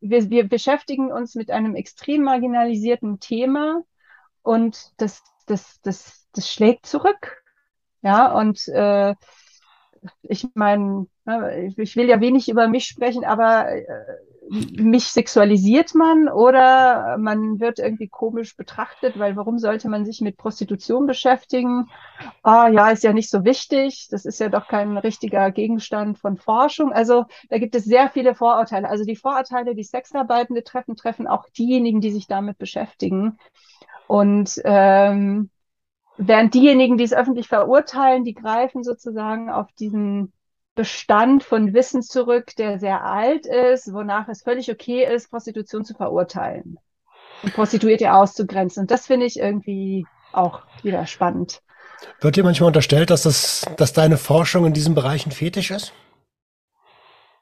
wir, 0.00 0.28
wir 0.30 0.48
beschäftigen 0.48 1.10
uns 1.10 1.34
mit 1.34 1.50
einem 1.50 1.74
extrem 1.74 2.22
marginalisierten 2.22 3.20
Thema 3.20 3.82
und 4.42 4.92
das, 4.98 5.22
das, 5.46 5.80
das, 5.80 6.26
das 6.32 6.52
schlägt 6.52 6.86
zurück. 6.86 7.42
Ja, 8.02 8.38
und 8.38 8.68
äh, 8.68 9.14
ich 10.22 10.46
meine, 10.54 11.06
ne, 11.24 11.72
ich 11.78 11.96
will 11.96 12.08
ja 12.08 12.20
wenig 12.20 12.50
über 12.50 12.68
mich 12.68 12.84
sprechen, 12.84 13.24
aber 13.24 13.70
äh, 13.70 13.84
mich 14.48 15.06
sexualisiert 15.06 15.94
man 15.94 16.28
oder 16.28 17.16
man 17.18 17.60
wird 17.60 17.78
irgendwie 17.78 18.08
komisch 18.08 18.56
betrachtet, 18.56 19.18
weil 19.18 19.36
warum 19.36 19.58
sollte 19.58 19.88
man 19.88 20.04
sich 20.04 20.20
mit 20.20 20.36
Prostitution 20.36 21.06
beschäftigen? 21.06 21.88
Ah, 22.42 22.68
ja, 22.68 22.90
ist 22.90 23.04
ja 23.04 23.12
nicht 23.12 23.30
so 23.30 23.44
wichtig. 23.44 24.08
Das 24.10 24.24
ist 24.24 24.40
ja 24.40 24.48
doch 24.48 24.68
kein 24.68 24.96
richtiger 24.98 25.50
Gegenstand 25.50 26.18
von 26.18 26.36
Forschung. 26.36 26.92
Also 26.92 27.24
da 27.48 27.58
gibt 27.58 27.74
es 27.74 27.84
sehr 27.84 28.10
viele 28.10 28.34
Vorurteile. 28.34 28.88
Also 28.88 29.04
die 29.04 29.16
Vorurteile, 29.16 29.74
die 29.74 29.84
Sexarbeitende 29.84 30.62
treffen, 30.62 30.96
treffen 30.96 31.26
auch 31.26 31.48
diejenigen, 31.50 32.00
die 32.00 32.10
sich 32.10 32.26
damit 32.26 32.58
beschäftigen. 32.58 33.38
Und 34.06 34.60
ähm, 34.64 35.50
Während 36.16 36.54
diejenigen, 36.54 36.96
die 36.96 37.04
es 37.04 37.12
öffentlich 37.12 37.48
verurteilen, 37.48 38.24
die 38.24 38.34
greifen 38.34 38.84
sozusagen 38.84 39.50
auf 39.50 39.72
diesen 39.72 40.32
Bestand 40.74 41.44
von 41.44 41.72
Wissen 41.72 42.02
zurück, 42.02 42.56
der 42.56 42.78
sehr 42.78 43.04
alt 43.04 43.46
ist, 43.46 43.92
wonach 43.92 44.28
es 44.28 44.42
völlig 44.42 44.70
okay 44.70 45.04
ist, 45.04 45.30
Prostitution 45.30 45.84
zu 45.84 45.94
verurteilen 45.94 46.78
und 47.42 47.54
Prostituierte 47.54 48.12
auszugrenzen. 48.12 48.82
Und 48.82 48.90
das 48.90 49.06
finde 49.06 49.26
ich 49.26 49.38
irgendwie 49.38 50.06
auch 50.32 50.62
wieder 50.82 51.06
spannend. 51.06 51.62
Wird 52.20 52.36
dir 52.36 52.44
manchmal 52.44 52.68
unterstellt, 52.68 53.10
dass, 53.10 53.22
das, 53.22 53.66
dass 53.76 53.92
deine 53.92 54.16
Forschung 54.16 54.66
in 54.66 54.72
diesem 54.72 54.94
Bereich 54.94 55.26
ein 55.26 55.32
Fetisch 55.32 55.70
ist? 55.70 55.92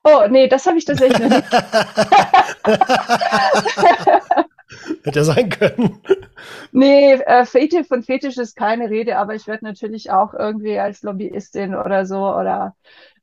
Oh, 0.05 0.27
nee, 0.29 0.49
das 0.49 0.67
habe 0.67 0.79
ich 0.79 0.85
tatsächlich 0.85 1.21
noch 1.21 1.31
nicht. 1.31 1.53
Hätte 5.05 5.19
ja 5.19 5.25
sein 5.25 5.49
können. 5.49 6.01
Nee, 6.73 7.15
äh, 7.15 7.45
Fetisch, 7.45 7.87
von 7.87 8.03
Fetisch 8.03 8.37
ist 8.37 8.57
keine 8.57 8.91
Rede, 8.91 9.19
aber 9.19 9.35
ich 9.35 9.47
werde 9.47 9.65
natürlich 9.65 10.11
auch 10.11 10.35
irgendwie 10.35 10.79
als 10.79 11.03
Lobbyistin 11.03 11.75
oder 11.75 12.07
so 12.07 12.35
oder 12.35 12.75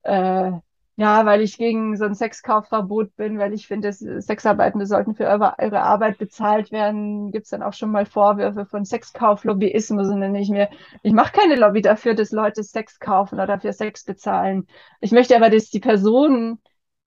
äh, 0.03 0.51
ja, 0.99 1.25
weil 1.25 1.41
ich 1.41 1.57
gegen 1.57 1.95
so 1.95 2.03
ein 2.03 2.13
Sexkaufverbot 2.13 3.15
bin, 3.15 3.39
weil 3.39 3.53
ich 3.53 3.67
finde, 3.67 3.93
Sexarbeitende 3.93 4.85
sollten 4.85 5.15
für 5.15 5.27
eure 5.27 5.81
Arbeit 5.81 6.17
bezahlt 6.17 6.73
werden, 6.73 7.31
gibt's 7.31 7.51
dann 7.51 7.63
auch 7.63 7.71
schon 7.71 7.89
mal 7.91 8.05
Vorwürfe 8.05 8.65
von 8.65 8.83
Sexkauflobbyismus 8.83 10.09
und 10.09 10.19
dann 10.19 10.35
ich 10.35 10.49
mir, 10.49 10.69
ich 11.01 11.13
mache 11.13 11.31
keine 11.31 11.55
Lobby 11.55 11.81
dafür, 11.81 12.15
dass 12.15 12.31
Leute 12.31 12.63
Sex 12.63 12.99
kaufen 12.99 13.39
oder 13.39 13.61
für 13.61 13.71
Sex 13.71 14.03
bezahlen. 14.03 14.67
Ich 14.99 15.13
möchte 15.13 15.37
aber, 15.37 15.49
dass 15.49 15.69
die 15.69 15.79
Personen, 15.79 16.59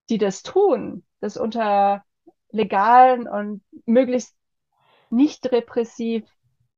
die 0.09 0.16
das 0.16 0.43
tun, 0.43 1.05
das 1.20 1.36
unter 1.36 2.03
legalen 2.51 3.28
und 3.28 3.62
möglichst 3.84 4.34
nicht 5.11 5.53
repressiv 5.53 6.24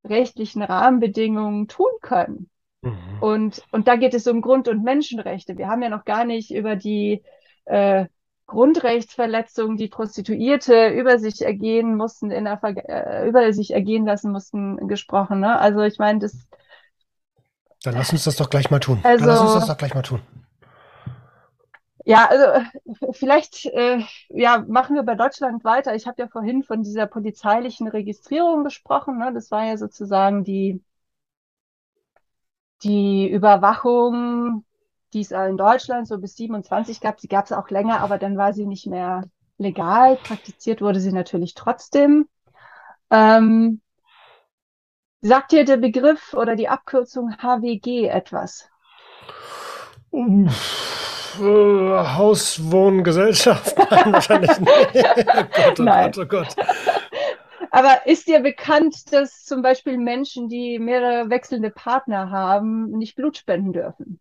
rechtlichen 0.05 0.63
Rahmenbedingungen 0.63 1.69
tun 1.69 1.93
können. 2.01 2.51
Mhm. 2.85 3.23
Und, 3.23 3.63
und 3.71 3.89
da 3.89 3.97
geht 3.97 4.15
es 4.15 4.27
um 4.27 4.43
Grund- 4.43 4.69
und 4.69 4.83
Menschenrechte. 4.83 5.57
Wir 5.57 5.69
haben 5.69 5.83
ja 5.83 5.89
noch 5.89 6.05
gar 6.05 6.25
nicht 6.25 6.51
über 6.53 6.77
die 6.77 7.23
äh, 7.65 8.07
Grundrechtsverletzungen, 8.47 9.77
die 9.77 9.89
Prostituierte 9.89 10.89
über 10.89 11.19
sich 11.19 11.43
ergehen 11.43 11.97
mussten, 11.97 12.31
in 12.31 12.45
der 12.45 12.59
Ver 12.59 12.75
äh, 12.89 13.29
über 13.29 13.53
sich 13.53 13.73
ergehen 13.73 14.05
lassen 14.05 14.33
mussten, 14.33 14.87
gesprochen. 14.87 15.41
Ne? 15.41 15.59
Also 15.59 15.81
ich 15.81 15.99
meine, 15.99 16.19
das. 16.19 16.47
Dann 17.83 17.95
lass 17.95 18.13
uns 18.13 18.25
das 18.25 18.37
doch 18.37 18.51
gleich 18.51 18.71
mal 18.71 18.81
tun. 18.81 19.01
Also, 19.03 19.25
Dann 19.25 19.35
lass 19.35 19.41
uns 19.41 19.55
das 19.55 19.67
doch 19.67 19.77
gleich 19.77 19.95
mal 19.95 20.03
tun. 20.03 20.21
Ja, 22.07 22.29
also 22.29 22.67
vielleicht 23.13 23.65
äh, 23.65 24.01
ja, 24.29 24.63
machen 24.69 24.95
wir 24.95 25.05
bei 25.05 25.15
Deutschland 25.15 25.65
weiter. 25.65 25.95
Ich 25.95 26.07
habe 26.07 26.21
ja 26.21 26.29
vorhin 26.29 26.63
von 26.63 26.83
dieser 26.83 27.07
polizeilichen 27.07 27.89
Registrierung 27.89 28.63
gesprochen. 28.63 29.19
Ne? 29.19 29.33
Das 29.33 29.51
war 29.51 29.65
ja 29.65 29.79
sozusagen 29.79 30.45
die, 30.45 30.83
die 32.83 33.29
Überwachung, 33.29 34.65
die 35.13 35.21
es 35.21 35.31
in 35.31 35.57
Deutschland 35.57 36.09
so 36.09 36.19
bis 36.19 36.37
27 36.37 37.01
gab. 37.01 37.21
Sie 37.21 37.29
gab 37.29 37.47
es 37.47 37.53
auch 37.53 37.71
länger, 37.71 38.01
aber 38.01 38.19
dann 38.19 38.37
war 38.37 38.53
sie 38.53 38.67
nicht 38.67 38.87
mehr 38.87 39.25
legal. 39.59 40.17
Praktiziert 40.17 40.81
wurde 40.81 41.01
sie 41.01 41.13
natürlich 41.13 41.55
trotzdem. 41.55 42.29
Ähm, 43.11 43.81
sagt 45.21 45.53
dir 45.53 45.65
der 45.65 45.77
Begriff 45.77 46.35
oder 46.35 46.57
die 46.57 46.69
Abkürzung 46.69 47.37
HWG 47.39 48.09
etwas? 48.09 48.69
Uff. 50.11 50.95
Äh, 51.41 52.07
Hauswohngesellschaft? 52.17 53.77
Nein, 53.91 54.13
wahrscheinlich 54.13 54.59
nicht. 54.61 54.71
oh 54.95 55.45
Gott, 55.53 55.81
oh 55.81 55.83
Nein. 55.83 56.13
Gott, 56.13 56.19
oh 56.19 56.27
Gott. 56.27 56.57
Aber 57.75 58.07
ist 58.07 58.29
dir 58.29 58.39
bekannt, 58.39 59.13
dass 59.13 59.45
zum 59.45 59.61
Beispiel 59.61 59.99
Menschen, 59.99 60.49
die 60.49 60.79
mehrere 60.79 61.29
wechselnde 61.29 61.71
Partner 61.71 62.31
haben, 62.31 62.93
nicht 62.93 63.17
Blut 63.17 63.37
spenden 63.37 63.73
dürfen? 63.73 64.21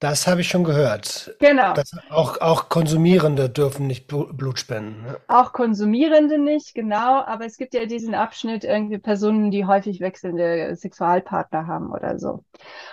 Das 0.00 0.26
habe 0.26 0.42
ich 0.42 0.48
schon 0.48 0.64
gehört. 0.64 1.34
Genau. 1.40 1.72
Das, 1.72 1.92
auch, 2.10 2.38
auch 2.42 2.68
Konsumierende 2.68 3.48
dürfen 3.48 3.86
nicht 3.86 4.06
Blut 4.06 4.58
spenden. 4.58 5.02
Ne? 5.02 5.16
Auch 5.28 5.54
Konsumierende 5.54 6.38
nicht, 6.38 6.74
genau. 6.74 7.22
Aber 7.22 7.46
es 7.46 7.56
gibt 7.56 7.72
ja 7.72 7.86
diesen 7.86 8.14
Abschnitt 8.14 8.64
irgendwie 8.64 8.98
Personen, 8.98 9.50
die 9.50 9.64
häufig 9.64 10.00
wechselnde 10.00 10.76
Sexualpartner 10.76 11.66
haben 11.66 11.90
oder 11.90 12.18
so. 12.18 12.44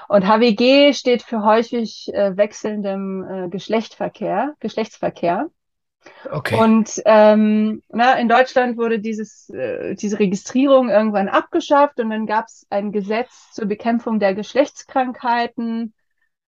Und 0.07 0.26
HWG 0.26 0.93
steht 0.93 1.22
für 1.22 1.43
häufig 1.43 2.14
äh, 2.14 2.38
wechselndem 2.38 3.26
äh, 3.30 3.49
Geschlechtsverkehr, 3.49 4.53
Geschlechtsverkehr. 4.62 5.49
Okay. 6.32 6.60
Und 6.60 7.02
ähm, 7.06 7.84
na, 7.89 8.14
in 8.16 8.28
Deutschland 8.28 8.78
wurde 8.78 8.99
dieses, 8.99 9.49
äh, 9.49 9.95
diese 9.95 10.20
Registrierung 10.20 10.89
irgendwann 10.89 11.30
abgeschafft 11.30 11.99
und 11.99 12.10
dann 12.10 12.26
gab 12.26 12.45
es 12.47 12.66
ein 12.70 12.91
Gesetz 12.91 13.52
zur 13.52 13.66
Bekämpfung 13.66 14.20
der 14.20 14.34
Geschlechtskrankheiten 14.34 15.93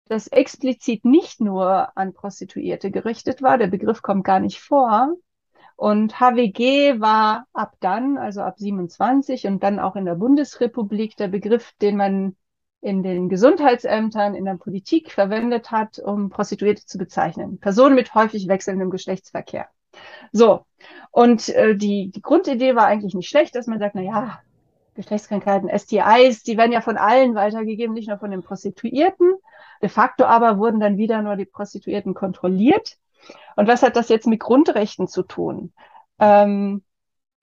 das 0.06 0.28
explizit 0.28 1.04
nicht 1.04 1.40
nur 1.40 1.96
an 1.96 2.12
Prostituierte 2.12 2.90
gerichtet 2.90 3.42
war. 3.42 3.58
Der 3.58 3.68
Begriff 3.68 4.02
kommt 4.02 4.24
gar 4.24 4.40
nicht 4.40 4.60
vor. 4.60 5.14
Und 5.76 6.20
HWG 6.20 7.00
war 7.00 7.46
ab 7.52 7.74
dann, 7.80 8.16
also 8.16 8.42
ab 8.42 8.58
27 8.58 9.46
und 9.46 9.62
dann 9.62 9.80
auch 9.80 9.96
in 9.96 10.04
der 10.04 10.14
Bundesrepublik 10.14 11.16
der 11.16 11.28
Begriff, 11.28 11.72
den 11.80 11.96
man 11.96 12.36
in 12.84 13.02
den 13.02 13.30
Gesundheitsämtern, 13.30 14.34
in 14.34 14.44
der 14.44 14.56
Politik 14.56 15.10
verwendet 15.10 15.70
hat, 15.70 15.98
um 15.98 16.28
Prostituierte 16.28 16.84
zu 16.84 16.98
bezeichnen. 16.98 17.58
Personen 17.58 17.94
mit 17.94 18.14
häufig 18.14 18.46
wechselndem 18.46 18.90
Geschlechtsverkehr. 18.90 19.68
So. 20.32 20.66
Und 21.10 21.48
äh, 21.48 21.76
die, 21.76 22.10
die 22.10 22.20
Grundidee 22.20 22.76
war 22.76 22.86
eigentlich 22.86 23.14
nicht 23.14 23.28
schlecht, 23.28 23.54
dass 23.54 23.66
man 23.66 23.78
sagt, 23.78 23.94
na 23.94 24.02
ja, 24.02 24.38
Geschlechtskrankheiten, 24.94 25.70
STIs, 25.76 26.42
die 26.42 26.58
werden 26.58 26.72
ja 26.72 26.82
von 26.82 26.98
allen 26.98 27.34
weitergegeben, 27.34 27.94
nicht 27.94 28.08
nur 28.08 28.18
von 28.18 28.30
den 28.30 28.42
Prostituierten. 28.42 29.34
De 29.80 29.88
facto 29.88 30.24
aber 30.24 30.58
wurden 30.58 30.78
dann 30.78 30.98
wieder 30.98 31.22
nur 31.22 31.36
die 31.36 31.46
Prostituierten 31.46 32.12
kontrolliert. 32.12 32.98
Und 33.56 33.66
was 33.66 33.82
hat 33.82 33.96
das 33.96 34.10
jetzt 34.10 34.26
mit 34.26 34.40
Grundrechten 34.40 35.08
zu 35.08 35.22
tun? 35.22 35.72
Ähm, 36.18 36.82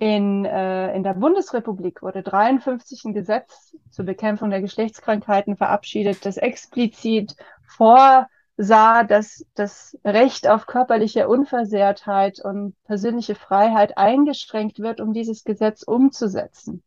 in, 0.01 0.45
äh, 0.45 0.95
in 0.95 1.03
der 1.03 1.13
Bundesrepublik 1.13 2.01
wurde 2.01 2.23
53 2.23 3.05
ein 3.05 3.13
Gesetz 3.13 3.77
zur 3.91 4.03
Bekämpfung 4.03 4.49
der 4.49 4.59
Geschlechtskrankheiten 4.59 5.57
verabschiedet, 5.57 6.25
das 6.25 6.37
explizit 6.37 7.35
vorsah, 7.67 9.03
dass 9.03 9.45
das 9.53 9.95
Recht 10.03 10.49
auf 10.49 10.65
körperliche 10.65 11.27
Unversehrtheit 11.27 12.39
und 12.43 12.73
persönliche 12.85 13.35
Freiheit 13.35 13.95
eingeschränkt 13.99 14.79
wird, 14.79 15.01
um 15.01 15.13
dieses 15.13 15.43
Gesetz 15.43 15.83
umzusetzen. 15.83 16.81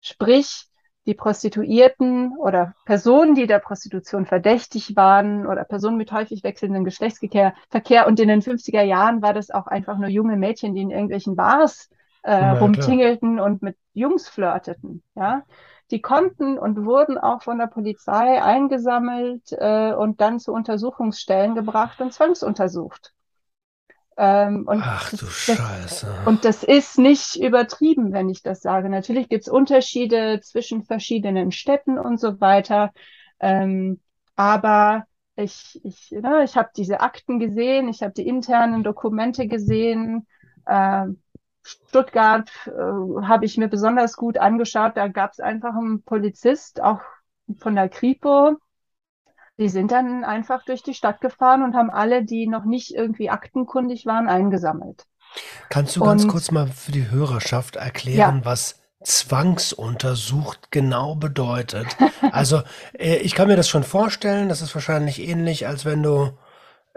Sprich, 0.00 0.68
die 1.04 1.12
Prostituierten 1.12 2.34
oder 2.38 2.74
Personen, 2.86 3.34
die 3.34 3.46
der 3.46 3.58
Prostitution 3.58 4.24
verdächtig 4.24 4.96
waren 4.96 5.46
oder 5.46 5.64
Personen 5.64 5.98
mit 5.98 6.12
häufig 6.12 6.44
wechselndem 6.44 6.84
Geschlechtsverkehr 6.84 7.52
Verkehr. 7.68 8.06
und 8.06 8.18
in 8.18 8.28
den 8.28 8.40
50er 8.40 8.82
Jahren 8.82 9.20
war 9.20 9.34
das 9.34 9.50
auch 9.50 9.66
einfach 9.66 9.98
nur 9.98 10.08
junge 10.08 10.38
Mädchen, 10.38 10.74
die 10.74 10.80
in 10.80 10.90
irgendwelchen 10.90 11.36
Bars 11.36 11.90
äh, 12.22 12.32
ja, 12.32 12.52
rumtingelten 12.54 13.36
klar. 13.36 13.46
und 13.46 13.62
mit 13.62 13.76
Jungs 13.92 14.28
flirteten. 14.28 15.02
Ja, 15.14 15.42
die 15.90 16.00
konnten 16.00 16.58
und 16.58 16.84
wurden 16.84 17.18
auch 17.18 17.42
von 17.42 17.58
der 17.58 17.66
Polizei 17.66 18.42
eingesammelt 18.42 19.52
äh, 19.52 19.92
und 19.92 20.20
dann 20.20 20.38
zu 20.38 20.52
Untersuchungsstellen 20.52 21.54
gebracht 21.54 22.00
und 22.00 22.12
zwangsuntersucht. 22.12 23.14
Ähm, 24.18 24.66
und 24.66 24.82
Ach 24.84 25.10
du 25.10 25.16
das, 25.16 25.32
Scheiße. 25.32 26.14
Und 26.26 26.44
das 26.44 26.64
ist 26.64 26.98
nicht 26.98 27.36
übertrieben, 27.36 28.12
wenn 28.12 28.28
ich 28.28 28.42
das 28.42 28.60
sage. 28.60 28.90
Natürlich 28.90 29.28
gibt 29.28 29.42
es 29.42 29.48
Unterschiede 29.48 30.40
zwischen 30.42 30.82
verschiedenen 30.82 31.52
Städten 31.52 31.98
und 31.98 32.18
so 32.18 32.40
weiter. 32.40 32.92
Ähm, 33.38 34.00
aber 34.34 35.04
ich, 35.36 35.80
ich, 35.84 36.10
ne, 36.10 36.42
ich 36.42 36.56
habe 36.56 36.70
diese 36.76 37.00
Akten 37.00 37.38
gesehen, 37.38 37.88
ich 37.88 38.02
habe 38.02 38.12
die 38.12 38.26
internen 38.26 38.82
Dokumente 38.82 39.46
gesehen. 39.46 40.26
Ähm, 40.68 41.22
Stuttgart 41.68 42.50
äh, 42.66 42.70
habe 43.26 43.44
ich 43.44 43.58
mir 43.58 43.68
besonders 43.68 44.16
gut 44.16 44.38
angeschaut. 44.38 44.96
Da 44.96 45.08
gab 45.08 45.32
es 45.32 45.40
einfach 45.40 45.74
einen 45.74 46.02
Polizist, 46.02 46.80
auch 46.80 47.00
von 47.58 47.74
der 47.74 47.88
Kripo, 47.88 48.56
die 49.58 49.68
sind 49.68 49.90
dann 49.90 50.24
einfach 50.24 50.64
durch 50.64 50.82
die 50.82 50.94
Stadt 50.94 51.20
gefahren 51.20 51.62
und 51.62 51.74
haben 51.74 51.90
alle, 51.90 52.24
die 52.24 52.46
noch 52.46 52.64
nicht 52.64 52.94
irgendwie 52.94 53.28
aktenkundig 53.28 54.06
waren, 54.06 54.28
eingesammelt. 54.28 55.04
Kannst 55.68 55.96
du 55.96 56.00
ganz 56.00 56.24
und, 56.24 56.30
kurz 56.30 56.50
mal 56.50 56.68
für 56.68 56.92
die 56.92 57.10
Hörerschaft 57.10 57.76
erklären, 57.76 58.38
ja. 58.38 58.44
was 58.44 58.80
zwangsuntersucht 59.02 60.70
genau 60.70 61.16
bedeutet? 61.16 61.86
also 62.32 62.62
äh, 62.98 63.16
ich 63.16 63.34
kann 63.34 63.48
mir 63.48 63.56
das 63.56 63.68
schon 63.68 63.84
vorstellen, 63.84 64.48
das 64.48 64.62
ist 64.62 64.74
wahrscheinlich 64.74 65.20
ähnlich, 65.20 65.66
als 65.66 65.84
wenn 65.84 66.02
du 66.02 66.30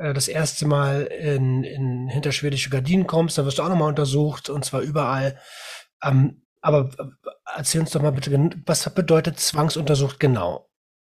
äh, 0.02 0.14
das 0.14 0.28
erste 0.28 0.68
Mal 0.68 1.04
in, 1.04 1.64
in 1.64 2.08
hinter 2.08 2.32
schwedische 2.32 2.70
Gardinen 2.70 3.08
kommst, 3.08 3.38
dann 3.38 3.45
wirst 3.45 3.60
du 3.60 3.64
auch 3.64 3.70
nochmal 3.70 3.89
untersucht 3.89 4.49
und 4.49 4.66
zwar 4.66 4.82
überall. 4.82 5.38
Ähm, 6.04 6.43
aber 6.62 6.89
äh, 6.97 7.30
erzähl 7.56 7.82
uns 7.82 7.91
doch 7.91 8.02
mal 8.02 8.12
bitte, 8.12 8.32
was 8.66 8.89
bedeutet 8.93 9.39
zwangsuntersucht 9.39 10.20
genau? 10.20 10.68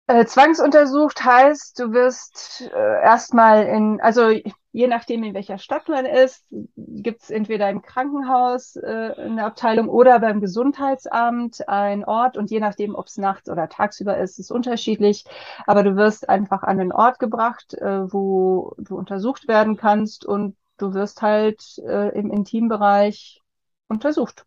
Äh, 0.07 0.25
zwangsuntersucht 0.25 1.23
heißt, 1.23 1.79
du 1.79 1.91
wirst 1.91 2.69
äh, 2.73 3.03
erstmal 3.03 3.65
in, 3.65 3.99
also 4.01 4.31
je 4.77 4.87
nachdem, 4.87 5.23
in 5.23 5.33
welcher 5.33 5.57
Stadt 5.57 5.89
man 5.89 6.05
ist, 6.05 6.45
gibt 6.75 7.23
es 7.23 7.31
entweder 7.31 7.67
im 7.67 7.81
Krankenhaus 7.81 8.75
äh, 8.75 9.11
eine 9.17 9.43
Abteilung 9.43 9.89
oder 9.89 10.19
beim 10.19 10.39
Gesundheitsamt 10.39 11.67
ein 11.67 12.05
Ort 12.05 12.37
und 12.37 12.51
je 12.51 12.59
nachdem, 12.59 12.93
ob 12.93 13.07
es 13.07 13.17
nachts 13.17 13.49
oder 13.49 13.69
tagsüber 13.69 14.19
ist, 14.19 14.37
ist 14.37 14.51
unterschiedlich. 14.51 15.25
Aber 15.65 15.81
du 15.81 15.95
wirst 15.95 16.29
einfach 16.29 16.61
an 16.61 16.77
den 16.77 16.91
Ort 16.91 17.17
gebracht, 17.17 17.73
äh, 17.73 18.13
wo 18.13 18.75
du 18.77 18.95
untersucht 18.95 19.47
werden 19.47 19.77
kannst 19.77 20.25
und 20.25 20.55
du 20.77 20.93
wirst 20.93 21.23
halt 21.23 21.79
äh, 21.79 22.09
im 22.09 22.29
Intimbereich 22.29 23.41
untersucht. 23.87 24.45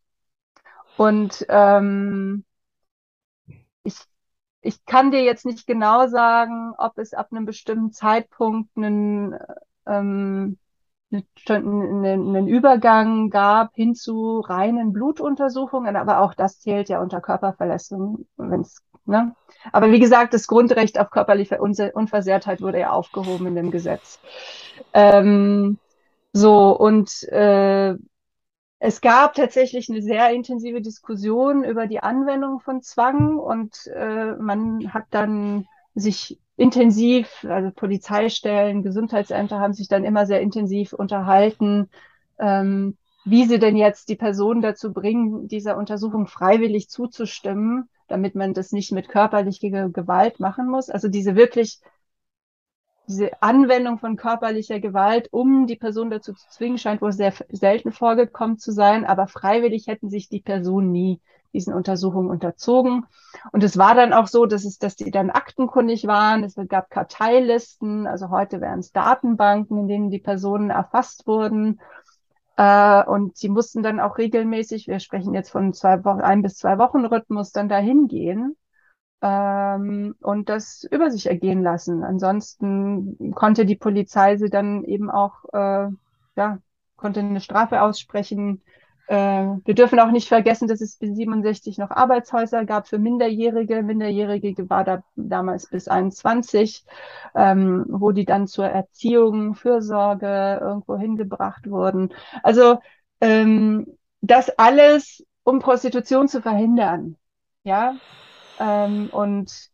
Und 0.97 1.45
ähm, 1.49 2.45
ich 3.83 3.97
ich 4.63 4.85
kann 4.85 5.11
dir 5.11 5.23
jetzt 5.23 5.47
nicht 5.47 5.67
genau 5.67 6.07
sagen, 6.07 6.75
ob 6.77 6.99
es 6.99 7.15
ab 7.15 7.29
einem 7.33 7.47
bestimmten 7.47 7.93
Zeitpunkt 7.93 8.77
einen, 8.77 9.35
ähm, 9.87 10.59
einen, 11.49 12.05
einen 12.05 12.49
Übergang 12.49 13.31
gab 13.31 13.75
hin 13.75 13.95
zu 13.95 14.41
reinen 14.41 14.93
Blutuntersuchungen, 14.93 15.97
aber 15.97 16.21
auch 16.21 16.35
das 16.35 16.61
zählt 16.61 16.89
ja 16.89 17.01
unter 17.01 17.21
Körperverletzung, 17.21 18.27
wenn's, 18.37 18.83
ne? 19.07 19.35
Aber 19.73 19.91
wie 19.91 19.99
gesagt, 19.99 20.33
das 20.35 20.47
Grundrecht 20.47 20.99
auf 20.99 21.11
körperliche 21.11 21.61
Unversehrtheit 21.61 22.63
wurde 22.63 22.81
ja 22.81 22.91
aufgehoben 22.91 23.47
in 23.49 23.57
dem 23.57 23.71
Gesetz. 23.71 24.21
Ähm, 24.95 25.79
so, 26.33 26.77
und 26.79 27.25
äh, 27.25 27.97
es 28.79 29.01
gab 29.01 29.35
tatsächlich 29.35 29.91
eine 29.91 30.01
sehr 30.01 30.31
intensive 30.31 30.81
Diskussion 30.81 31.65
über 31.65 31.87
die 31.87 32.03
Anwendung 32.03 32.61
von 32.61 32.83
Zwang 32.83 33.37
und 33.37 33.87
äh, 33.95 34.33
man 34.37 34.95
hat 34.95 35.05
dann 35.11 35.67
sich 35.95 36.39
intensiv, 36.57 37.45
also 37.49 37.71
Polizeistellen, 37.71 38.83
Gesundheitsämter 38.83 39.59
haben 39.59 39.73
sich 39.73 39.89
dann 39.89 40.05
immer 40.05 40.27
sehr 40.27 40.41
intensiv 40.41 40.93
unterhalten, 40.93 41.89
ähm, 42.39 42.97
wie 43.25 43.45
sie 43.45 43.59
denn 43.59 43.77
jetzt 43.77 44.09
die 44.09 44.17
Person 44.17 44.61
dazu 44.61 44.93
bringen, 44.93 45.49
dieser 45.49 45.77
Untersuchung 45.77 46.27
freiwillig 46.27 46.89
zuzustimmen, 46.89 47.89
damit 48.09 48.35
man 48.35 48.55
das 48.55 48.73
nicht 48.73 48.93
mit 48.93 49.09
körperlicher 49.09 49.89
Gewalt 49.89 50.41
machen 50.41 50.69
muss. 50.69 50.91
Also 50.91 51.09
diese 51.09 51.37
wirklich 51.37 51.81
diese 53.11 53.43
Anwendung 53.43 53.99
von 53.99 54.17
körperlicher 54.17 54.79
Gewalt, 54.79 55.29
um 55.33 55.67
die 55.67 55.77
Person 55.77 56.11
dazu 56.11 56.33
zu 56.33 56.49
zwingen, 56.49 56.79
scheint 56.79 57.03
wohl 57.03 57.13
sehr 57.13 57.35
selten 57.51 57.91
vorgekommen 57.91 58.59
zu 58.59 58.71
sein, 58.73 59.05
aber 59.05 59.27
freiwillig 59.27 59.89
hätten 59.89 60.09
sich 60.11 60.29
die 60.29 60.41
Personen 60.41 60.93
nie 60.93 61.21
diesen 61.53 61.75
Untersuchungen 61.75 62.31
unterzogen. 62.31 63.07
Und 63.53 63.65
es 63.65 63.77
war 63.77 63.95
dann 63.95 64.13
auch 64.13 64.27
so, 64.27 64.47
dass 64.47 64.65
es, 64.65 64.79
dass 64.79 64.97
die 64.97 65.11
dann 65.11 65.31
aktenkundig 65.31 66.07
waren. 66.07 66.45
Es 66.45 66.57
gab 66.69 66.91
Karteilisten, 66.91 68.07
also 68.07 68.31
heute 68.31 68.61
wären 68.61 68.81
es 68.81 68.93
Datenbanken, 68.93 69.79
in 69.79 69.89
denen 69.89 70.11
die 70.11 70.19
Personen 70.19 70.71
erfasst 70.71 71.27
wurden. 71.27 71.81
Äh, 72.57 73.05
und 73.05 73.37
sie 73.37 73.49
mussten 73.49 73.83
dann 73.83 74.01
auch 74.01 74.19
regelmäßig, 74.19 74.87
wir 74.87 75.01
sprechen 75.01 75.35
jetzt 75.35 75.51
von 75.51 75.73
zwei 75.73 76.05
Wochen, 76.05 76.21
ein 76.21 76.43
bis 76.43 76.57
zwei 76.57 76.79
Wochen 76.79 77.05
Rhythmus, 77.05 77.53
dann 77.53 77.69
dahin 77.69 78.07
gehen 78.07 78.57
ähm, 79.23 80.15
und 80.21 80.49
das 80.49 80.85
über 80.91 81.11
sich 81.11 81.27
ergehen 81.27 81.63
lassen. 81.63 82.05
Ansonsten 82.05 83.33
konnte 83.35 83.67
die 83.67 83.77
Polizei 83.77 84.37
sie 84.37 84.51
dann 84.51 84.85
eben 84.85 85.11
auch, 85.11 85.45
äh, 85.53 85.89
ja, 86.37 86.59
konnte 86.97 87.21
eine 87.21 87.41
Strafe 87.41 87.83
aussprechen. 87.83 88.63
Äh, 89.11 89.59
wir 89.65 89.75
dürfen 89.75 89.99
auch 89.99 90.13
nicht 90.13 90.29
vergessen, 90.29 90.69
dass 90.69 90.81
es 90.81 90.97
bis 90.97 91.17
67 91.17 91.79
noch 91.79 91.91
Arbeitshäuser 91.91 92.65
gab 92.65 92.87
für 92.87 93.01
Minderjährige. 93.01 93.83
Minderjährige 93.83 94.71
war 94.71 94.85
da 94.85 95.03
damals 95.17 95.67
bis 95.67 95.89
21, 95.89 96.85
ähm, 97.35 97.87
wo 97.89 98.13
die 98.13 98.25
dann 98.25 98.47
zur 98.47 98.67
Erziehung, 98.67 99.57
Fürsorge 99.57 100.61
irgendwo 100.61 100.97
hingebracht 100.97 101.69
wurden. 101.69 102.11
Also 102.45 102.79
ähm, 103.21 103.99
das 104.21 104.49
alles, 104.51 105.27
um 105.43 105.59
Prostitution 105.59 106.29
zu 106.29 106.41
verhindern. 106.41 107.17
Ja, 107.65 107.97
ähm, 108.61 109.09
und 109.11 109.71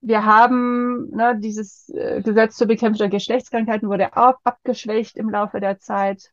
wir 0.00 0.24
haben 0.24 1.10
ne, 1.10 1.38
dieses 1.38 1.90
äh, 1.90 2.22
Gesetz 2.22 2.56
zur 2.56 2.66
Bekämpfung 2.66 2.98
der 2.98 3.08
Geschlechtskrankheiten 3.08 3.88
wurde 3.88 4.16
auch 4.16 4.34
abgeschwächt 4.42 5.16
im 5.16 5.30
Laufe 5.30 5.60
der 5.60 5.78
Zeit. 5.78 6.32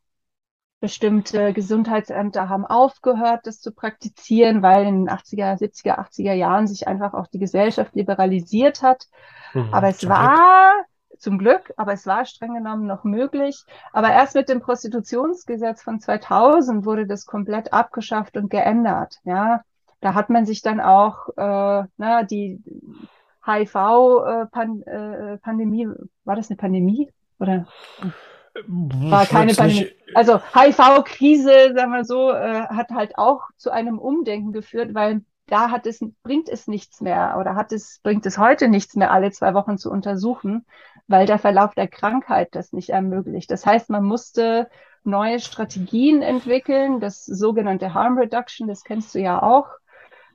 Bestimmte 0.79 1.53
Gesundheitsämter 1.53 2.49
haben 2.49 2.65
aufgehört, 2.65 3.47
das 3.47 3.59
zu 3.59 3.71
praktizieren, 3.71 4.61
weil 4.61 4.85
in 4.85 5.05
den 5.05 5.09
80er, 5.09 5.57
70er, 5.59 5.97
80er 5.97 6.33
Jahren 6.33 6.67
sich 6.67 6.87
einfach 6.87 7.15
auch 7.15 7.27
die 7.27 7.39
Gesellschaft 7.39 7.95
liberalisiert 7.95 8.83
hat. 8.83 9.07
Mhm, 9.53 9.73
aber 9.73 9.87
es 9.87 10.07
war 10.07 10.73
zum 11.17 11.39
Glück, 11.39 11.73
aber 11.77 11.93
es 11.93 12.05
war 12.05 12.25
streng 12.25 12.53
genommen 12.53 12.85
noch 12.85 13.03
möglich. 13.03 13.63
Aber 13.91 14.11
erst 14.11 14.35
mit 14.35 14.49
dem 14.49 14.61
Prostitutionsgesetz 14.61 15.81
von 15.81 15.99
2000 15.99 16.85
wurde 16.85 17.07
das 17.07 17.25
komplett 17.25 17.73
abgeschafft 17.73 18.37
und 18.37 18.49
geändert. 18.49 19.17
Ja, 19.23 19.61
da 19.99 20.13
hat 20.13 20.29
man 20.29 20.45
sich 20.45 20.61
dann 20.61 20.79
auch 20.79 21.29
äh, 21.37 21.87
na, 21.97 22.23
die 22.23 22.61
HIV-Pandemie, 23.43 24.85
äh, 25.83 25.89
äh, 25.89 25.95
war 26.25 26.35
das 26.35 26.49
eine 26.49 26.57
Pandemie? 26.57 27.11
Oder 27.39 27.67
war 28.65 29.25
keine 29.25 29.53
Pandemie. 29.53 29.91
Also 30.13 30.39
HIV-Krise, 30.39 31.73
sagen 31.75 31.91
wir 31.91 32.05
so, 32.05 32.31
äh, 32.31 32.67
hat 32.67 32.89
halt 32.91 33.17
auch 33.17 33.43
zu 33.57 33.71
einem 33.71 33.99
Umdenken 33.99 34.51
geführt, 34.51 34.93
weil 34.93 35.21
da 35.47 35.71
hat 35.71 35.85
es, 35.85 36.03
bringt 36.23 36.49
es 36.49 36.67
nichts 36.67 37.01
mehr 37.01 37.37
oder 37.39 37.55
hat 37.55 37.71
es, 37.71 37.99
bringt 38.03 38.25
es 38.25 38.37
heute 38.37 38.67
nichts 38.67 38.95
mehr, 38.95 39.11
alle 39.11 39.31
zwei 39.31 39.53
Wochen 39.53 39.77
zu 39.77 39.89
untersuchen, 39.89 40.65
weil 41.07 41.25
der 41.25 41.39
Verlauf 41.39 41.73
der 41.73 41.87
Krankheit 41.87 42.49
das 42.51 42.73
nicht 42.73 42.89
ermöglicht. 42.89 43.49
Das 43.49 43.65
heißt, 43.65 43.89
man 43.89 44.03
musste 44.03 44.69
neue 45.03 45.39
Strategien 45.39 46.21
entwickeln, 46.21 46.99
das 46.99 47.25
sogenannte 47.25 47.93
Harm 47.93 48.17
Reduction, 48.17 48.67
das 48.67 48.83
kennst 48.83 49.15
du 49.15 49.19
ja 49.19 49.41
auch. 49.41 49.67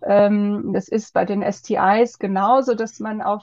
Ähm, 0.02 0.72
das 0.72 0.88
ist 0.88 1.12
bei 1.12 1.24
den 1.24 1.42
STIs 1.42 2.18
genauso, 2.18 2.74
dass 2.74 2.98
man 2.98 3.20
auf 3.20 3.42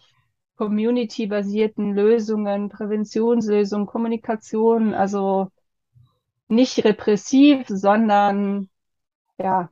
community-basierten 0.59 1.93
Lösungen, 1.93 2.67
Präventionslösungen, 2.67 3.87
Kommunikation, 3.87 4.93
also 4.93 5.47
nicht 6.49 6.83
repressiv, 6.83 7.65
sondern 7.69 8.67
ja, 9.37 9.69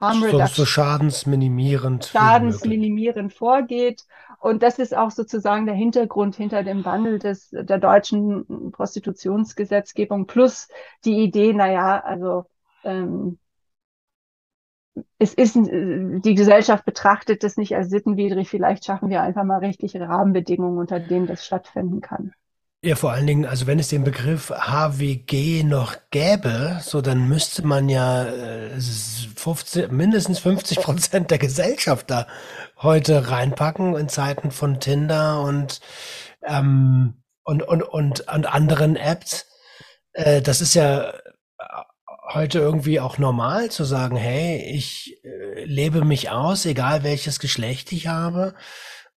Harm 0.00 0.22
so, 0.22 0.46
so 0.46 0.64
schadensminimierend. 0.64 2.06
Schadensminimierend 2.06 3.34
vorgeht. 3.34 4.06
Und 4.38 4.62
das 4.62 4.78
ist 4.78 4.96
auch 4.96 5.10
sozusagen 5.10 5.66
der 5.66 5.74
Hintergrund 5.74 6.36
hinter 6.36 6.62
dem 6.62 6.86
Wandel 6.86 7.18
des, 7.18 7.50
der 7.50 7.76
deutschen 7.76 8.72
Prostitutionsgesetzgebung 8.72 10.26
plus 10.26 10.68
die 11.04 11.18
Idee, 11.18 11.52
naja, 11.52 12.00
also 12.02 12.46
ähm, 12.82 13.38
es 15.18 15.34
ist, 15.34 15.56
äh, 15.56 16.20
die 16.20 16.34
Gesellschaft 16.34 16.84
betrachtet 16.84 17.42
das 17.44 17.56
nicht 17.56 17.76
als 17.76 17.90
sittenwidrig. 17.90 18.48
Vielleicht 18.48 18.84
schaffen 18.84 19.10
wir 19.10 19.22
einfach 19.22 19.44
mal 19.44 19.58
rechtliche 19.58 20.00
Rahmenbedingungen, 20.00 20.78
unter 20.78 21.00
denen 21.00 21.26
das 21.26 21.44
stattfinden 21.44 22.00
kann. 22.00 22.32
Ja, 22.82 22.96
vor 22.96 23.12
allen 23.12 23.26
Dingen, 23.26 23.44
also 23.44 23.66
wenn 23.66 23.78
es 23.78 23.88
den 23.88 24.04
Begriff 24.04 24.48
HWG 24.50 25.64
noch 25.64 25.96
gäbe, 26.10 26.78
so 26.82 27.02
dann 27.02 27.28
müsste 27.28 27.66
man 27.66 27.90
ja 27.90 28.24
äh, 28.24 28.70
s- 28.72 29.26
15, 29.36 29.94
mindestens 29.94 30.38
50 30.38 30.80
Prozent 30.80 31.30
der 31.30 31.36
Gesellschaft 31.38 32.10
da 32.10 32.26
heute 32.78 33.30
reinpacken 33.30 33.96
in 33.96 34.08
Zeiten 34.08 34.50
von 34.50 34.80
Tinder 34.80 35.42
und, 35.42 35.80
ähm, 36.42 37.22
und, 37.44 37.62
und, 37.62 37.82
und, 37.82 38.20
und 38.28 38.46
anderen 38.54 38.96
Apps. 38.96 39.46
Äh, 40.14 40.40
das 40.42 40.60
ist 40.62 40.74
ja 40.74 41.12
heute 42.34 42.58
irgendwie 42.58 43.00
auch 43.00 43.18
normal 43.18 43.70
zu 43.70 43.84
sagen, 43.84 44.16
hey, 44.16 44.64
ich 44.74 45.18
äh, 45.24 45.64
lebe 45.64 46.04
mich 46.04 46.30
aus, 46.30 46.64
egal 46.66 47.02
welches 47.02 47.40
Geschlecht 47.40 47.92
ich 47.92 48.08
habe 48.08 48.54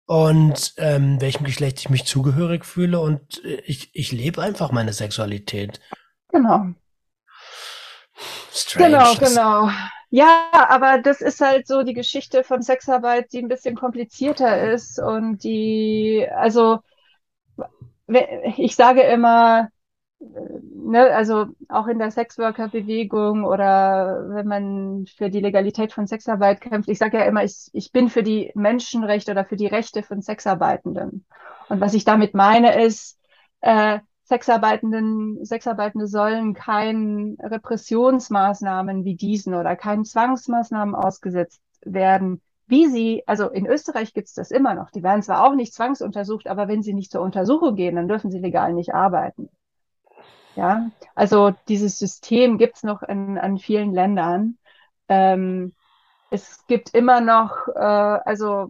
und 0.06 0.74
ähm, 0.78 1.22
welchem 1.22 1.46
Geschlecht 1.46 1.80
ich 1.80 1.90
mich 1.90 2.06
zugehörig 2.06 2.66
fühle 2.66 3.00
und 3.00 3.44
äh, 3.44 3.62
ich, 3.66 3.90
ich 3.94 4.12
lebe 4.12 4.42
einfach 4.42 4.72
meine 4.72 4.94
Sexualität. 4.94 5.80
Genau. 6.30 6.68
Strange. 8.52 8.98
Genau, 8.98 9.16
genau. 9.16 9.70
Ja, 10.10 10.50
aber 10.70 11.00
das 11.00 11.22
ist 11.22 11.42
halt 11.42 11.68
so 11.68 11.84
die 11.84 11.96
Geschichte 11.96 12.44
von 12.44 12.62
Sexarbeit, 12.62 13.34
die 13.34 13.40
ein 13.40 13.48
bisschen 13.48 13.76
komplizierter 13.76 14.72
ist 14.72 15.00
und 15.00 15.44
die, 15.44 16.28
also 16.36 16.80
ich 18.58 18.76
sage 18.76 19.02
immer, 19.02 19.70
ne, 20.76 21.14
also 21.14 21.48
auch 21.70 21.88
in 21.88 22.00
der 22.00 22.12
Sexworker-Bewegung 22.12 23.44
oder 23.44 24.30
wenn 24.30 24.48
man 24.48 25.06
für 25.06 25.30
die 25.30 25.40
Legalität 25.40 25.94
von 25.94 26.08
Sexarbeit 26.08 26.62
kämpft, 26.62 26.90
ich 26.90 26.98
sage 26.98 27.18
ja 27.18 27.26
immer, 27.26 27.44
ich, 27.44 27.70
ich 27.74 27.92
bin 27.92 28.10
für 28.10 28.24
die 28.24 28.52
Menschenrechte 28.56 29.32
oder 29.32 29.46
für 29.46 29.56
die 29.56 29.68
Rechte 29.68 30.04
von 30.04 30.22
Sexarbeitenden. 30.22 31.26
Und 31.70 31.82
was 31.82 31.94
ich 31.94 32.06
damit 32.06 32.34
meine, 32.34 32.84
ist, 32.84 33.20
äh, 33.62 34.00
Sexarbeitenden, 34.26 35.44
Sexarbeitende 35.44 36.08
sollen 36.08 36.54
keinen 36.54 37.38
Repressionsmaßnahmen 37.40 39.04
wie 39.04 39.16
diesen 39.16 39.54
oder 39.54 39.76
keinen 39.76 40.06
Zwangsmaßnahmen 40.06 40.96
ausgesetzt 40.96 41.62
werden. 41.82 42.42
Wie 42.66 42.88
sie, 42.88 43.24
also 43.28 43.50
in 43.50 43.66
Österreich 43.66 44.14
gibt's 44.14 44.34
das 44.34 44.50
immer 44.50 44.74
noch. 44.74 44.90
Die 44.92 45.04
werden 45.04 45.22
zwar 45.22 45.46
auch 45.46 45.56
nicht 45.56 45.74
zwangsuntersucht, 45.74 46.48
aber 46.48 46.70
wenn 46.70 46.82
sie 46.82 46.94
nicht 46.94 47.12
zur 47.12 47.22
Untersuchung 47.22 47.76
gehen, 47.76 47.98
dann 47.98 48.08
dürfen 48.08 48.32
sie 48.32 48.40
legal 48.40 48.74
nicht 48.74 48.94
arbeiten. 48.94 49.50
Ja, 50.56 50.92
also 51.16 51.52
dieses 51.68 51.98
System 51.98 52.58
gibt's 52.58 52.84
noch 52.84 53.02
in, 53.04 53.38
an 53.40 53.58
vielen 53.58 53.92
Ländern. 53.94 54.60
Ähm, 55.10 55.74
es 56.30 56.66
gibt 56.68 56.94
immer 56.96 57.22
noch, 57.22 57.68
äh, 57.70 57.80
also 57.80 58.70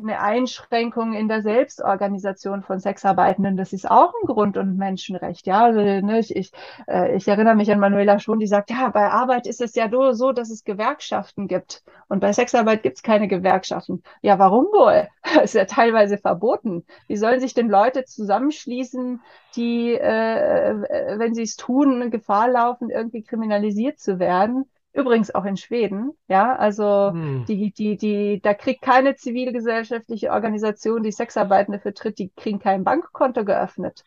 eine 0.00 0.20
Einschränkung 0.20 1.12
in 1.12 1.28
der 1.28 1.42
Selbstorganisation 1.42 2.62
von 2.62 2.80
Sexarbeitenden, 2.80 3.56
das 3.56 3.72
ist 3.72 3.90
auch 3.90 4.12
ein 4.22 4.26
Grund- 4.26 4.56
und 4.56 4.76
Menschenrecht. 4.76 5.46
Ja, 5.46 5.64
also, 5.64 5.80
ne, 5.80 6.18
ich, 6.20 6.34
ich, 6.34 6.52
äh, 6.86 7.16
ich 7.16 7.26
erinnere 7.28 7.54
mich 7.54 7.70
an 7.70 7.80
Manuela 7.80 8.18
Schon, 8.18 8.38
die 8.38 8.46
sagt, 8.46 8.70
ja, 8.70 8.88
bei 8.90 9.10
Arbeit 9.10 9.46
ist 9.46 9.60
es 9.60 9.74
ja 9.74 9.88
so, 10.14 10.32
dass 10.32 10.50
es 10.50 10.64
Gewerkschaften 10.64 11.48
gibt. 11.48 11.82
Und 12.08 12.20
bei 12.20 12.32
Sexarbeit 12.32 12.82
gibt 12.82 12.96
es 12.96 13.02
keine 13.02 13.28
Gewerkschaften. 13.28 14.02
Ja, 14.22 14.38
warum 14.38 14.66
wohl? 14.66 15.08
Ist 15.42 15.54
ja 15.54 15.64
teilweise 15.66 16.18
verboten. 16.18 16.84
Wie 17.06 17.16
sollen 17.16 17.40
sich 17.40 17.54
denn 17.54 17.68
Leute 17.68 18.04
zusammenschließen, 18.04 19.20
die, 19.56 19.94
äh, 19.94 21.18
wenn 21.18 21.34
sie 21.34 21.42
es 21.42 21.56
tun, 21.56 22.10
Gefahr 22.10 22.48
laufen, 22.48 22.90
irgendwie 22.90 23.22
kriminalisiert 23.22 23.98
zu 23.98 24.18
werden? 24.18 24.64
Übrigens 24.98 25.32
auch 25.32 25.44
in 25.44 25.56
Schweden, 25.56 26.10
ja, 26.26 26.56
also 26.56 27.12
hm. 27.12 27.44
die, 27.46 27.72
die, 27.72 27.96
die, 27.96 28.40
da 28.42 28.52
kriegt 28.52 28.82
keine 28.82 29.14
zivilgesellschaftliche 29.14 30.32
Organisation, 30.32 31.04
die 31.04 31.12
Sexarbeitende 31.12 31.78
vertritt, 31.78 32.18
die 32.18 32.30
kriegen 32.30 32.58
kein 32.58 32.82
Bankkonto 32.82 33.44
geöffnet. 33.44 34.02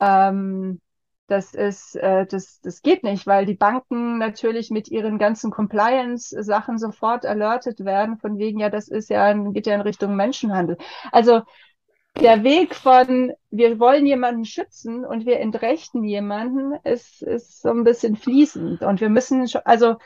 Ähm, 0.00 0.80
das 1.28 1.54
ist, 1.54 1.94
äh, 1.94 2.26
das, 2.26 2.60
das 2.62 2.82
geht 2.82 3.04
nicht, 3.04 3.28
weil 3.28 3.46
die 3.46 3.54
Banken 3.54 4.18
natürlich 4.18 4.70
mit 4.70 4.88
ihren 4.88 5.18
ganzen 5.18 5.52
Compliance-Sachen 5.52 6.78
sofort 6.78 7.24
alertet 7.24 7.84
werden, 7.84 8.18
von 8.18 8.38
wegen, 8.38 8.58
ja, 8.58 8.70
das 8.70 8.88
ist 8.88 9.10
ja, 9.10 9.32
geht 9.34 9.68
ja 9.68 9.74
in 9.76 9.82
Richtung 9.82 10.16
Menschenhandel. 10.16 10.78
Also 11.12 11.42
der 12.20 12.42
Weg 12.44 12.74
von, 12.74 13.32
wir 13.50 13.78
wollen 13.78 14.06
jemanden 14.06 14.44
schützen 14.44 15.04
und 15.04 15.26
wir 15.26 15.40
entrechten 15.40 16.04
jemanden, 16.04 16.74
ist, 16.84 17.22
ist 17.22 17.62
so 17.62 17.70
ein 17.70 17.84
bisschen 17.84 18.16
fließend. 18.16 18.82
Und 18.82 19.00
wir 19.00 19.08
müssen, 19.08 19.46
schon, 19.48 19.62
also 19.64 19.96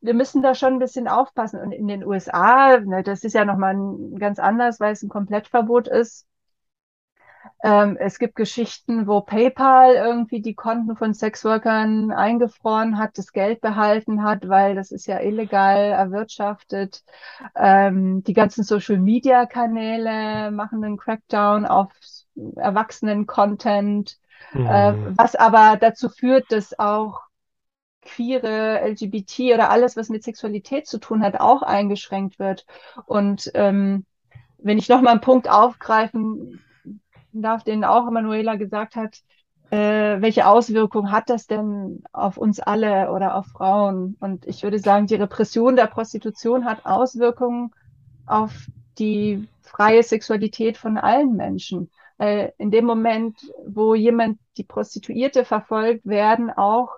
wir 0.00 0.14
müssen 0.14 0.42
da 0.42 0.54
schon 0.54 0.74
ein 0.74 0.78
bisschen 0.78 1.08
aufpassen. 1.08 1.60
Und 1.60 1.72
in 1.72 1.88
den 1.88 2.04
USA, 2.04 2.78
ne, 2.80 3.02
das 3.02 3.24
ist 3.24 3.34
ja 3.34 3.44
nochmal 3.44 3.76
ganz 4.18 4.38
anders, 4.38 4.80
weil 4.80 4.92
es 4.92 5.02
ein 5.02 5.08
Komplettverbot 5.08 5.88
ist. 5.88 6.26
Ähm, 7.62 7.96
es 7.98 8.18
gibt 8.18 8.36
Geschichten, 8.36 9.06
wo 9.06 9.20
PayPal 9.20 9.94
irgendwie 9.94 10.40
die 10.42 10.54
Konten 10.54 10.96
von 10.96 11.14
Sexworkern 11.14 12.10
eingefroren 12.12 12.98
hat, 12.98 13.18
das 13.18 13.32
Geld 13.32 13.60
behalten 13.60 14.22
hat, 14.22 14.48
weil 14.48 14.74
das 14.74 14.90
ist 14.92 15.06
ja 15.06 15.20
illegal 15.20 15.78
erwirtschaftet. 15.78 17.02
Ähm, 17.54 18.22
die 18.24 18.32
ganzen 18.34 18.64
Social-Media-Kanäle 18.64 20.50
machen 20.50 20.84
einen 20.84 20.96
Crackdown 20.96 21.66
auf 21.66 21.92
Erwachsenen-Content, 22.56 24.18
äh, 24.64 24.94
Hm. 24.94 25.14
was 25.16 25.34
aber 25.36 25.76
dazu 25.80 26.08
führt, 26.08 26.50
dass 26.52 26.78
auch 26.78 27.20
queere, 28.02 28.80
LGBT 28.82 29.54
oder 29.54 29.70
alles, 29.70 29.96
was 29.96 30.08
mit 30.08 30.24
Sexualität 30.24 30.86
zu 30.86 30.98
tun 30.98 31.22
hat, 31.22 31.40
auch 31.40 31.62
eingeschränkt 31.62 32.38
wird. 32.38 32.66
Und 33.06 33.50
ähm, 33.54 34.06
wenn 34.58 34.78
ich 34.78 34.88
noch 34.88 35.00
mal 35.02 35.12
einen 35.12 35.20
Punkt 35.20 35.48
aufgreifen 35.48 36.64
darf, 37.40 37.64
den 37.64 37.84
auch 37.84 38.10
Manuela 38.10 38.56
gesagt 38.56 38.96
hat, 38.96 39.22
äh, 39.70 40.20
welche 40.20 40.46
Auswirkungen 40.46 41.10
hat 41.10 41.30
das 41.30 41.46
denn 41.46 42.02
auf 42.12 42.36
uns 42.36 42.60
alle 42.60 43.10
oder 43.10 43.36
auf 43.36 43.46
Frauen? 43.46 44.18
Und 44.20 44.46
ich 44.46 44.62
würde 44.62 44.78
sagen, 44.78 45.06
die 45.06 45.14
Repression 45.14 45.76
der 45.76 45.86
Prostitution 45.86 46.66
hat 46.66 46.84
Auswirkungen 46.84 47.70
auf 48.26 48.66
die 48.98 49.48
freie 49.62 50.02
Sexualität 50.02 50.76
von 50.76 50.98
allen 50.98 51.34
Menschen. 51.36 51.90
Weil 52.18 52.52
in 52.58 52.70
dem 52.70 52.84
Moment, 52.84 53.40
wo 53.66 53.94
jemand 53.94 54.38
die 54.58 54.64
Prostituierte 54.64 55.46
verfolgt, 55.46 56.04
werden 56.04 56.50
auch, 56.50 56.90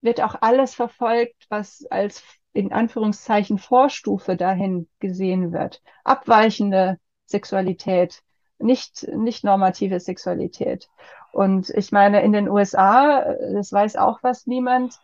wird 0.00 0.22
auch 0.22 0.36
alles 0.40 0.74
verfolgt, 0.74 1.46
was 1.48 1.84
als 1.90 2.22
in 2.52 2.72
Anführungszeichen 2.72 3.58
Vorstufe 3.58 4.36
dahin 4.36 4.88
gesehen 5.00 5.52
wird. 5.52 5.82
Abweichende 6.04 6.98
Sexualität, 7.26 8.22
nicht, 8.60 9.08
nicht 9.08 9.44
normative 9.44 10.00
Sexualität. 10.00 10.88
Und 11.32 11.70
ich 11.70 11.92
meine, 11.92 12.22
in 12.22 12.32
den 12.32 12.48
USA, 12.48 13.34
das 13.54 13.72
weiß 13.72 13.96
auch 13.96 14.22
was 14.22 14.46
niemand, 14.46 14.98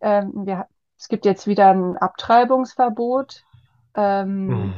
ähm, 0.00 0.32
wir, 0.46 0.66
es 0.96 1.08
gibt 1.08 1.24
jetzt 1.24 1.46
wieder 1.46 1.70
ein 1.70 1.96
Abtreibungsverbot. 1.96 3.44
Ähm, 3.94 4.48
Hm. 4.48 4.74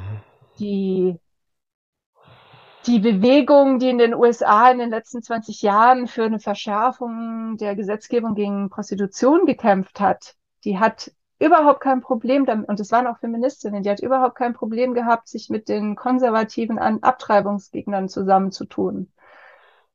die, 0.59 1.19
die 2.87 2.99
Bewegung, 2.99 3.79
die 3.79 3.91
in 3.91 3.99
den 3.99 4.15
USA 4.15 4.71
in 4.71 4.79
den 4.79 4.91
letzten 4.91 5.23
20 5.23 5.63
Jahren 5.63 6.07
für 6.07 6.25
eine 6.25 6.39
Verschärfung 6.41 7.57
der 7.59 7.77
Gesetzgebung 7.77 8.35
gegen 8.35 8.71
Prostitution 8.71 9.47
gekämpft 9.47 10.01
hat, 10.01 10.37
die 10.65 10.79
hat 10.79 11.13
überhaupt 11.41 11.81
kein 11.81 12.03
Problem 12.03 12.47
damit, 12.47 12.69
und 12.69 12.79
es 12.79 12.93
waren 12.93 13.07
auch 13.07 13.19
Feministinnen, 13.19 13.83
die 13.83 13.91
hat 13.91 14.01
überhaupt 14.01 14.37
kein 14.37 14.53
Problem 14.53 14.95
gehabt, 14.95 15.29
sich 15.29 15.49
mit 15.49 15.69
den 15.69 15.97
konservativen 15.97 16.79
An 16.79 17.03
Abtreibungsgegnern 17.03 18.09
zusammenzutun. 18.09 19.11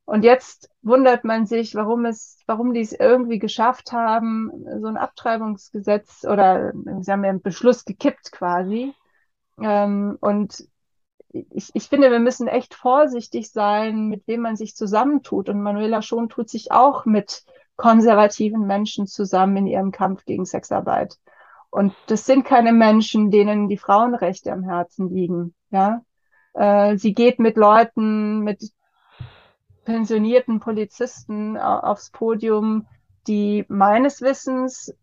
Und 0.05 0.23
jetzt 0.23 0.69
wundert 0.81 1.23
man 1.23 1.45
sich, 1.45 1.73
warum 1.73 2.05
es, 2.05 2.39
warum 2.45 2.73
die 2.73 2.81
es 2.81 2.93
irgendwie 2.93 3.39
geschafft 3.39 3.91
haben, 3.91 4.51
so 4.79 4.87
ein 4.87 4.97
Abtreibungsgesetz 4.97 6.25
oder 6.25 6.73
sie 7.01 7.11
haben 7.11 7.23
ja 7.23 7.29
einen 7.29 7.41
Beschluss 7.41 7.85
gekippt 7.85 8.31
quasi. 8.31 8.93
Ähm, 9.59 10.17
und 10.21 10.63
ich, 11.29 11.71
ich 11.73 11.89
finde, 11.89 12.11
wir 12.11 12.19
müssen 12.19 12.47
echt 12.47 12.75
vorsichtig 12.75 13.51
sein, 13.51 14.07
mit 14.07 14.27
wem 14.27 14.41
man 14.41 14.55
sich 14.55 14.75
zusammentut. 14.75 15.49
Und 15.49 15.61
Manuela 15.61 16.01
Schon 16.01 16.29
tut 16.29 16.49
sich 16.49 16.71
auch 16.71 17.05
mit 17.05 17.43
konservativen 17.75 18.65
Menschen 18.65 19.07
zusammen 19.07 19.57
in 19.57 19.67
ihrem 19.67 19.91
Kampf 19.91 20.25
gegen 20.25 20.45
Sexarbeit. 20.45 21.17
Und 21.75 21.93
das 22.07 22.25
sind 22.25 22.45
keine 22.45 22.71
Menschen, 22.71 23.31
denen 23.31 23.67
die 23.67 23.75
Frauenrechte 23.77 24.53
am 24.53 24.63
Herzen 24.63 25.09
liegen. 25.09 25.53
Ja, 25.71 26.03
äh, 26.53 26.95
sie 26.95 27.13
geht 27.13 27.37
mit 27.37 27.57
Leuten, 27.57 28.39
mit 28.39 28.71
pensionierten 29.83 30.61
Polizisten 30.61 31.57
aufs 31.57 32.11
Podium, 32.11 32.87
die 33.27 33.65
meines 33.67 34.21
Wissens 34.21 34.95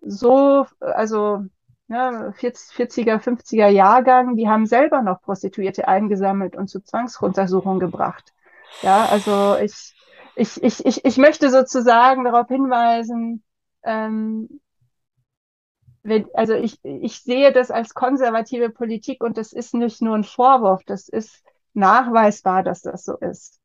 so, 0.00 0.66
also 0.80 1.44
ja, 1.86 2.32
40, 2.32 3.06
er 3.06 3.20
50er 3.20 3.68
Jahrgang, 3.68 4.34
die 4.34 4.48
haben 4.48 4.66
selber 4.66 5.00
noch 5.00 5.22
Prostituierte 5.22 5.86
eingesammelt 5.86 6.56
und 6.56 6.66
zu 6.66 6.80
Zwangsuntersuchungen 6.80 7.78
gebracht. 7.78 8.32
Ja, 8.82 9.04
also 9.04 9.56
ich, 9.62 9.94
ich, 10.34 10.60
ich, 10.60 10.84
ich, 10.84 11.04
ich 11.04 11.18
möchte 11.18 11.50
sozusagen 11.50 12.24
darauf 12.24 12.48
hinweisen, 12.48 13.44
ähm, 13.84 14.59
wenn, 16.02 16.26
also 16.34 16.54
ich, 16.54 16.78
ich 16.82 17.20
sehe 17.22 17.52
das 17.52 17.70
als 17.70 17.94
konservative 17.94 18.70
Politik 18.70 19.22
und 19.22 19.36
das 19.36 19.52
ist 19.52 19.74
nicht 19.74 20.00
nur 20.00 20.14
ein 20.14 20.24
Vorwurf, 20.24 20.82
das 20.84 21.08
ist 21.08 21.44
nachweisbar, 21.74 22.62
dass 22.62 22.82
das 22.82 23.04
so 23.04 23.16
ist. 23.16 23.60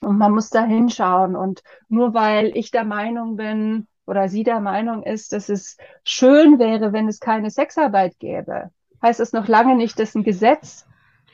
Und 0.00 0.18
man 0.18 0.32
muss 0.32 0.50
da 0.50 0.64
hinschauen. 0.64 1.36
Und 1.36 1.62
nur 1.88 2.14
weil 2.14 2.56
ich 2.56 2.70
der 2.70 2.84
Meinung 2.84 3.36
bin 3.36 3.86
oder 4.06 4.28
sie 4.28 4.42
der 4.42 4.60
Meinung 4.60 5.02
ist, 5.02 5.32
dass 5.32 5.48
es 5.48 5.76
schön 6.04 6.58
wäre, 6.58 6.92
wenn 6.92 7.08
es 7.08 7.20
keine 7.20 7.50
Sexarbeit 7.50 8.18
gäbe, 8.18 8.70
heißt 9.00 9.20
es 9.20 9.32
noch 9.32 9.48
lange 9.48 9.76
nicht, 9.76 9.98
dass 9.98 10.14
ein 10.14 10.24
Gesetz, 10.24 10.86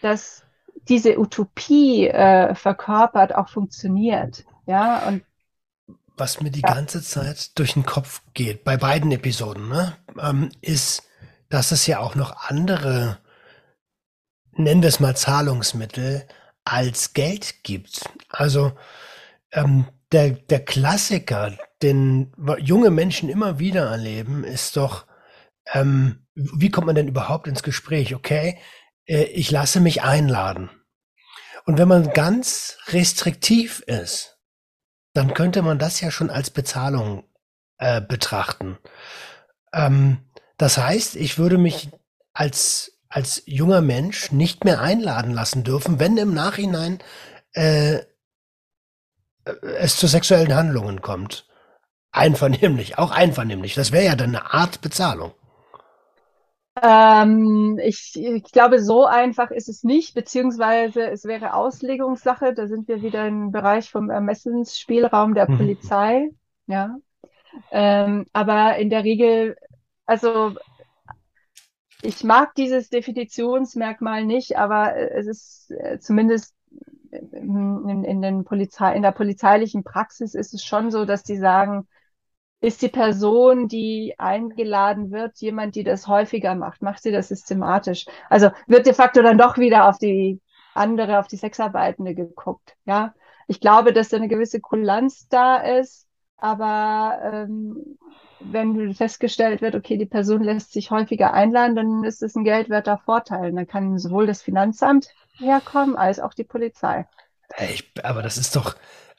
das 0.02 0.44
diese 0.88 1.18
Utopie 1.18 2.06
äh, 2.06 2.54
verkörpert, 2.54 3.34
auch 3.34 3.48
funktioniert. 3.48 4.44
Ja, 4.66 5.08
und 5.08 5.22
was 6.18 6.40
mir 6.40 6.50
die 6.50 6.62
ja. 6.62 6.74
ganze 6.74 7.02
Zeit 7.02 7.58
durch 7.58 7.74
den 7.74 7.86
Kopf 7.86 8.22
geht, 8.34 8.64
bei 8.64 8.76
beiden 8.76 9.12
Episoden, 9.12 9.68
ne, 9.68 9.96
ähm, 10.20 10.50
ist, 10.60 11.02
dass 11.48 11.72
es 11.72 11.86
ja 11.86 12.00
auch 12.00 12.14
noch 12.14 12.48
andere, 12.48 13.18
nennen 14.52 14.82
wir 14.82 14.88
es 14.88 15.00
mal 15.00 15.16
Zahlungsmittel, 15.16 16.26
als 16.64 17.14
Geld 17.14 17.62
gibt. 17.62 18.04
Also 18.28 18.72
ähm, 19.52 19.86
der, 20.12 20.30
der 20.30 20.64
Klassiker, 20.64 21.56
den 21.82 22.32
junge 22.58 22.90
Menschen 22.90 23.28
immer 23.28 23.58
wieder 23.58 23.90
erleben, 23.90 24.44
ist 24.44 24.76
doch, 24.76 25.06
ähm, 25.72 26.26
wie 26.34 26.70
kommt 26.70 26.86
man 26.86 26.96
denn 26.96 27.08
überhaupt 27.08 27.46
ins 27.46 27.62
Gespräch? 27.62 28.14
Okay, 28.14 28.58
äh, 29.06 29.24
ich 29.24 29.50
lasse 29.50 29.80
mich 29.80 30.02
einladen. 30.02 30.70
Und 31.66 31.78
wenn 31.78 31.88
man 31.88 32.10
ganz 32.12 32.78
restriktiv 32.88 33.80
ist, 33.80 34.37
dann 35.14 35.34
könnte 35.34 35.62
man 35.62 35.78
das 35.78 36.00
ja 36.00 36.10
schon 36.10 36.30
als 36.30 36.50
Bezahlung 36.50 37.24
äh, 37.78 38.00
betrachten. 38.00 38.78
Ähm, 39.72 40.18
das 40.56 40.78
heißt, 40.78 41.16
ich 41.16 41.38
würde 41.38 41.58
mich 41.58 41.90
als 42.32 42.98
als 43.08 43.42
junger 43.46 43.80
Mensch 43.80 44.32
nicht 44.32 44.64
mehr 44.64 44.80
einladen 44.80 45.32
lassen 45.32 45.64
dürfen, 45.64 45.98
wenn 45.98 46.16
im 46.16 46.34
Nachhinein 46.34 46.98
äh, 47.52 48.00
es 49.78 49.96
zu 49.96 50.06
sexuellen 50.06 50.54
Handlungen 50.54 51.00
kommt. 51.00 51.46
Einvernehmlich, 52.10 52.98
auch 52.98 53.10
einvernehmlich. 53.10 53.74
Das 53.74 53.92
wäre 53.92 54.04
ja 54.04 54.16
dann 54.16 54.34
eine 54.34 54.52
Art 54.52 54.80
Bezahlung. 54.80 55.32
Ähm, 56.82 57.78
ich, 57.82 58.12
ich, 58.14 58.44
glaube, 58.44 58.80
so 58.80 59.04
einfach 59.04 59.50
ist 59.50 59.68
es 59.68 59.84
nicht, 59.84 60.14
beziehungsweise 60.14 61.08
es 61.10 61.24
wäre 61.24 61.54
Auslegungssache. 61.54 62.54
Da 62.54 62.66
sind 62.66 62.88
wir 62.88 63.02
wieder 63.02 63.26
im 63.26 63.52
Bereich 63.52 63.90
vom 63.90 64.10
Ermessensspielraum 64.10 65.34
der 65.34 65.50
mhm. 65.50 65.56
Polizei. 65.56 66.30
Ja. 66.66 66.96
Ähm, 67.70 68.26
aber 68.32 68.76
in 68.76 68.90
der 68.90 69.04
Regel, 69.04 69.56
also 70.06 70.54
ich 72.02 72.22
mag 72.24 72.54
dieses 72.54 72.90
Definitionsmerkmal 72.90 74.24
nicht, 74.24 74.56
aber 74.56 74.96
es 74.96 75.26
ist 75.26 75.70
äh, 75.70 75.98
zumindest 75.98 76.54
in, 77.10 78.04
in, 78.04 78.22
den 78.22 78.44
Polizei, 78.44 78.94
in 78.94 79.02
der 79.02 79.12
polizeilichen 79.12 79.82
Praxis 79.82 80.34
ist 80.34 80.54
es 80.54 80.64
schon 80.64 80.90
so, 80.90 81.04
dass 81.04 81.22
die 81.22 81.36
sagen, 81.36 81.88
ist 82.60 82.82
die 82.82 82.88
Person, 82.88 83.68
die 83.68 84.14
eingeladen 84.18 85.10
wird, 85.12 85.36
jemand, 85.38 85.76
die 85.76 85.84
das 85.84 86.08
häufiger 86.08 86.54
macht? 86.54 86.82
Macht 86.82 87.02
sie 87.02 87.12
das 87.12 87.28
systematisch? 87.28 88.06
Also 88.28 88.50
wird 88.66 88.86
de 88.86 88.94
facto 88.94 89.22
dann 89.22 89.38
doch 89.38 89.58
wieder 89.58 89.88
auf 89.88 89.98
die 89.98 90.40
andere, 90.74 91.18
auf 91.18 91.28
die 91.28 91.36
Sexarbeitende 91.36 92.14
geguckt. 92.14 92.76
Ja, 92.84 93.14
ich 93.46 93.60
glaube, 93.60 93.92
dass 93.92 94.08
da 94.08 94.16
eine 94.16 94.28
gewisse 94.28 94.60
Kulanz 94.60 95.28
da 95.28 95.56
ist, 95.56 96.06
aber 96.36 97.18
ähm, 97.22 97.98
wenn 98.40 98.94
festgestellt 98.94 99.62
wird, 99.62 99.74
okay, 99.74 99.96
die 99.96 100.06
Person 100.06 100.42
lässt 100.42 100.72
sich 100.72 100.90
häufiger 100.90 101.32
einladen, 101.32 101.76
dann 101.76 102.04
ist 102.04 102.22
es 102.22 102.34
ein 102.36 102.44
geldwerter 102.44 102.98
Vorteil. 102.98 103.52
Dann 103.52 103.66
kann 103.66 103.98
sowohl 103.98 104.26
das 104.26 104.42
Finanzamt 104.42 105.08
herkommen 105.38 105.96
als 105.96 106.20
auch 106.20 106.34
die 106.34 106.44
Polizei. 106.44 107.06
Hey, 107.54 107.80
aber 108.02 108.22
das 108.22 108.36
ist 108.36 108.54
doch, 108.54 108.76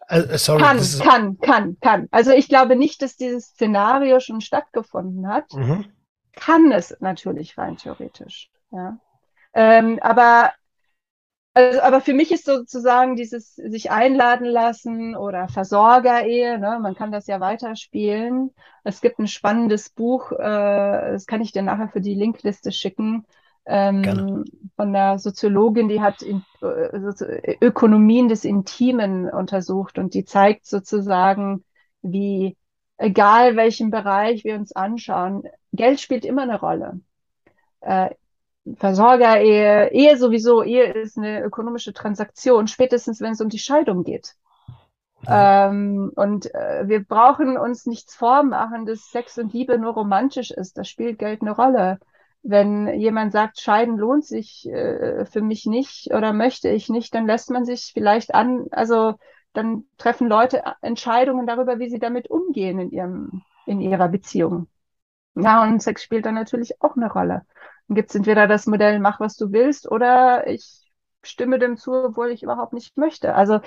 äh, 0.10 0.38
sorry. 0.38 0.62
Kann, 0.62 0.80
kann, 1.00 1.40
kann, 1.40 1.78
kann. 1.80 2.08
Also 2.12 2.32
ich 2.32 2.48
glaube 2.50 2.76
nicht, 2.76 3.02
dass 3.02 3.16
dieses 3.16 3.46
Szenario 3.50 4.20
schon 4.20 4.42
stattgefunden 4.42 5.28
hat. 5.28 5.54
Mhm. 5.54 5.86
Kann 6.34 6.72
es 6.72 6.96
natürlich 7.00 7.58
rein 7.58 7.78
theoretisch. 7.78 8.50
Ja. 8.72 9.00
Ähm, 9.54 10.00
aber 10.02 10.52
also, 11.56 11.82
aber 11.82 12.00
für 12.00 12.14
mich 12.14 12.32
ist 12.32 12.46
sozusagen 12.46 13.16
dieses 13.16 13.56
sich 13.56 13.92
einladen 13.92 14.46
lassen 14.46 15.16
oder 15.16 15.48
Versorgerehe, 15.48 16.60
ne, 16.60 16.80
man 16.82 16.96
kann 16.96 17.12
das 17.12 17.28
ja 17.28 17.40
weiterspielen. 17.40 18.52
Es 18.84 19.02
gibt 19.02 19.20
ein 19.20 19.28
spannendes 19.28 19.90
Buch, 19.90 20.32
äh, 20.32 20.38
das 20.38 21.26
kann 21.26 21.42
ich 21.42 21.52
dir 21.52 21.64
nachher 21.64 21.90
für 21.90 22.02
die 22.02 22.14
Linkliste 22.14 22.72
schicken, 22.72 23.26
ähm, 23.66 24.46
von 24.76 24.94
der 24.94 25.20
Soziologin, 25.20 25.90
die 25.90 26.02
hat 26.02 26.22
in, 26.22 26.44
äh, 26.62 27.58
Ökonomien 27.62 28.30
des 28.30 28.46
Intimen 28.46 29.30
untersucht 29.30 29.98
und 29.98 30.14
die 30.14 30.26
zeigt 30.26 30.66
sozusagen, 30.66 31.64
wie 32.02 32.58
egal 32.98 33.56
welchen 33.56 33.92
Bereich 33.92 34.44
wir 34.44 34.56
uns 34.56 34.76
anschauen, 34.76 35.44
Geld 35.74 36.00
spielt 36.00 36.26
immer 36.26 36.44
eine 36.44 36.60
Rolle. 36.60 37.00
Äh, 37.82 38.10
Versorgerehe, 38.76 39.92
Ehe 39.92 40.18
sowieso, 40.18 40.64
Ehe 40.64 40.92
ist 40.94 41.18
eine 41.18 41.42
ökonomische 41.42 41.94
Transaktion, 41.94 42.68
spätestens 42.68 43.22
wenn 43.22 43.32
es 43.32 43.42
um 43.42 43.50
die 43.50 43.60
Scheidung 43.60 44.04
geht. 44.04 44.36
Ähm, 45.28 46.12
und 46.16 46.54
äh, 46.54 46.88
wir 46.88 47.04
brauchen 47.04 47.58
uns 47.58 47.86
nichts 47.86 48.16
vormachen, 48.16 48.86
dass 48.86 49.12
Sex 49.12 49.38
und 49.38 49.54
Liebe 49.54 49.78
nur 49.78 49.94
romantisch 49.94 50.52
ist. 50.52 50.78
Da 50.78 50.84
spielt 50.84 51.20
Geld 51.20 51.42
eine 51.42 51.52
Rolle 51.52 52.00
wenn 52.44 52.88
jemand 53.00 53.32
sagt, 53.34 53.60
scheiden 53.60 53.98
lohnt 53.98 54.26
sich 54.26 54.68
äh, 54.70 55.26
für 55.26 55.42
mich 55.42 55.66
nicht 55.66 56.14
oder 56.14 56.34
möchte 56.34 56.70
ich 56.70 56.90
nicht, 56.90 57.14
dann 57.14 57.28
lässt 57.28 57.50
man 57.50 57.66
sich 57.66 57.92
vielleicht 57.94 58.34
an, 58.34 58.68
also 58.72 59.16
dann 59.54 59.86
treffen 59.98 60.28
Leute 60.28 60.64
Entscheidungen 60.82 61.48
darüber, 61.48 61.80
wie 61.80 61.90
sie 61.90 62.00
damit 62.00 62.30
umgehen 62.30 62.80
in 62.80 62.92
ihrem, 62.92 63.42
in 63.66 63.82
ihrer 63.82 64.08
Beziehung. 64.10 64.68
Ja, 65.36 65.64
und 65.64 65.82
Sex 65.82 66.04
spielt 66.04 66.26
dann 66.26 66.36
natürlich 66.36 66.82
auch 66.82 66.96
eine 66.96 67.12
Rolle. 67.12 67.46
Dann 67.88 67.96
gibt 67.96 68.10
es 68.10 68.16
entweder 68.16 68.48
das 68.48 68.68
Modell, 68.68 69.00
mach 69.00 69.20
was 69.20 69.36
du 69.36 69.52
willst, 69.52 69.90
oder 69.90 70.48
ich 70.48 70.92
stimme 71.24 71.60
dem 71.60 71.78
zu, 71.78 71.94
obwohl 71.94 72.32
ich 72.32 72.44
überhaupt 72.44 72.74
nicht 72.74 72.98
möchte. 72.98 73.36
Also, 73.36 73.60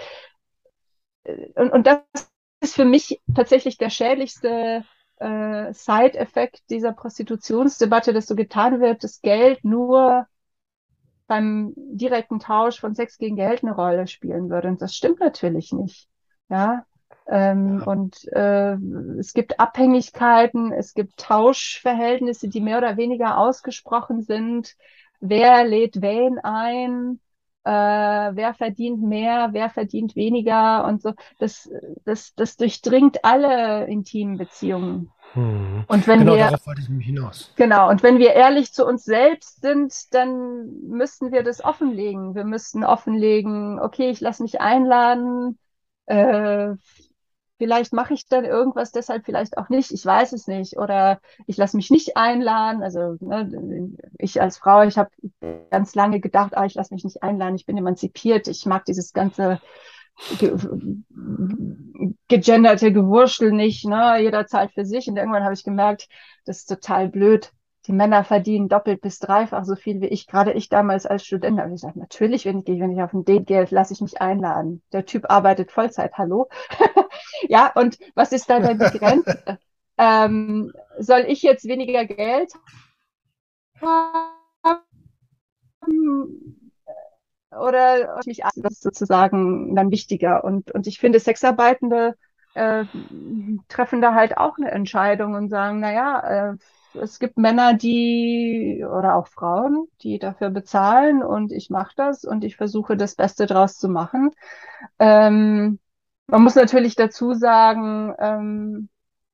äh, 1.24 1.48
und, 1.54 1.70
und 1.72 1.86
das 1.86 2.30
ist 2.60 2.74
für 2.74 2.84
mich 2.84 3.20
tatsächlich 3.34 3.76
der 3.78 3.90
schädlichste 3.90 4.84
äh, 5.16 5.72
Side-Effekt 5.72 6.62
dieser 6.70 6.92
Prostitutionsdebatte, 6.92 8.12
dass 8.12 8.26
so 8.26 8.34
getan 8.34 8.80
wird, 8.80 9.04
dass 9.04 9.20
Geld 9.20 9.64
nur 9.64 10.26
beim 11.26 11.72
direkten 11.76 12.40
Tausch 12.40 12.80
von 12.80 12.94
Sex 12.94 13.18
gegen 13.18 13.36
Geld 13.36 13.62
eine 13.62 13.74
Rolle 13.74 14.06
spielen 14.06 14.50
würde. 14.50 14.68
Und 14.68 14.82
das 14.82 14.94
stimmt 14.94 15.20
natürlich 15.20 15.72
nicht. 15.72 16.08
Ja. 16.48 16.84
Ähm, 17.28 17.78
ja. 17.78 17.84
Und 17.86 18.28
äh, 18.32 18.74
es 19.18 19.32
gibt 19.32 19.60
Abhängigkeiten, 19.60 20.72
es 20.72 20.92
gibt 20.94 21.16
Tauschverhältnisse, 21.18 22.48
die 22.48 22.60
mehr 22.60 22.78
oder 22.78 22.96
weniger 22.96 23.38
ausgesprochen 23.38 24.22
sind. 24.22 24.76
Wer 25.20 25.64
lädt 25.64 26.02
wen 26.02 26.38
ein? 26.40 27.20
Äh, 27.64 27.70
wer 27.70 28.54
verdient 28.54 29.02
mehr, 29.02 29.50
wer 29.52 29.70
verdient 29.70 30.16
weniger 30.16 30.84
und 30.86 31.02
so. 31.02 31.14
Das, 31.38 31.70
das, 32.04 32.34
das 32.34 32.56
durchdringt 32.56 33.24
alle 33.24 33.86
intimen 33.86 34.38
Beziehungen. 34.38 35.10
Hm. 35.34 35.84
Und 35.88 36.06
wenn 36.06 36.20
genau, 36.20 36.34
wir, 36.34 36.44
darauf 36.44 36.66
wollte 36.66 36.82
ich 36.82 36.88
mich 36.88 37.06
hinaus. 37.06 37.52
Genau, 37.56 37.88
und 37.88 38.02
wenn 38.02 38.18
wir 38.18 38.34
ehrlich 38.34 38.72
zu 38.72 38.86
uns 38.86 39.04
selbst 39.04 39.62
sind, 39.62 40.12
dann 40.12 40.82
müssten 40.88 41.32
wir 41.32 41.42
das 41.42 41.64
offenlegen. 41.64 42.34
Wir 42.34 42.44
müssten 42.44 42.84
offenlegen, 42.84 43.80
okay, 43.80 44.10
ich 44.10 44.20
lasse 44.20 44.42
mich 44.42 44.60
einladen, 44.60 45.58
äh, 46.06 46.74
Vielleicht 47.62 47.92
mache 47.92 48.12
ich 48.12 48.26
dann 48.26 48.44
irgendwas 48.44 48.90
deshalb 48.90 49.24
vielleicht 49.24 49.56
auch 49.56 49.68
nicht. 49.68 49.92
Ich 49.92 50.04
weiß 50.04 50.32
es 50.32 50.48
nicht. 50.48 50.78
Oder 50.78 51.20
ich 51.46 51.56
lasse 51.56 51.76
mich 51.76 51.92
nicht 51.92 52.16
einladen. 52.16 52.82
Also 52.82 53.16
ne, 53.20 53.92
ich 54.18 54.42
als 54.42 54.58
Frau, 54.58 54.82
ich 54.82 54.98
habe 54.98 55.10
ganz 55.70 55.94
lange 55.94 56.18
gedacht, 56.18 56.56
ah, 56.56 56.64
ich 56.64 56.74
lasse 56.74 56.92
mich 56.92 57.04
nicht 57.04 57.22
einladen. 57.22 57.54
Ich 57.54 57.64
bin 57.64 57.76
emanzipiert. 57.76 58.48
Ich 58.48 58.66
mag 58.66 58.84
dieses 58.86 59.12
ganze 59.12 59.60
ge 60.40 60.56
gegenderte 62.26 62.92
Gewurschtel 62.92 63.52
nicht. 63.52 63.84
Ne? 63.84 64.18
Jeder 64.20 64.48
zahlt 64.48 64.72
für 64.72 64.84
sich. 64.84 65.06
Und 65.06 65.16
irgendwann 65.16 65.44
habe 65.44 65.54
ich 65.54 65.62
gemerkt, 65.62 66.08
das 66.44 66.58
ist 66.58 66.66
total 66.66 67.10
blöd 67.10 67.52
die 67.86 67.92
Männer 67.92 68.22
verdienen 68.22 68.68
doppelt 68.68 69.00
bis 69.00 69.18
dreifach 69.18 69.64
so 69.64 69.74
viel 69.74 70.00
wie 70.00 70.06
ich. 70.06 70.26
Gerade 70.26 70.52
ich 70.52 70.68
damals 70.68 71.04
als 71.04 71.24
Student 71.26 71.58
habe 71.58 71.70
ich 71.70 71.74
gesagt, 71.80 71.96
natürlich, 71.96 72.44
wenn 72.44 72.60
ich, 72.60 72.80
wenn 72.80 72.92
ich 72.92 73.02
auf 73.02 73.12
ein 73.12 73.24
Date 73.24 73.46
gehe, 73.46 73.66
lasse 73.70 73.92
ich 73.92 74.00
mich 74.00 74.20
einladen. 74.20 74.82
Der 74.92 75.04
Typ 75.04 75.30
arbeitet 75.30 75.72
Vollzeit, 75.72 76.12
hallo. 76.16 76.48
ja, 77.48 77.72
und 77.74 77.98
was 78.14 78.32
ist 78.32 78.48
da 78.48 78.60
dann 78.60 78.78
die 78.78 78.98
Grenze? 78.98 79.58
ähm, 79.98 80.72
soll 80.98 81.24
ich 81.26 81.42
jetzt 81.42 81.66
weniger 81.66 82.04
Geld 82.04 82.52
haben? 83.80 84.42
Oder 87.50 88.20
mich 88.24 88.42
das 88.56 88.72
ist 88.72 88.82
sozusagen 88.82 89.74
dann 89.74 89.90
wichtiger. 89.90 90.44
Und, 90.44 90.70
und 90.70 90.86
ich 90.86 90.98
finde, 90.98 91.20
Sexarbeitende 91.20 92.16
äh, 92.54 92.84
treffen 93.68 94.00
da 94.00 94.14
halt 94.14 94.36
auch 94.38 94.56
eine 94.56 94.70
Entscheidung 94.70 95.34
und 95.34 95.48
sagen, 95.48 95.80
naja, 95.80 96.52
äh, 96.52 96.56
es 96.94 97.18
gibt 97.18 97.38
Männer, 97.38 97.74
die 97.74 98.84
oder 98.84 99.16
auch 99.16 99.28
Frauen, 99.28 99.86
die 100.02 100.18
dafür 100.18 100.50
bezahlen 100.50 101.22
und 101.22 101.52
ich 101.52 101.70
mache 101.70 101.92
das 101.96 102.24
und 102.24 102.44
ich 102.44 102.56
versuche 102.56 102.96
das 102.96 103.14
Beste 103.14 103.46
draus 103.46 103.78
zu 103.78 103.88
machen. 103.88 104.30
Ähm, 104.98 105.78
man 106.26 106.42
muss 106.42 106.54
natürlich 106.54 106.94
dazu 106.94 107.34
sagen, 107.34 108.14
ähm, 108.18 108.88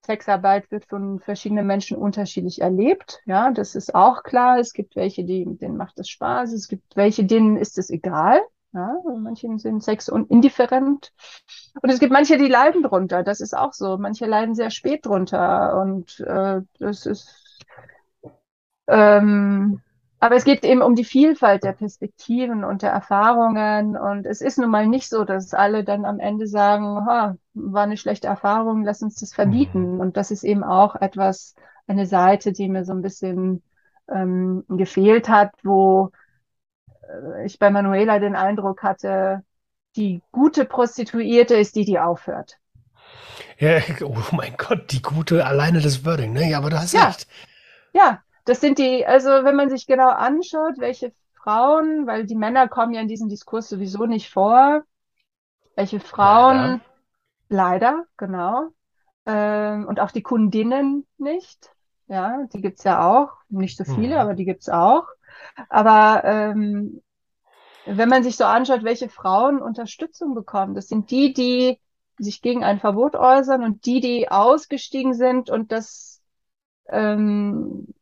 Sexarbeit 0.08 0.70
wird 0.70 0.86
von 0.86 1.20
verschiedenen 1.20 1.66
Menschen 1.66 1.98
unterschiedlich 1.98 2.62
erlebt. 2.62 3.20
Ja, 3.26 3.50
das 3.50 3.74
ist 3.74 3.94
auch 3.94 4.22
klar. 4.22 4.58
Es 4.58 4.72
gibt 4.72 4.96
welche, 4.96 5.24
die, 5.24 5.44
denen 5.44 5.76
macht 5.76 5.98
es 5.98 6.08
Spaß. 6.08 6.52
Es 6.52 6.66
gibt 6.66 6.96
welche, 6.96 7.24
denen 7.24 7.56
ist 7.56 7.76
es 7.78 7.90
egal. 7.90 8.40
Ja, 8.72 8.96
manche 9.18 9.48
sind 9.58 9.82
sex- 9.82 10.08
und 10.08 10.30
indifferent. 10.30 11.12
Und 11.82 11.90
es 11.90 12.00
gibt 12.00 12.12
manche, 12.12 12.38
die 12.38 12.48
leiden 12.48 12.82
drunter. 12.82 13.22
Das 13.22 13.40
ist 13.40 13.56
auch 13.56 13.72
so. 13.72 13.98
Manche 13.98 14.26
leiden 14.26 14.54
sehr 14.54 14.70
spät 14.70 15.06
drunter. 15.06 15.80
Und 15.80 16.20
äh, 16.20 16.62
das 16.78 17.06
ist. 17.06 17.44
Ähm, 18.88 19.80
aber 20.20 20.34
es 20.34 20.44
geht 20.44 20.64
eben 20.64 20.82
um 20.82 20.96
die 20.96 21.04
Vielfalt 21.04 21.62
der 21.62 21.72
Perspektiven 21.72 22.64
und 22.64 22.82
der 22.82 22.90
Erfahrungen. 22.90 23.96
Und 23.96 24.26
es 24.26 24.40
ist 24.40 24.58
nun 24.58 24.70
mal 24.70 24.86
nicht 24.86 25.08
so, 25.08 25.24
dass 25.24 25.54
alle 25.54 25.84
dann 25.84 26.04
am 26.04 26.18
Ende 26.18 26.48
sagen, 26.48 27.06
ha, 27.06 27.36
war 27.54 27.84
eine 27.84 27.96
schlechte 27.96 28.26
Erfahrung, 28.26 28.84
lass 28.84 29.02
uns 29.02 29.14
das 29.20 29.32
verbieten. 29.32 29.94
Mhm. 29.94 30.00
Und 30.00 30.16
das 30.16 30.30
ist 30.32 30.42
eben 30.42 30.64
auch 30.64 30.96
etwas, 30.96 31.54
eine 31.86 32.06
Seite, 32.06 32.52
die 32.52 32.68
mir 32.68 32.84
so 32.84 32.92
ein 32.92 33.02
bisschen 33.02 33.62
ähm, 34.12 34.64
gefehlt 34.68 35.28
hat, 35.28 35.52
wo 35.62 36.10
äh, 37.02 37.46
ich 37.46 37.58
bei 37.58 37.70
Manuela 37.70 38.18
den 38.18 38.36
Eindruck 38.36 38.82
hatte, 38.82 39.42
die 39.96 40.20
gute 40.32 40.64
Prostituierte 40.64 41.54
ist 41.54 41.76
die, 41.76 41.84
die 41.84 41.98
aufhört. 41.98 42.58
Ja, 43.58 43.80
oh 44.02 44.16
mein 44.32 44.54
Gott, 44.56 44.92
die 44.92 45.02
gute, 45.02 45.46
alleine 45.46 45.80
das 45.80 46.04
Wording, 46.04 46.32
ne? 46.32 46.50
Ja, 46.50 46.58
aber 46.58 46.70
du 46.70 46.78
hast 46.78 46.92
ja. 46.92 47.06
recht. 47.06 47.26
Ja, 47.94 48.22
das 48.48 48.60
sind 48.60 48.78
die, 48.78 49.04
also 49.06 49.28
wenn 49.28 49.56
man 49.56 49.68
sich 49.68 49.86
genau 49.86 50.08
anschaut, 50.08 50.78
welche 50.78 51.12
Frauen, 51.34 52.06
weil 52.06 52.26
die 52.26 52.34
Männer 52.34 52.68
kommen 52.68 52.94
ja 52.94 53.00
in 53.00 53.08
diesem 53.08 53.28
Diskurs 53.28 53.68
sowieso 53.68 54.06
nicht 54.06 54.30
vor, 54.30 54.82
welche 55.76 56.00
Frauen, 56.00 56.80
leider, 57.48 57.98
leider 57.98 58.04
genau, 58.16 58.68
ähm, 59.26 59.86
und 59.86 60.00
auch 60.00 60.10
die 60.10 60.22
Kundinnen 60.22 61.06
nicht, 61.18 61.70
ja, 62.06 62.44
die 62.52 62.62
gibt's 62.62 62.84
ja 62.84 63.06
auch, 63.06 63.32
nicht 63.50 63.76
so 63.76 63.84
viele, 63.84 64.14
mhm. 64.14 64.20
aber 64.20 64.34
die 64.34 64.46
gibt's 64.46 64.70
auch. 64.70 65.06
Aber 65.68 66.24
ähm, 66.24 67.02
wenn 67.84 68.08
man 68.08 68.22
sich 68.22 68.36
so 68.36 68.44
anschaut, 68.44 68.82
welche 68.82 69.10
Frauen 69.10 69.60
Unterstützung 69.60 70.34
bekommen, 70.34 70.74
das 70.74 70.88
sind 70.88 71.10
die, 71.10 71.34
die 71.34 71.80
sich 72.18 72.40
gegen 72.42 72.64
ein 72.64 72.80
Verbot 72.80 73.14
äußern 73.14 73.62
und 73.62 73.84
die, 73.84 74.00
die 74.00 74.30
ausgestiegen 74.30 75.14
sind 75.14 75.50
und 75.50 75.70
das 75.70 76.22
ähm, 76.88 77.94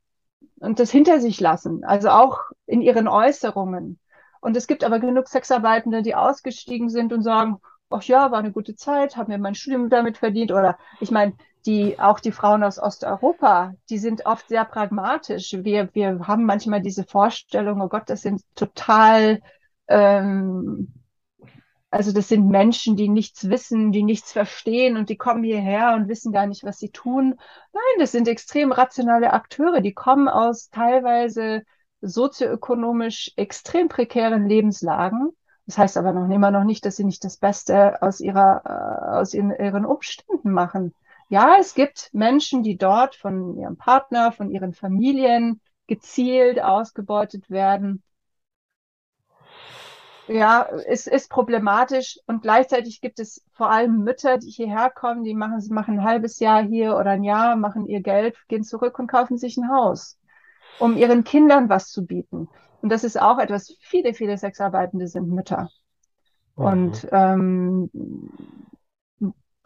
und 0.60 0.78
das 0.78 0.90
hinter 0.90 1.20
sich 1.20 1.40
lassen, 1.40 1.84
also 1.84 2.10
auch 2.10 2.38
in 2.66 2.80
ihren 2.80 3.08
Äußerungen. 3.08 3.98
Und 4.40 4.56
es 4.56 4.66
gibt 4.66 4.84
aber 4.84 5.00
genug 5.00 5.28
Sexarbeitende, 5.28 6.02
die 6.02 6.14
ausgestiegen 6.14 6.88
sind 6.88 7.12
und 7.12 7.22
sagen, 7.22 7.58
ach 7.90 8.02
ja, 8.02 8.30
war 8.30 8.38
eine 8.38 8.52
gute 8.52 8.74
Zeit, 8.74 9.16
haben 9.16 9.30
mir 9.30 9.38
mein 9.38 9.54
Studium 9.54 9.88
damit 9.88 10.18
verdient. 10.18 10.52
Oder 10.52 10.78
ich 11.00 11.10
meine, 11.10 11.34
die, 11.66 11.98
auch 11.98 12.20
die 12.20 12.32
Frauen 12.32 12.62
aus 12.62 12.78
Osteuropa, 12.78 13.74
die 13.90 13.98
sind 13.98 14.24
oft 14.26 14.48
sehr 14.48 14.64
pragmatisch. 14.64 15.52
Wir, 15.60 15.88
wir 15.94 16.26
haben 16.26 16.44
manchmal 16.44 16.80
diese 16.80 17.04
Vorstellung, 17.04 17.80
oh 17.80 17.88
Gott, 17.88 18.04
das 18.06 18.22
sind 18.22 18.42
total, 18.54 19.40
ähm, 19.88 20.92
also 21.90 22.12
das 22.12 22.28
sind 22.28 22.48
Menschen, 22.48 22.96
die 22.96 23.08
nichts 23.08 23.48
wissen, 23.48 23.92
die 23.92 24.02
nichts 24.02 24.32
verstehen 24.32 24.96
und 24.96 25.08
die 25.08 25.16
kommen 25.16 25.44
hierher 25.44 25.94
und 25.94 26.08
wissen 26.08 26.32
gar 26.32 26.46
nicht, 26.46 26.64
was 26.64 26.78
sie 26.78 26.90
tun. 26.90 27.36
Nein, 27.72 27.82
das 27.98 28.12
sind 28.12 28.28
extrem 28.28 28.72
rationale 28.72 29.32
Akteure, 29.32 29.80
die 29.80 29.94
kommen 29.94 30.28
aus 30.28 30.68
teilweise 30.70 31.62
sozioökonomisch 32.00 33.32
extrem 33.36 33.88
prekären 33.88 34.46
Lebenslagen. 34.46 35.30
Das 35.66 35.78
heißt 35.78 35.96
aber 35.96 36.12
noch 36.12 36.32
immer 36.32 36.50
noch 36.50 36.64
nicht, 36.64 36.84
dass 36.84 36.96
sie 36.96 37.04
nicht 37.04 37.24
das 37.24 37.38
Beste 37.38 38.00
aus 38.02 38.20
ihrer, 38.20 38.62
äh, 38.64 39.18
aus 39.18 39.34
ihren, 39.34 39.50
ihren 39.50 39.84
Umständen 39.84 40.52
machen. 40.52 40.94
Ja, 41.28 41.56
es 41.58 41.74
gibt 41.74 42.10
Menschen, 42.12 42.62
die 42.62 42.76
dort 42.76 43.16
von 43.16 43.56
ihrem 43.56 43.76
Partner, 43.76 44.30
von 44.30 44.50
ihren 44.50 44.74
Familien 44.74 45.60
gezielt 45.88 46.62
ausgebeutet 46.62 47.50
werden. 47.50 48.02
Ja, 50.28 50.68
es 50.86 51.06
ist 51.06 51.30
problematisch 51.30 52.18
und 52.26 52.42
gleichzeitig 52.42 53.00
gibt 53.00 53.20
es 53.20 53.44
vor 53.52 53.70
allem 53.70 54.02
Mütter, 54.02 54.38
die 54.38 54.50
hierher 54.50 54.90
kommen, 54.90 55.22
die 55.22 55.34
machen, 55.34 55.60
sie 55.60 55.72
machen 55.72 56.00
ein 56.00 56.04
halbes 56.04 56.40
Jahr 56.40 56.62
hier 56.62 56.96
oder 56.96 57.10
ein 57.10 57.22
Jahr, 57.22 57.54
machen 57.54 57.86
ihr 57.86 58.00
Geld, 58.00 58.36
gehen 58.48 58.64
zurück 58.64 58.98
und 58.98 59.06
kaufen 59.06 59.38
sich 59.38 59.56
ein 59.56 59.70
Haus, 59.70 60.18
um 60.80 60.96
ihren 60.96 61.22
Kindern 61.22 61.68
was 61.68 61.90
zu 61.90 62.04
bieten. 62.04 62.48
Und 62.82 62.90
das 62.90 63.04
ist 63.04 63.20
auch 63.20 63.38
etwas, 63.38 63.76
viele, 63.80 64.14
viele 64.14 64.36
Sexarbeitende 64.36 65.06
sind 65.06 65.28
Mütter. 65.28 65.70
Mhm. 66.56 66.64
Und 66.64 67.08
ähm, 67.12 67.90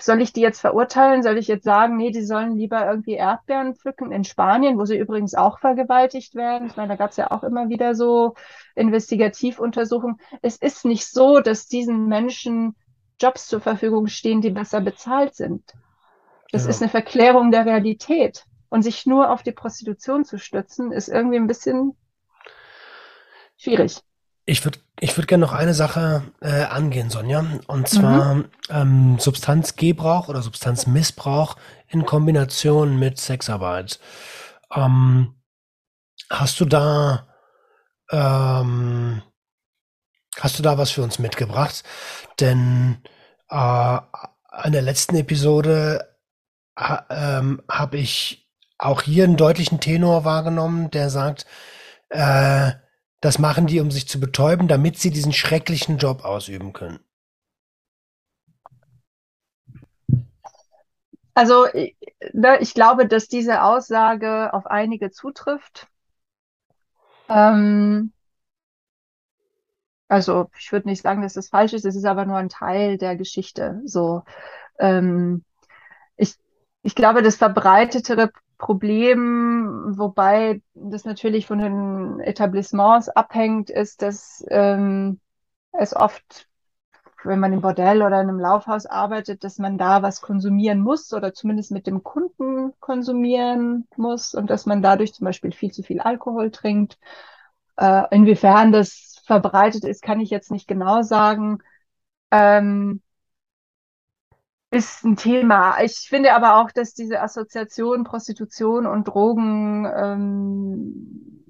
soll 0.02 0.20
ich 0.22 0.32
die 0.32 0.40
jetzt 0.40 0.60
verurteilen? 0.60 1.22
Soll 1.22 1.38
ich 1.38 1.48
jetzt 1.48 1.64
sagen, 1.64 1.96
nee, 1.96 2.10
die 2.10 2.22
sollen 2.22 2.56
lieber 2.56 2.86
irgendwie 2.86 3.14
Erdbeeren 3.14 3.74
pflücken 3.74 4.12
in 4.12 4.24
Spanien, 4.24 4.78
wo 4.78 4.84
sie 4.84 4.98
übrigens 4.98 5.34
auch 5.34 5.58
vergewaltigt 5.58 6.34
werden? 6.34 6.66
Ich 6.66 6.76
meine, 6.76 6.88
da 6.88 6.96
gab 6.96 7.10
es 7.10 7.16
ja 7.16 7.30
auch 7.30 7.42
immer 7.42 7.68
wieder 7.68 7.94
so 7.94 8.34
Investigativuntersuchungen. 8.74 10.20
Es 10.42 10.56
ist 10.56 10.84
nicht 10.84 11.06
so, 11.06 11.40
dass 11.40 11.66
diesen 11.66 12.06
Menschen 12.06 12.76
Jobs 13.20 13.46
zur 13.46 13.60
Verfügung 13.60 14.06
stehen, 14.06 14.40
die 14.40 14.50
besser 14.50 14.80
bezahlt 14.80 15.34
sind. 15.34 15.74
Das 16.52 16.64
ja. 16.64 16.70
ist 16.70 16.82
eine 16.82 16.90
Verklärung 16.90 17.50
der 17.50 17.66
Realität. 17.66 18.44
Und 18.72 18.82
sich 18.82 19.04
nur 19.04 19.30
auf 19.30 19.42
die 19.42 19.50
Prostitution 19.50 20.24
zu 20.24 20.38
stützen, 20.38 20.92
ist 20.92 21.08
irgendwie 21.08 21.36
ein 21.36 21.48
bisschen 21.48 21.96
schwierig. 23.56 24.00
Ich 24.50 24.64
würde 24.64 24.80
ich 24.98 25.16
würd 25.16 25.28
gerne 25.28 25.46
noch 25.46 25.52
eine 25.52 25.74
Sache 25.74 26.24
äh, 26.40 26.64
angehen, 26.64 27.08
Sonja. 27.08 27.46
Und 27.68 27.88
zwar 27.88 28.34
mhm. 28.34 28.44
ähm, 28.68 29.18
Substanzgebrauch 29.20 30.26
oder 30.26 30.42
Substanzmissbrauch 30.42 31.54
in 31.86 32.04
Kombination 32.04 32.98
mit 32.98 33.16
Sexarbeit. 33.20 34.00
Ähm, 34.74 35.36
hast 36.28 36.58
du 36.58 36.64
da 36.64 37.28
ähm, 38.10 39.22
hast 40.40 40.58
du 40.58 40.64
da 40.64 40.76
was 40.76 40.90
für 40.90 41.04
uns 41.04 41.20
mitgebracht? 41.20 41.84
Denn 42.40 43.04
äh, 43.50 43.54
an 43.54 44.72
der 44.72 44.82
letzten 44.82 45.14
Episode 45.14 46.16
ha, 46.76 47.06
ähm, 47.08 47.62
habe 47.70 47.98
ich 47.98 48.50
auch 48.78 49.02
hier 49.02 49.22
einen 49.22 49.36
deutlichen 49.36 49.78
Tenor 49.78 50.24
wahrgenommen, 50.24 50.90
der 50.90 51.08
sagt, 51.08 51.46
äh, 52.08 52.72
das 53.20 53.38
machen 53.38 53.66
die, 53.66 53.80
um 53.80 53.90
sich 53.90 54.08
zu 54.08 54.18
betäuben, 54.18 54.68
damit 54.68 54.98
sie 54.98 55.10
diesen 55.10 55.32
schrecklichen 55.32 55.98
Job 55.98 56.24
ausüben 56.24 56.72
können. 56.72 57.00
Also 61.34 61.66
ne, 62.32 62.58
ich 62.60 62.74
glaube, 62.74 63.06
dass 63.06 63.28
diese 63.28 63.62
Aussage 63.62 64.52
auf 64.52 64.66
einige 64.66 65.10
zutrifft. 65.10 65.86
Ähm, 67.28 68.12
also 70.08 70.50
ich 70.58 70.72
würde 70.72 70.88
nicht 70.88 71.02
sagen, 71.02 71.22
dass 71.22 71.34
das 71.34 71.48
falsch 71.48 71.72
ist, 71.72 71.84
es 71.84 71.96
ist 71.96 72.04
aber 72.04 72.26
nur 72.26 72.36
ein 72.36 72.48
Teil 72.48 72.98
der 72.98 73.16
Geschichte. 73.16 73.80
So, 73.84 74.22
ähm, 74.78 75.44
ich, 76.16 76.34
ich 76.82 76.94
glaube, 76.94 77.22
das 77.22 77.36
verbreitetere 77.36 78.32
Problem, 78.60 79.94
wobei 79.96 80.60
das 80.74 81.04
natürlich 81.06 81.46
von 81.46 81.58
den 81.58 82.20
Etablissements 82.20 83.08
abhängt, 83.08 83.70
ist, 83.70 84.02
dass 84.02 84.44
ähm, 84.48 85.18
es 85.72 85.96
oft, 85.96 86.46
wenn 87.24 87.40
man 87.40 87.54
im 87.54 87.62
Bordell 87.62 88.02
oder 88.02 88.20
in 88.20 88.28
einem 88.28 88.38
Laufhaus 88.38 88.84
arbeitet, 88.84 89.44
dass 89.44 89.58
man 89.58 89.78
da 89.78 90.02
was 90.02 90.20
konsumieren 90.20 90.80
muss 90.80 91.12
oder 91.14 91.32
zumindest 91.32 91.70
mit 91.72 91.86
dem 91.86 92.02
Kunden 92.02 92.74
konsumieren 92.80 93.88
muss 93.96 94.34
und 94.34 94.50
dass 94.50 94.66
man 94.66 94.82
dadurch 94.82 95.14
zum 95.14 95.24
Beispiel 95.24 95.52
viel 95.52 95.72
zu 95.72 95.82
viel 95.82 96.00
Alkohol 96.00 96.50
trinkt. 96.50 96.98
Äh, 97.78 98.02
inwiefern 98.14 98.72
das 98.72 99.22
verbreitet 99.24 99.84
ist, 99.84 100.02
kann 100.02 100.20
ich 100.20 100.28
jetzt 100.28 100.50
nicht 100.50 100.68
genau 100.68 101.00
sagen. 101.00 101.62
Ähm, 102.30 103.00
ist 104.70 105.04
ein 105.04 105.16
Thema. 105.16 105.80
Ich 105.82 106.08
finde 106.08 106.34
aber 106.34 106.56
auch, 106.56 106.70
dass 106.70 106.94
diese 106.94 107.20
Assoziation 107.20 108.04
Prostitution 108.04 108.86
und 108.86 109.08
Drogen, 109.08 109.90
ähm, 109.96 111.44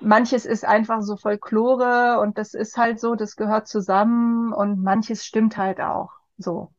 manches 0.00 0.46
ist 0.46 0.64
einfach 0.64 1.02
so 1.02 1.16
Folklore 1.16 2.20
und 2.20 2.38
das 2.38 2.54
ist 2.54 2.76
halt 2.76 3.00
so, 3.00 3.14
das 3.14 3.36
gehört 3.36 3.68
zusammen 3.68 4.52
und 4.52 4.82
manches 4.82 5.24
stimmt 5.24 5.56
halt 5.56 5.80
auch 5.80 6.10
so. 6.36 6.70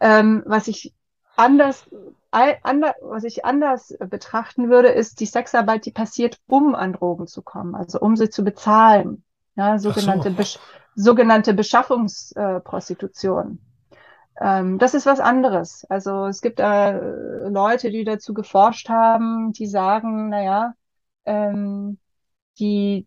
Ähm, 0.00 0.42
was 0.46 0.68
ich 0.68 0.94
anders, 1.36 1.86
anders, 2.30 2.94
was 3.00 3.24
ich 3.24 3.44
anders 3.44 3.96
betrachten 3.98 4.70
würde, 4.70 4.88
ist 4.88 5.20
die 5.20 5.26
Sexarbeit, 5.26 5.86
die 5.86 5.92
passiert, 5.92 6.38
um 6.48 6.74
an 6.74 6.92
Drogen 6.92 7.26
zu 7.26 7.42
kommen, 7.42 7.74
also 7.74 7.98
um 8.00 8.16
sie 8.16 8.30
zu 8.30 8.44
bezahlen. 8.44 9.24
Ja, 9.56 9.78
sogenannte, 9.78 10.30
so. 10.30 10.36
Besch 10.36 10.58
sogenannte 10.96 11.54
Beschaffungsprostitution. 11.54 13.58
Ähm, 14.40 14.78
das 14.78 14.94
ist 14.94 15.06
was 15.06 15.20
anderes. 15.20 15.84
Also 15.88 16.26
es 16.26 16.40
gibt 16.40 16.60
äh, 16.60 17.48
Leute, 17.48 17.90
die 17.90 18.04
dazu 18.04 18.34
geforscht 18.34 18.88
haben, 18.88 19.52
die 19.52 19.66
sagen, 19.66 20.28
naja, 20.30 20.74
ähm, 21.24 21.98
die, 22.58 23.06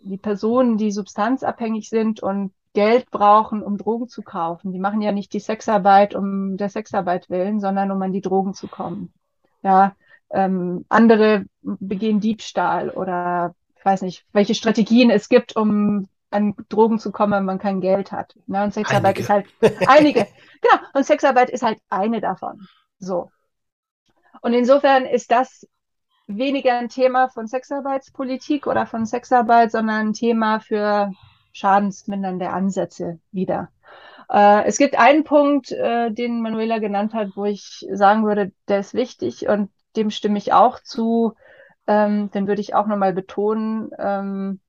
die 0.00 0.18
Personen, 0.18 0.78
die 0.78 0.90
substanzabhängig 0.90 1.88
sind 1.88 2.22
und 2.22 2.52
Geld 2.74 3.10
brauchen, 3.10 3.62
um 3.62 3.76
Drogen 3.76 4.08
zu 4.08 4.22
kaufen, 4.22 4.72
die 4.72 4.78
machen 4.78 5.02
ja 5.02 5.12
nicht 5.12 5.32
die 5.32 5.40
Sexarbeit 5.40 6.14
um 6.14 6.56
der 6.56 6.68
Sexarbeit 6.68 7.28
willen, 7.30 7.60
sondern 7.60 7.90
um 7.90 8.00
an 8.02 8.12
die 8.12 8.20
Drogen 8.20 8.54
zu 8.54 8.68
kommen. 8.68 9.12
Ja, 9.62 9.94
ähm, 10.30 10.84
andere 10.88 11.46
begehen 11.62 12.20
Diebstahl 12.20 12.90
oder 12.90 13.54
ich 13.76 13.84
weiß 13.84 14.02
nicht, 14.02 14.26
welche 14.32 14.54
Strategien 14.54 15.10
es 15.10 15.28
gibt, 15.28 15.56
um 15.56 16.08
an 16.30 16.54
Drogen 16.68 16.98
zu 16.98 17.12
kommen, 17.12 17.32
wenn 17.32 17.44
man 17.44 17.58
kein 17.58 17.80
Geld 17.80 18.12
hat. 18.12 18.36
Ne? 18.46 18.62
Und 18.62 18.74
Sexarbeit 18.74 19.16
einige. 19.16 19.20
ist 19.20 19.30
halt 19.30 19.46
einige. 19.88 20.26
genau. 20.60 20.82
Und 20.94 21.06
Sexarbeit 21.06 21.50
ist 21.50 21.62
halt 21.62 21.78
eine 21.88 22.20
davon. 22.20 22.66
So. 22.98 23.30
Und 24.42 24.52
insofern 24.52 25.04
ist 25.04 25.30
das 25.30 25.66
weniger 26.26 26.78
ein 26.78 26.88
Thema 26.88 27.28
von 27.28 27.46
Sexarbeitspolitik 27.46 28.66
oder 28.66 28.86
von 28.86 29.06
Sexarbeit, 29.06 29.72
sondern 29.72 30.08
ein 30.08 30.12
Thema 30.12 30.60
für 30.60 31.12
schadensmindernde 31.52 32.50
Ansätze 32.50 33.18
wieder. 33.32 33.70
Äh, 34.30 34.64
es 34.66 34.76
gibt 34.76 34.98
einen 34.98 35.24
Punkt, 35.24 35.72
äh, 35.72 36.10
den 36.10 36.42
Manuela 36.42 36.78
genannt 36.78 37.14
hat, 37.14 37.30
wo 37.34 37.46
ich 37.46 37.86
sagen 37.90 38.24
würde, 38.24 38.52
der 38.68 38.80
ist 38.80 38.94
wichtig 38.94 39.48
und 39.48 39.70
dem 39.96 40.10
stimme 40.10 40.38
ich 40.38 40.52
auch 40.52 40.80
zu. 40.80 41.34
Ähm, 41.86 42.30
den 42.30 42.46
würde 42.46 42.60
ich 42.60 42.74
auch 42.74 42.86
nochmal 42.86 43.14
betonen. 43.14 43.90
Ähm, 43.98 44.60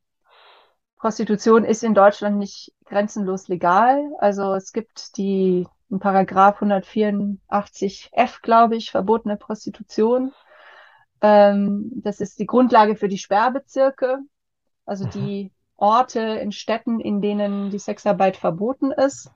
Prostitution 0.99 1.63
ist 1.63 1.84
in 1.84 1.93
Deutschland 1.93 2.38
nicht 2.38 2.73
grenzenlos 2.85 3.47
legal. 3.47 4.11
Also 4.19 4.53
es 4.53 4.73
gibt 4.73 5.17
die 5.17 5.65
in 5.89 5.99
Paragraph 5.99 6.61
184f, 6.61 8.41
glaube 8.41 8.76
ich, 8.76 8.91
verbotene 8.91 9.38
Prostitution. 9.38 10.34
Ähm, 11.21 11.89
das 11.95 12.19
ist 12.19 12.38
die 12.39 12.45
Grundlage 12.45 12.95
für 12.95 13.07
die 13.07 13.17
Sperrbezirke, 13.17 14.19
also 14.85 15.05
mhm. 15.05 15.09
die 15.11 15.51
Orte 15.77 16.19
in 16.19 16.51
Städten, 16.51 16.99
in 16.99 17.21
denen 17.21 17.71
die 17.71 17.80
Sexarbeit 17.80 18.38
verboten 18.38 18.91
ist. 18.91 19.31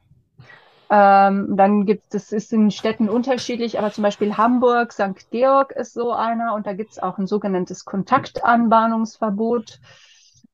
Ähm, 0.90 1.56
dann 1.56 1.86
gibt 1.86 2.14
es, 2.14 2.32
ist 2.32 2.54
in 2.54 2.70
Städten 2.72 3.10
unterschiedlich, 3.10 3.80
aber 3.80 3.92
zum 3.92 4.04
Beispiel 4.04 4.38
Hamburg, 4.38 4.92
St. 4.92 5.32
Georg 5.32 5.72
ist 5.72 5.94
so 5.94 6.12
einer 6.12 6.54
und 6.54 6.68
da 6.68 6.74
gibt 6.74 6.92
es 6.92 7.00
auch 7.00 7.18
ein 7.18 7.26
sogenanntes 7.26 7.86
Kontaktanbahnungsverbot. 7.86 9.80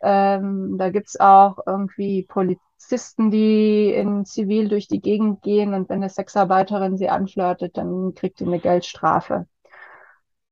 Ähm, 0.02 0.78
da 0.78 0.90
gibt's 0.90 1.20
auch 1.20 1.60
irgendwie 1.66 2.24
Polizisten, 2.24 3.32
die 3.32 3.92
in 3.94 4.26
Zivil 4.26 4.70
durch 4.70 4.88
die 4.88 5.02
Gegend 5.02 5.42
gehen 5.42 5.74
und 5.74 5.90
wenn 5.90 5.98
eine 5.98 6.10
Sexarbeiterin 6.10 6.98
sie 6.98 7.10
anflirtet, 7.10 7.78
dann 7.78 8.14
kriegt 8.16 8.38
sie 8.40 8.46
eine 8.46 8.60
Geldstrafe. 8.60 9.48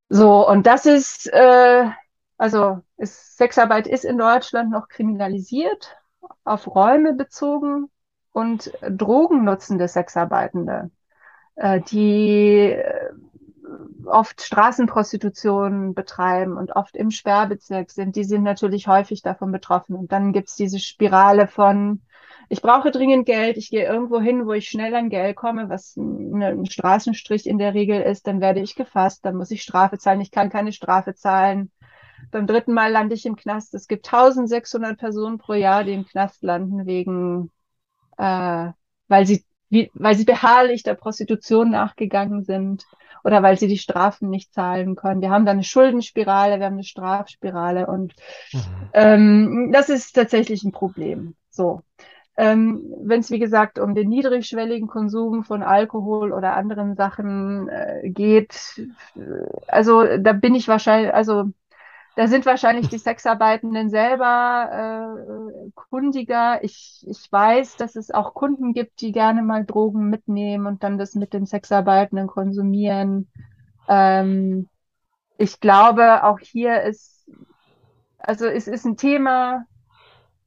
So, 0.10 0.48
und 0.48 0.68
das 0.68 0.86
ist, 0.86 1.28
äh, 1.34 1.90
also 2.38 2.80
ist, 2.98 3.38
Sexarbeit 3.38 3.88
ist 3.88 4.06
in 4.06 4.18
Deutschland 4.18 4.72
noch 4.72 4.88
kriminalisiert, 4.88 5.98
auf 6.44 6.68
Räume 6.68 7.14
bezogen 7.14 7.90
und 8.32 8.72
drogennutzende 8.82 9.88
Sexarbeitende, 9.88 10.92
äh, 11.56 11.82
die 11.82 12.72
äh, 12.72 13.12
oft 14.06 14.42
Straßenprostitution 14.42 15.94
betreiben 15.94 16.58
und 16.58 16.76
oft 16.76 16.96
im 16.96 17.12
Sperrbezirk 17.12 17.92
sind, 17.92 18.16
die 18.16 18.24
sind 18.24 18.44
natürlich 18.44 18.88
häufig 18.88 19.22
davon 19.22 19.52
betroffen. 19.52 19.96
Und 19.96 20.12
dann 20.12 20.34
gibt's 20.34 20.56
diese 20.56 20.80
Spirale 20.80 21.48
von, 21.48 22.02
ich 22.50 22.62
brauche 22.62 22.92
dringend 22.92 23.26
Geld, 23.26 23.58
ich 23.58 23.70
gehe 23.70 23.86
irgendwo 23.86 24.20
hin, 24.20 24.46
wo 24.46 24.54
ich 24.54 24.70
schnell 24.70 24.96
an 24.96 25.10
Geld 25.10 25.36
komme, 25.36 25.70
was 25.70 25.98
ein 25.98 26.66
Straßenstrich 26.66 27.46
in 27.48 27.58
der 27.58 27.74
Regel 27.74 28.02
ist, 28.02 28.28
dann 28.28 28.42
werde 28.42 28.62
ich 28.62 28.76
gefasst, 28.76 29.26
dann 29.26 29.36
muss 29.36 29.52
ich 29.52 29.64
Strafe 29.64 29.98
zahlen, 29.98 30.22
ich 30.22 30.32
kann 30.32 30.50
keine 30.50 30.72
Strafe 30.72 31.14
zahlen. 31.14 31.72
Beim 32.32 32.48
dritten 32.48 32.74
Mal 32.74 32.92
lande 32.92 33.16
ich 33.16 33.26
im 33.26 33.36
Knast. 33.36 33.74
Es 33.74 33.88
gibt 33.88 34.06
1600 34.08 34.98
Personen 34.98 35.38
pro 35.38 35.54
Jahr, 35.54 35.84
die 35.84 35.94
im 35.94 36.06
Knast 36.06 36.42
landen 36.44 36.86
wegen, 36.86 37.52
äh, 38.18 38.72
weil 39.08 39.26
sie, 39.26 39.46
wie, 39.70 39.92
weil 39.94 40.16
sie 40.16 40.26
beharrlich 40.26 40.84
der 40.84 40.96
Prostitution 40.96 41.72
nachgegangen 41.72 42.44
sind 42.44 42.86
oder 43.24 43.44
weil 43.44 43.58
sie 43.58 43.68
die 43.68 43.78
Strafen 43.78 44.30
nicht 44.30 44.54
zahlen 44.54 44.96
können. 44.96 45.22
Wir 45.22 45.30
haben 45.30 45.46
da 45.46 45.52
eine 45.52 45.64
Schuldenspirale, 45.64 46.60
wir 46.60 46.66
haben 46.66 46.74
eine 46.74 46.84
Strafspirale 46.84 47.88
und 47.88 48.14
mhm. 48.54 48.60
ähm, 48.94 49.70
das 49.74 49.90
ist 49.90 50.14
tatsächlich 50.14 50.64
ein 50.64 50.72
Problem. 50.72 51.36
So. 51.50 51.82
Ähm, 52.38 52.84
Wenn 53.02 53.22
es, 53.22 53.32
wie 53.32 53.40
gesagt, 53.40 53.80
um 53.80 53.96
den 53.96 54.10
niedrigschwelligen 54.10 54.88
Konsum 54.88 55.44
von 55.44 55.64
Alkohol 55.64 56.32
oder 56.32 56.56
anderen 56.56 56.96
Sachen 56.96 57.68
äh, 57.68 58.10
geht, 58.10 58.80
äh, 59.16 59.22
also 59.68 60.06
da 60.20 60.34
bin 60.34 60.54
ich 60.54 60.68
wahrscheinlich, 60.68 61.14
also 61.14 61.52
da 62.18 62.28
sind 62.28 62.48
wahrscheinlich 62.48 62.90
die 62.90 62.98
Sexarbeitenden 62.98 63.92
selber 63.92 65.22
äh, 65.22 65.70
kundiger. 65.76 66.64
Ich, 66.64 67.06
ich 67.08 67.32
weiß, 67.32 67.76
dass 67.76 67.96
es 67.96 68.10
auch 68.10 68.34
Kunden 68.34 68.74
gibt, 68.74 69.02
die 69.02 69.12
gerne 69.12 69.44
mal 69.44 69.64
Drogen 69.64 70.10
mitnehmen 70.10 70.66
und 70.66 70.82
dann 70.82 70.98
das 70.98 71.14
mit 71.14 71.32
den 71.32 71.46
Sexarbeitenden 71.46 72.26
konsumieren. 72.26 73.30
Ähm, 73.88 74.68
ich 75.38 75.60
glaube, 75.60 76.24
auch 76.24 76.40
hier 76.40 76.82
ist, 76.82 77.30
also 78.18 78.48
es 78.48 78.68
ist 78.68 78.86
ein 78.86 78.98
Thema, 78.98 79.66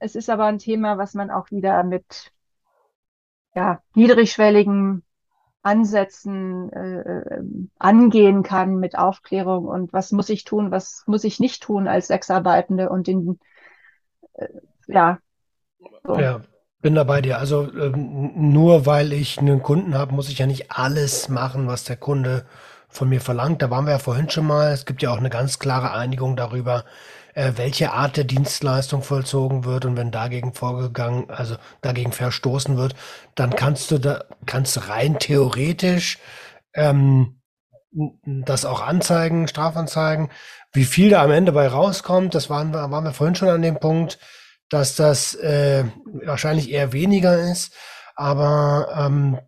es 0.00 0.16
ist 0.16 0.28
aber 0.28 0.46
ein 0.46 0.58
Thema, 0.58 0.98
was 0.98 1.14
man 1.14 1.30
auch 1.30 1.52
wieder 1.52 1.84
mit 1.84 2.32
ja, 3.54 3.80
niedrigschwelligen 3.94 5.04
Ansätzen 5.62 6.72
äh, 6.72 7.00
äh, 7.00 7.42
angehen 7.78 8.42
kann 8.42 8.76
mit 8.76 8.96
Aufklärung 8.96 9.66
und 9.66 9.92
was 9.92 10.10
muss 10.12 10.30
ich 10.30 10.44
tun, 10.44 10.70
was 10.70 11.04
muss 11.06 11.24
ich 11.24 11.38
nicht 11.38 11.62
tun 11.62 11.86
als 11.86 12.06
Sexarbeitende 12.06 12.88
und 12.88 13.06
den, 13.06 13.38
äh, 14.34 14.48
ja. 14.86 15.18
So. 16.04 16.18
Ja, 16.18 16.40
bin 16.80 16.94
da 16.94 17.04
bei 17.04 17.20
dir. 17.20 17.38
Also 17.38 17.70
ähm, 17.72 18.52
nur 18.52 18.86
weil 18.86 19.12
ich 19.12 19.38
einen 19.38 19.62
Kunden 19.62 19.94
habe, 19.94 20.14
muss 20.14 20.30
ich 20.30 20.38
ja 20.38 20.46
nicht 20.46 20.72
alles 20.72 21.28
machen, 21.28 21.66
was 21.66 21.84
der 21.84 21.96
Kunde 21.96 22.46
von 22.88 23.08
mir 23.08 23.20
verlangt. 23.20 23.60
Da 23.62 23.70
waren 23.70 23.84
wir 23.84 23.92
ja 23.92 23.98
vorhin 23.98 24.30
schon 24.30 24.46
mal. 24.46 24.72
Es 24.72 24.86
gibt 24.86 25.02
ja 25.02 25.12
auch 25.12 25.18
eine 25.18 25.30
ganz 25.30 25.58
klare 25.58 25.92
Einigung 25.92 26.36
darüber, 26.36 26.84
äh, 27.34 27.52
welche 27.56 27.92
Art 27.92 28.16
der 28.16 28.24
Dienstleistung 28.24 29.02
vollzogen 29.02 29.64
wird 29.64 29.84
und 29.84 29.96
wenn 29.96 30.10
dagegen 30.10 30.52
vorgegangen, 30.52 31.30
also 31.30 31.56
dagegen 31.80 32.12
verstoßen 32.12 32.76
wird, 32.76 32.94
dann 33.34 33.54
kannst 33.56 33.90
du 33.90 33.98
da, 33.98 34.24
kannst 34.46 34.88
rein 34.88 35.18
theoretisch 35.18 36.18
ähm, 36.74 37.40
das 38.24 38.64
auch 38.64 38.80
anzeigen, 38.80 39.48
Strafanzeigen. 39.48 40.30
Wie 40.72 40.84
viel 40.84 41.10
da 41.10 41.22
am 41.22 41.32
Ende 41.32 41.52
bei 41.52 41.66
rauskommt, 41.66 42.34
das 42.34 42.48
waren 42.48 42.72
wir, 42.72 42.90
waren 42.90 43.04
wir 43.04 43.12
vorhin 43.12 43.34
schon 43.34 43.48
an 43.48 43.62
dem 43.62 43.80
Punkt, 43.80 44.18
dass 44.68 44.94
das 44.94 45.34
äh, 45.34 45.84
wahrscheinlich 46.04 46.70
eher 46.70 46.92
weniger 46.92 47.40
ist. 47.50 47.74
Aber 48.14 48.88
ähm, 48.96 49.40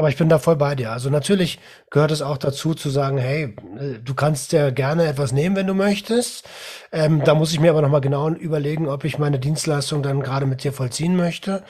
aber 0.00 0.08
ich 0.08 0.16
bin 0.16 0.30
da 0.30 0.38
voll 0.38 0.56
bei 0.56 0.74
dir. 0.74 0.92
Also 0.92 1.10
natürlich 1.10 1.58
gehört 1.90 2.10
es 2.10 2.22
auch 2.22 2.38
dazu 2.38 2.72
zu 2.72 2.88
sagen, 2.88 3.18
hey, 3.18 3.54
äh, 3.78 3.98
du 4.02 4.14
kannst 4.14 4.52
ja 4.52 4.70
gerne 4.70 5.04
etwas 5.04 5.30
nehmen, 5.30 5.56
wenn 5.56 5.66
du 5.66 5.74
möchtest. 5.74 6.48
Ähm, 6.90 7.22
da 7.22 7.34
muss 7.34 7.52
ich 7.52 7.60
mir 7.60 7.68
aber 7.68 7.82
nochmal 7.82 8.00
genau 8.00 8.30
überlegen, 8.30 8.88
ob 8.88 9.04
ich 9.04 9.18
meine 9.18 9.38
Dienstleistung 9.38 10.02
dann 10.02 10.22
gerade 10.22 10.46
mit 10.46 10.64
dir 10.64 10.72
vollziehen 10.72 11.16
möchte 11.16 11.64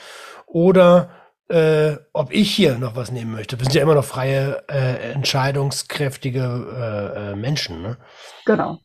oder 0.47 1.09
äh, 1.49 1.97
ob 2.13 2.31
ich 2.31 2.55
hier 2.55 2.77
noch 2.77 2.95
was 2.95 3.11
nehmen 3.11 3.33
möchte. 3.33 3.59
Wir 3.59 3.65
sind 3.65 3.75
ja 3.75 3.81
immer 3.81 3.95
noch 3.95 4.05
freie, 4.05 4.63
äh, 4.69 5.11
entscheidungskräftige 5.11 6.39
äh, 6.39 7.31
äh 7.31 7.35
Menschen. 7.35 7.81
Ne? 7.81 7.97
Genau. 8.45 8.79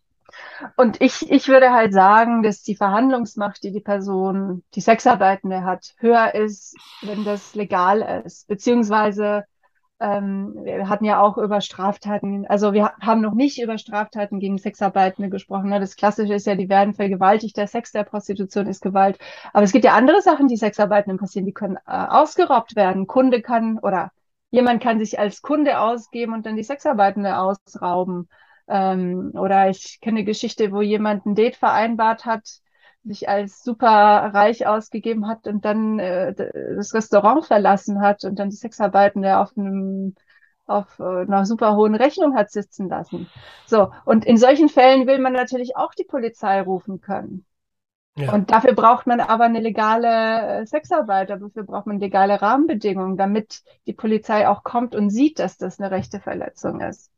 Und 0.76 1.00
ich, 1.00 1.30
ich 1.30 1.48
würde 1.48 1.72
halt 1.72 1.92
sagen, 1.92 2.42
dass 2.42 2.62
die 2.62 2.76
Verhandlungsmacht, 2.76 3.62
die 3.62 3.72
die 3.72 3.80
Person, 3.80 4.62
die 4.74 4.80
Sexarbeitende 4.80 5.64
hat, 5.64 5.94
höher 5.98 6.34
ist, 6.34 6.76
wenn 7.02 7.24
das 7.24 7.54
legal 7.54 8.22
ist. 8.24 8.46
Beziehungsweise, 8.48 9.44
ähm, 10.00 10.54
wir 10.62 10.88
hatten 10.88 11.04
ja 11.04 11.20
auch 11.20 11.38
über 11.38 11.60
Straftaten, 11.60 12.46
also 12.46 12.72
wir 12.72 12.92
haben 13.00 13.22
noch 13.22 13.34
nicht 13.34 13.60
über 13.62 13.78
Straftaten 13.78 14.40
gegen 14.40 14.58
Sexarbeitende 14.58 15.30
gesprochen. 15.30 15.70
Ne? 15.70 15.80
Das 15.80 15.96
Klassische 15.96 16.34
ist 16.34 16.46
ja, 16.46 16.54
die 16.54 16.68
werden 16.68 16.94
vergewaltigt, 16.94 17.56
der 17.56 17.66
Sex 17.66 17.92
der 17.92 18.04
Prostitution 18.04 18.66
ist 18.66 18.82
Gewalt. 18.82 19.18
Aber 19.52 19.64
es 19.64 19.72
gibt 19.72 19.84
ja 19.84 19.94
andere 19.94 20.20
Sachen, 20.20 20.48
die 20.48 20.56
Sexarbeitenden 20.56 21.18
passieren, 21.18 21.46
die 21.46 21.52
können 21.54 21.76
äh, 21.76 21.80
ausgeraubt 21.86 22.76
werden. 22.76 23.06
Kunde 23.06 23.42
kann 23.42 23.78
oder 23.78 24.10
jemand 24.50 24.82
kann 24.82 24.98
sich 24.98 25.18
als 25.18 25.42
Kunde 25.42 25.80
ausgeben 25.80 26.34
und 26.34 26.46
dann 26.46 26.56
die 26.56 26.62
Sexarbeitende 26.62 27.38
ausrauben. 27.38 28.28
Ähm, 28.68 29.32
oder 29.34 29.68
ich 29.70 30.00
kenne 30.00 30.18
eine 30.18 30.24
Geschichte, 30.24 30.72
wo 30.72 30.80
jemand 30.80 31.26
ein 31.26 31.34
Date 31.34 31.56
vereinbart 31.56 32.24
hat, 32.24 32.60
sich 33.04 33.28
als 33.28 33.62
super 33.62 33.88
reich 33.88 34.66
ausgegeben 34.66 35.28
hat 35.28 35.46
und 35.46 35.64
dann 35.64 35.98
äh, 35.98 36.34
das 36.34 36.92
Restaurant 36.94 37.44
verlassen 37.44 38.00
hat 38.00 38.24
und 38.24 38.38
dann 38.38 38.50
die 38.50 38.56
Sexarbeitende 38.56 39.38
auf 39.38 39.56
einem 39.56 40.14
auf 40.66 40.98
äh, 40.98 41.22
einer 41.22 41.46
super 41.46 41.76
hohen 41.76 41.94
Rechnung 41.94 42.34
hat 42.34 42.50
sitzen 42.50 42.88
lassen. 42.88 43.28
So, 43.66 43.92
und 44.04 44.24
in 44.24 44.36
solchen 44.36 44.68
Fällen 44.68 45.06
will 45.06 45.20
man 45.20 45.32
natürlich 45.32 45.76
auch 45.76 45.94
die 45.94 46.04
Polizei 46.04 46.60
rufen 46.60 47.00
können. 47.00 47.44
Ja. 48.16 48.32
Und 48.32 48.50
dafür 48.50 48.72
braucht 48.72 49.06
man 49.06 49.20
aber 49.20 49.44
eine 49.44 49.60
legale 49.60 50.62
äh, 50.62 50.66
Sexarbeit, 50.66 51.30
dafür 51.30 51.64
braucht 51.64 51.86
man 51.86 52.00
legale 52.00 52.40
Rahmenbedingungen, 52.40 53.16
damit 53.16 53.62
die 53.86 53.92
Polizei 53.92 54.48
auch 54.48 54.64
kommt 54.64 54.94
und 54.94 55.10
sieht, 55.10 55.38
dass 55.38 55.58
das 55.58 55.78
eine 55.78 55.90
rechte 55.90 56.18
Verletzung 56.18 56.80
ist. 56.80 57.10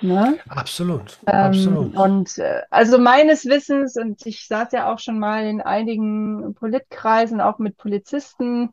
Ne? 0.00 0.38
Absolut, 0.48 1.18
ähm, 1.26 1.34
absolut. 1.34 1.96
Und 1.96 2.38
äh, 2.38 2.62
also 2.70 2.98
meines 2.98 3.46
Wissens, 3.46 3.96
und 3.96 4.24
ich 4.26 4.46
saß 4.46 4.72
ja 4.72 4.92
auch 4.92 4.98
schon 4.98 5.18
mal 5.18 5.46
in 5.46 5.62
einigen 5.62 6.54
Politkreisen, 6.54 7.40
auch 7.40 7.58
mit 7.58 7.78
Polizisten, 7.78 8.70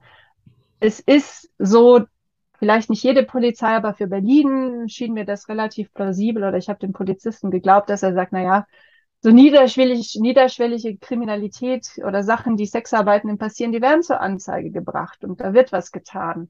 es 0.80 1.00
ist 1.00 1.50
so, 1.58 2.02
vielleicht 2.60 2.90
nicht 2.90 3.04
jede 3.04 3.24
Polizei, 3.24 3.70
aber 3.70 3.94
für 3.94 4.08
Berlin 4.08 4.90
schien 4.90 5.14
mir 5.14 5.26
das 5.26 5.48
relativ 5.48 5.94
plausibel 5.94 6.44
oder 6.44 6.58
ich 6.58 6.68
habe 6.68 6.80
dem 6.80 6.92
Polizisten 6.92 7.52
geglaubt, 7.52 7.90
dass 7.90 8.04
er 8.04 8.14
sagt, 8.14 8.34
na 8.34 8.42
ja, 8.42 8.68
so 9.22 9.32
niederschwellig, 9.32 10.18
niederschwellige 10.20 10.98
Kriminalität 10.98 11.88
oder 12.06 12.24
Sachen, 12.24 12.58
die 12.58 12.66
Sexarbeitenden 12.66 13.38
passieren, 13.38 13.72
die 13.72 13.82
werden 13.82 14.04
zur 14.04 14.20
Anzeige 14.20 14.72
gebracht 14.72 15.24
und 15.24 15.40
da 15.40 15.54
wird 15.54 15.72
was 15.72 15.94
getan. 15.94 16.50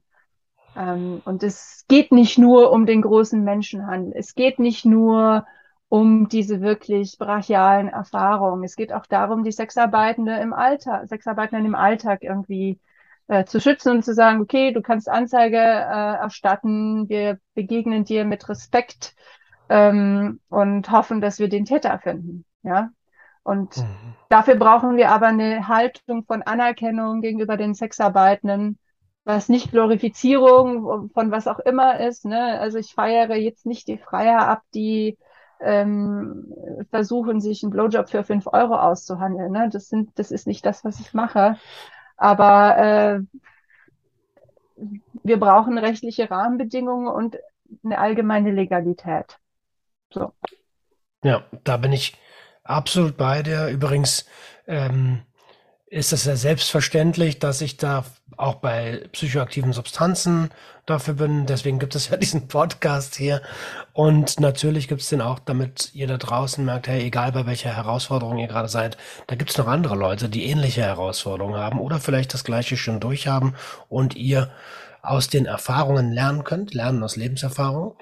Ähm, 0.76 1.22
und 1.24 1.42
es 1.42 1.84
geht 1.88 2.12
nicht 2.12 2.38
nur 2.38 2.72
um 2.72 2.86
den 2.86 3.02
großen 3.02 3.42
Menschenhandel. 3.42 4.12
Es 4.16 4.34
geht 4.34 4.58
nicht 4.58 4.84
nur 4.84 5.46
um 5.88 6.28
diese 6.28 6.60
wirklich 6.60 7.18
brachialen 7.18 7.88
Erfahrungen. 7.88 8.64
Es 8.64 8.76
geht 8.76 8.92
auch 8.92 9.06
darum, 9.06 9.44
die 9.44 9.52
Sexarbeitende 9.52 10.34
im 10.36 10.52
Alltag, 10.52 11.08
Sexarbeitenden 11.08 11.66
im 11.66 11.74
Alltag 11.74 12.22
irgendwie 12.22 12.80
äh, 13.28 13.44
zu 13.44 13.60
schützen 13.60 13.92
und 13.92 14.04
zu 14.04 14.12
sagen, 14.12 14.40
okay, 14.40 14.72
du 14.72 14.82
kannst 14.82 15.08
Anzeige 15.08 15.56
äh, 15.56 16.16
erstatten, 16.16 17.08
wir 17.08 17.38
begegnen 17.54 18.04
dir 18.04 18.24
mit 18.24 18.48
Respekt 18.48 19.14
ähm, 19.68 20.40
und 20.48 20.90
hoffen, 20.90 21.20
dass 21.20 21.38
wir 21.38 21.48
den 21.48 21.64
Täter 21.64 21.98
finden. 21.98 22.44
Ja. 22.62 22.90
Und 23.42 23.76
mhm. 23.76 24.14
dafür 24.30 24.56
brauchen 24.56 24.96
wir 24.96 25.10
aber 25.10 25.26
eine 25.28 25.68
Haltung 25.68 26.24
von 26.24 26.42
Anerkennung 26.42 27.20
gegenüber 27.20 27.56
den 27.56 27.74
Sexarbeitenden, 27.74 28.78
was 29.24 29.48
nicht 29.48 29.70
Glorifizierung 29.70 31.10
von 31.10 31.30
was 31.30 31.48
auch 31.48 31.58
immer 31.58 32.00
ist. 32.00 32.24
Ne? 32.24 32.60
Also 32.60 32.78
ich 32.78 32.94
feiere 32.94 33.36
jetzt 33.36 33.66
nicht 33.66 33.88
die 33.88 33.98
Freier 33.98 34.46
ab, 34.46 34.62
die 34.74 35.16
ähm, 35.60 36.52
versuchen, 36.90 37.40
sich 37.40 37.62
einen 37.62 37.72
Blowjob 37.72 38.08
für 38.10 38.22
fünf 38.22 38.46
Euro 38.46 38.74
auszuhandeln. 38.76 39.50
Ne? 39.50 39.70
Das 39.72 39.88
sind, 39.88 40.10
das 40.18 40.30
ist 40.30 40.46
nicht 40.46 40.66
das, 40.66 40.84
was 40.84 41.00
ich 41.00 41.14
mache. 41.14 41.56
Aber 42.16 42.76
äh, 42.76 43.20
wir 45.22 45.40
brauchen 45.40 45.78
rechtliche 45.78 46.30
Rahmenbedingungen 46.30 47.08
und 47.08 47.38
eine 47.82 47.98
allgemeine 47.98 48.50
Legalität. 48.50 49.38
So. 50.10 50.32
Ja, 51.22 51.44
da 51.64 51.78
bin 51.78 51.92
ich 51.92 52.18
absolut 52.62 53.16
bei 53.16 53.42
dir. 53.42 53.68
Übrigens 53.68 54.26
ähm, 54.66 55.22
ist 55.94 56.12
es 56.12 56.24
ja 56.24 56.34
selbstverständlich, 56.34 57.38
dass 57.38 57.60
ich 57.60 57.76
da 57.76 58.04
auch 58.36 58.56
bei 58.56 59.06
psychoaktiven 59.12 59.72
Substanzen 59.72 60.50
dafür 60.86 61.14
bin. 61.14 61.46
Deswegen 61.46 61.78
gibt 61.78 61.94
es 61.94 62.08
ja 62.08 62.16
diesen 62.18 62.48
Podcast 62.48 63.14
hier. 63.14 63.42
Und 63.92 64.40
natürlich 64.40 64.88
gibt 64.88 65.02
es 65.02 65.08
den 65.08 65.20
auch, 65.20 65.38
damit 65.38 65.94
ihr 65.94 66.08
da 66.08 66.16
draußen 66.16 66.64
merkt, 66.64 66.88
hey, 66.88 67.04
egal 67.04 67.30
bei 67.30 67.46
welcher 67.46 67.76
Herausforderung 67.76 68.38
ihr 68.38 68.48
gerade 68.48 68.68
seid, 68.68 68.96
da 69.28 69.36
gibt 69.36 69.50
es 69.50 69.58
noch 69.58 69.68
andere 69.68 69.94
Leute, 69.94 70.28
die 70.28 70.46
ähnliche 70.46 70.82
Herausforderungen 70.82 71.56
haben 71.56 71.78
oder 71.78 72.00
vielleicht 72.00 72.34
das 72.34 72.42
gleiche 72.42 72.76
schon 72.76 72.98
durchhaben 72.98 73.54
und 73.88 74.16
ihr 74.16 74.50
aus 75.00 75.28
den 75.28 75.46
Erfahrungen 75.46 76.10
lernen 76.10 76.42
könnt, 76.42 76.74
lernen 76.74 77.04
aus 77.04 77.14
Lebenserfahrung. 77.14 77.96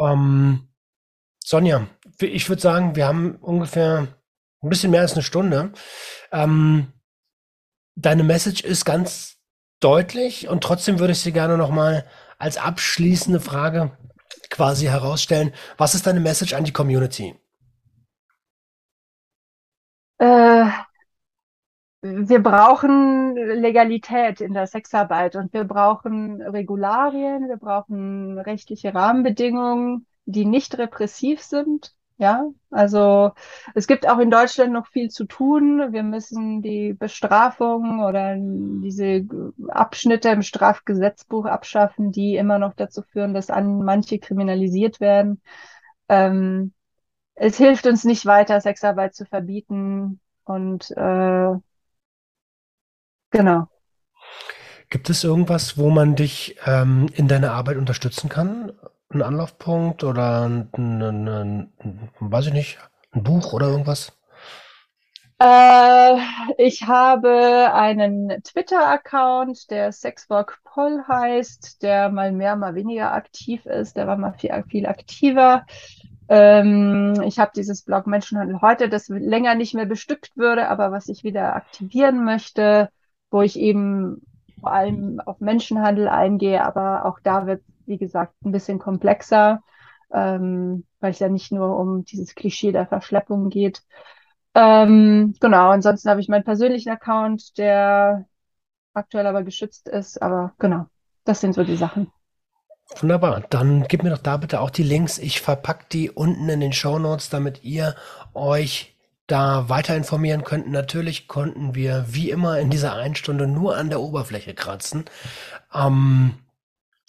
Ähm, 0.00 0.68
Sonja, 1.44 1.88
ich 2.20 2.48
würde 2.48 2.62
sagen, 2.62 2.96
wir 2.96 3.06
haben 3.06 3.36
ungefähr 3.36 4.08
ein 4.62 4.68
bisschen 4.70 4.90
mehr 4.90 5.02
als 5.02 5.12
eine 5.12 5.22
Stunde. 5.22 5.72
Ähm, 6.32 6.94
deine 7.98 8.22
Message 8.22 8.62
ist 8.62 8.84
ganz 8.84 9.36
deutlich 9.80 10.48
und 10.48 10.62
trotzdem 10.62 10.98
würde 10.98 11.12
ich 11.12 11.20
sie 11.20 11.32
gerne 11.32 11.56
nochmal 11.56 12.04
als 12.38 12.56
abschließende 12.56 13.40
Frage 13.40 13.96
quasi 14.50 14.86
herausstellen. 14.86 15.52
Was 15.76 15.94
ist 15.94 16.06
deine 16.06 16.20
Message 16.20 16.54
an 16.54 16.64
die 16.64 16.72
Community? 16.72 17.34
Äh, 20.18 20.66
wir 22.02 22.42
brauchen 22.42 23.34
Legalität 23.36 24.40
in 24.40 24.54
der 24.54 24.66
Sexarbeit 24.66 25.36
und 25.36 25.52
wir 25.52 25.64
brauchen 25.64 26.40
Regularien, 26.42 27.48
wir 27.48 27.56
brauchen 27.56 28.38
rechtliche 28.38 28.94
Rahmenbedingungen, 28.94 30.06
die 30.24 30.44
nicht 30.44 30.78
repressiv 30.78 31.42
sind. 31.42 31.94
Ja, 32.20 32.48
also 32.72 33.30
es 33.76 33.86
gibt 33.86 34.08
auch 34.08 34.18
in 34.18 34.30
Deutschland 34.30 34.72
noch 34.72 34.88
viel 34.88 35.08
zu 35.08 35.24
tun. 35.24 35.92
Wir 35.92 36.02
müssen 36.02 36.62
die 36.62 36.92
Bestrafung 36.92 38.00
oder 38.02 38.34
diese 38.36 39.24
Abschnitte 39.68 40.28
im 40.30 40.42
Strafgesetzbuch 40.42 41.44
abschaffen, 41.46 42.10
die 42.10 42.34
immer 42.34 42.58
noch 42.58 42.74
dazu 42.74 43.02
führen, 43.02 43.34
dass 43.34 43.50
an 43.50 43.84
manche 43.84 44.18
kriminalisiert 44.18 44.98
werden. 44.98 45.40
Ähm, 46.08 46.72
es 47.36 47.56
hilft 47.56 47.86
uns 47.86 48.02
nicht 48.02 48.26
weiter, 48.26 48.60
Sexarbeit 48.60 49.14
zu 49.14 49.24
verbieten 49.24 50.18
und 50.42 50.90
äh, 50.90 51.54
genau. 53.30 53.68
Gibt 54.90 55.08
es 55.08 55.22
irgendwas, 55.22 55.78
wo 55.78 55.90
man 55.90 56.16
dich 56.16 56.56
ähm, 56.66 57.08
in 57.14 57.28
deiner 57.28 57.52
Arbeit 57.52 57.76
unterstützen 57.76 58.28
kann? 58.28 58.72
Ein 59.10 59.22
Anlaufpunkt 59.22 60.04
oder 60.04 60.42
ein, 60.46 60.70
ein, 60.76 61.28
ein, 61.28 61.72
weiß 62.20 62.48
ich 62.48 62.52
nicht, 62.52 62.78
ein 63.12 63.22
Buch 63.22 63.52
oder 63.52 63.68
irgendwas? 63.68 64.12
Äh, 65.40 66.16
ich 66.58 66.82
habe 66.86 67.72
einen 67.72 68.42
Twitter-Account, 68.42 69.70
der 69.70 69.92
Sexwork 69.92 70.58
Poll 70.64 71.04
heißt, 71.06 71.82
der 71.82 72.10
mal 72.10 72.32
mehr, 72.32 72.56
mal 72.56 72.74
weniger 72.74 73.12
aktiv 73.12 73.64
ist. 73.66 73.96
Der 73.96 74.06
war 74.06 74.16
mal 74.16 74.32
viel, 74.32 74.50
viel 74.68 74.86
aktiver. 74.86 75.64
Ähm, 76.28 77.22
ich 77.24 77.38
habe 77.38 77.52
dieses 77.54 77.82
Blog 77.82 78.06
Menschenhandel 78.06 78.60
heute, 78.60 78.88
das 78.88 79.08
länger 79.08 79.54
nicht 79.54 79.74
mehr 79.74 79.86
bestückt 79.86 80.36
würde, 80.36 80.68
aber 80.68 80.92
was 80.92 81.08
ich 81.08 81.24
wieder 81.24 81.54
aktivieren 81.56 82.24
möchte, 82.24 82.90
wo 83.30 83.40
ich 83.40 83.58
eben 83.58 84.22
vor 84.60 84.72
allem 84.72 85.20
auf 85.24 85.40
Menschenhandel 85.40 86.08
eingehe, 86.08 86.64
aber 86.64 87.06
auch 87.06 87.20
da 87.22 87.46
wird 87.46 87.62
wie 87.88 87.98
gesagt, 87.98 88.34
ein 88.44 88.52
bisschen 88.52 88.78
komplexer, 88.78 89.62
ähm, 90.12 90.86
weil 91.00 91.10
es 91.10 91.18
ja 91.18 91.28
nicht 91.28 91.52
nur 91.52 91.76
um 91.78 92.04
dieses 92.04 92.34
Klischee 92.34 92.72
der 92.72 92.86
Verschleppung 92.86 93.48
geht. 93.48 93.82
Ähm, 94.54 95.34
genau, 95.40 95.70
ansonsten 95.70 96.10
habe 96.10 96.20
ich 96.20 96.28
meinen 96.28 96.44
persönlichen 96.44 96.90
Account, 96.90 97.58
der 97.58 98.26
aktuell 98.94 99.26
aber 99.26 99.42
geschützt 99.42 99.88
ist, 99.88 100.20
aber 100.20 100.54
genau, 100.58 100.86
das 101.24 101.40
sind 101.40 101.54
so 101.54 101.64
die 101.64 101.76
Sachen. 101.76 102.10
Wunderbar. 102.96 103.42
Dann 103.50 103.84
gib 103.86 104.02
mir 104.02 104.10
doch 104.10 104.18
da 104.18 104.38
bitte 104.38 104.60
auch 104.60 104.70
die 104.70 104.82
Links. 104.82 105.18
Ich 105.18 105.40
verpacke 105.40 105.86
die 105.92 106.10
unten 106.10 106.48
in 106.48 106.60
den 106.60 106.72
Show 106.72 106.98
Notes, 106.98 107.28
damit 107.28 107.62
ihr 107.62 107.94
euch 108.32 108.96
da 109.26 109.68
weiter 109.68 109.94
informieren 109.94 110.42
könnt. 110.42 110.70
Natürlich 110.70 111.28
konnten 111.28 111.74
wir 111.74 112.06
wie 112.08 112.30
immer 112.30 112.58
in 112.58 112.70
dieser 112.70 112.94
einen 112.94 113.14
Stunde 113.14 113.46
nur 113.46 113.76
an 113.76 113.90
der 113.90 114.00
Oberfläche 114.00 114.54
kratzen. 114.54 115.04
Ähm, 115.74 116.34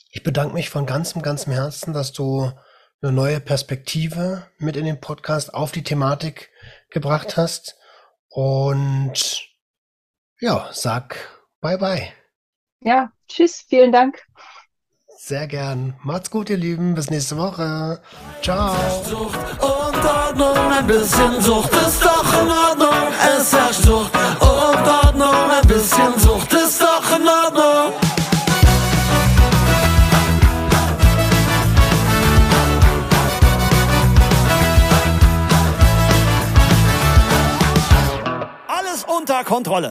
ich 0.09 0.23
bedanke 0.23 0.53
mich 0.53 0.69
von 0.69 0.85
ganzem, 0.85 1.21
ganzem 1.21 1.53
Herzen, 1.53 1.93
dass 1.93 2.11
du 2.11 2.51
eine 3.01 3.11
neue 3.11 3.39
Perspektive 3.39 4.47
mit 4.57 4.75
in 4.75 4.85
den 4.85 4.99
Podcast 4.99 5.53
auf 5.53 5.71
die 5.71 5.83
Thematik 5.83 6.49
gebracht 6.89 7.37
hast. 7.37 7.77
Und 8.27 9.47
ja, 10.39 10.69
sag 10.71 11.15
bye 11.61 11.77
bye. 11.77 12.11
Ja, 12.81 13.11
tschüss, 13.27 13.65
vielen 13.67 13.91
Dank. 13.91 14.23
Sehr 15.21 15.47
gern. 15.47 15.99
Macht's 16.01 16.31
gut, 16.31 16.49
ihr 16.49 16.57
Lieben. 16.57 16.95
Bis 16.95 17.09
nächste 17.09 17.37
Woche. 17.37 18.01
Ciao. 18.41 18.73
Sucht 19.03 19.37
und 19.61 20.05
Ordnung, 20.05 20.71
ein 20.71 20.87
bisschen 20.87 21.41
Sucht 21.41 21.71
ist 21.73 22.03
doch 22.03 22.41
in 22.41 22.49
Ordnung. 22.49 23.13
Es 23.37 23.51
herrscht 23.51 23.83
Sucht 23.83 24.11
und 24.15 24.87
Ordnung, 24.87 25.51
ein 25.51 25.67
bisschen 25.67 26.17
Sucht 26.19 26.53
ist 26.53 26.81
doch 26.81 27.17
in 27.17 27.27
Ordnung. 27.27 28.08
Kontrolle. 39.43 39.89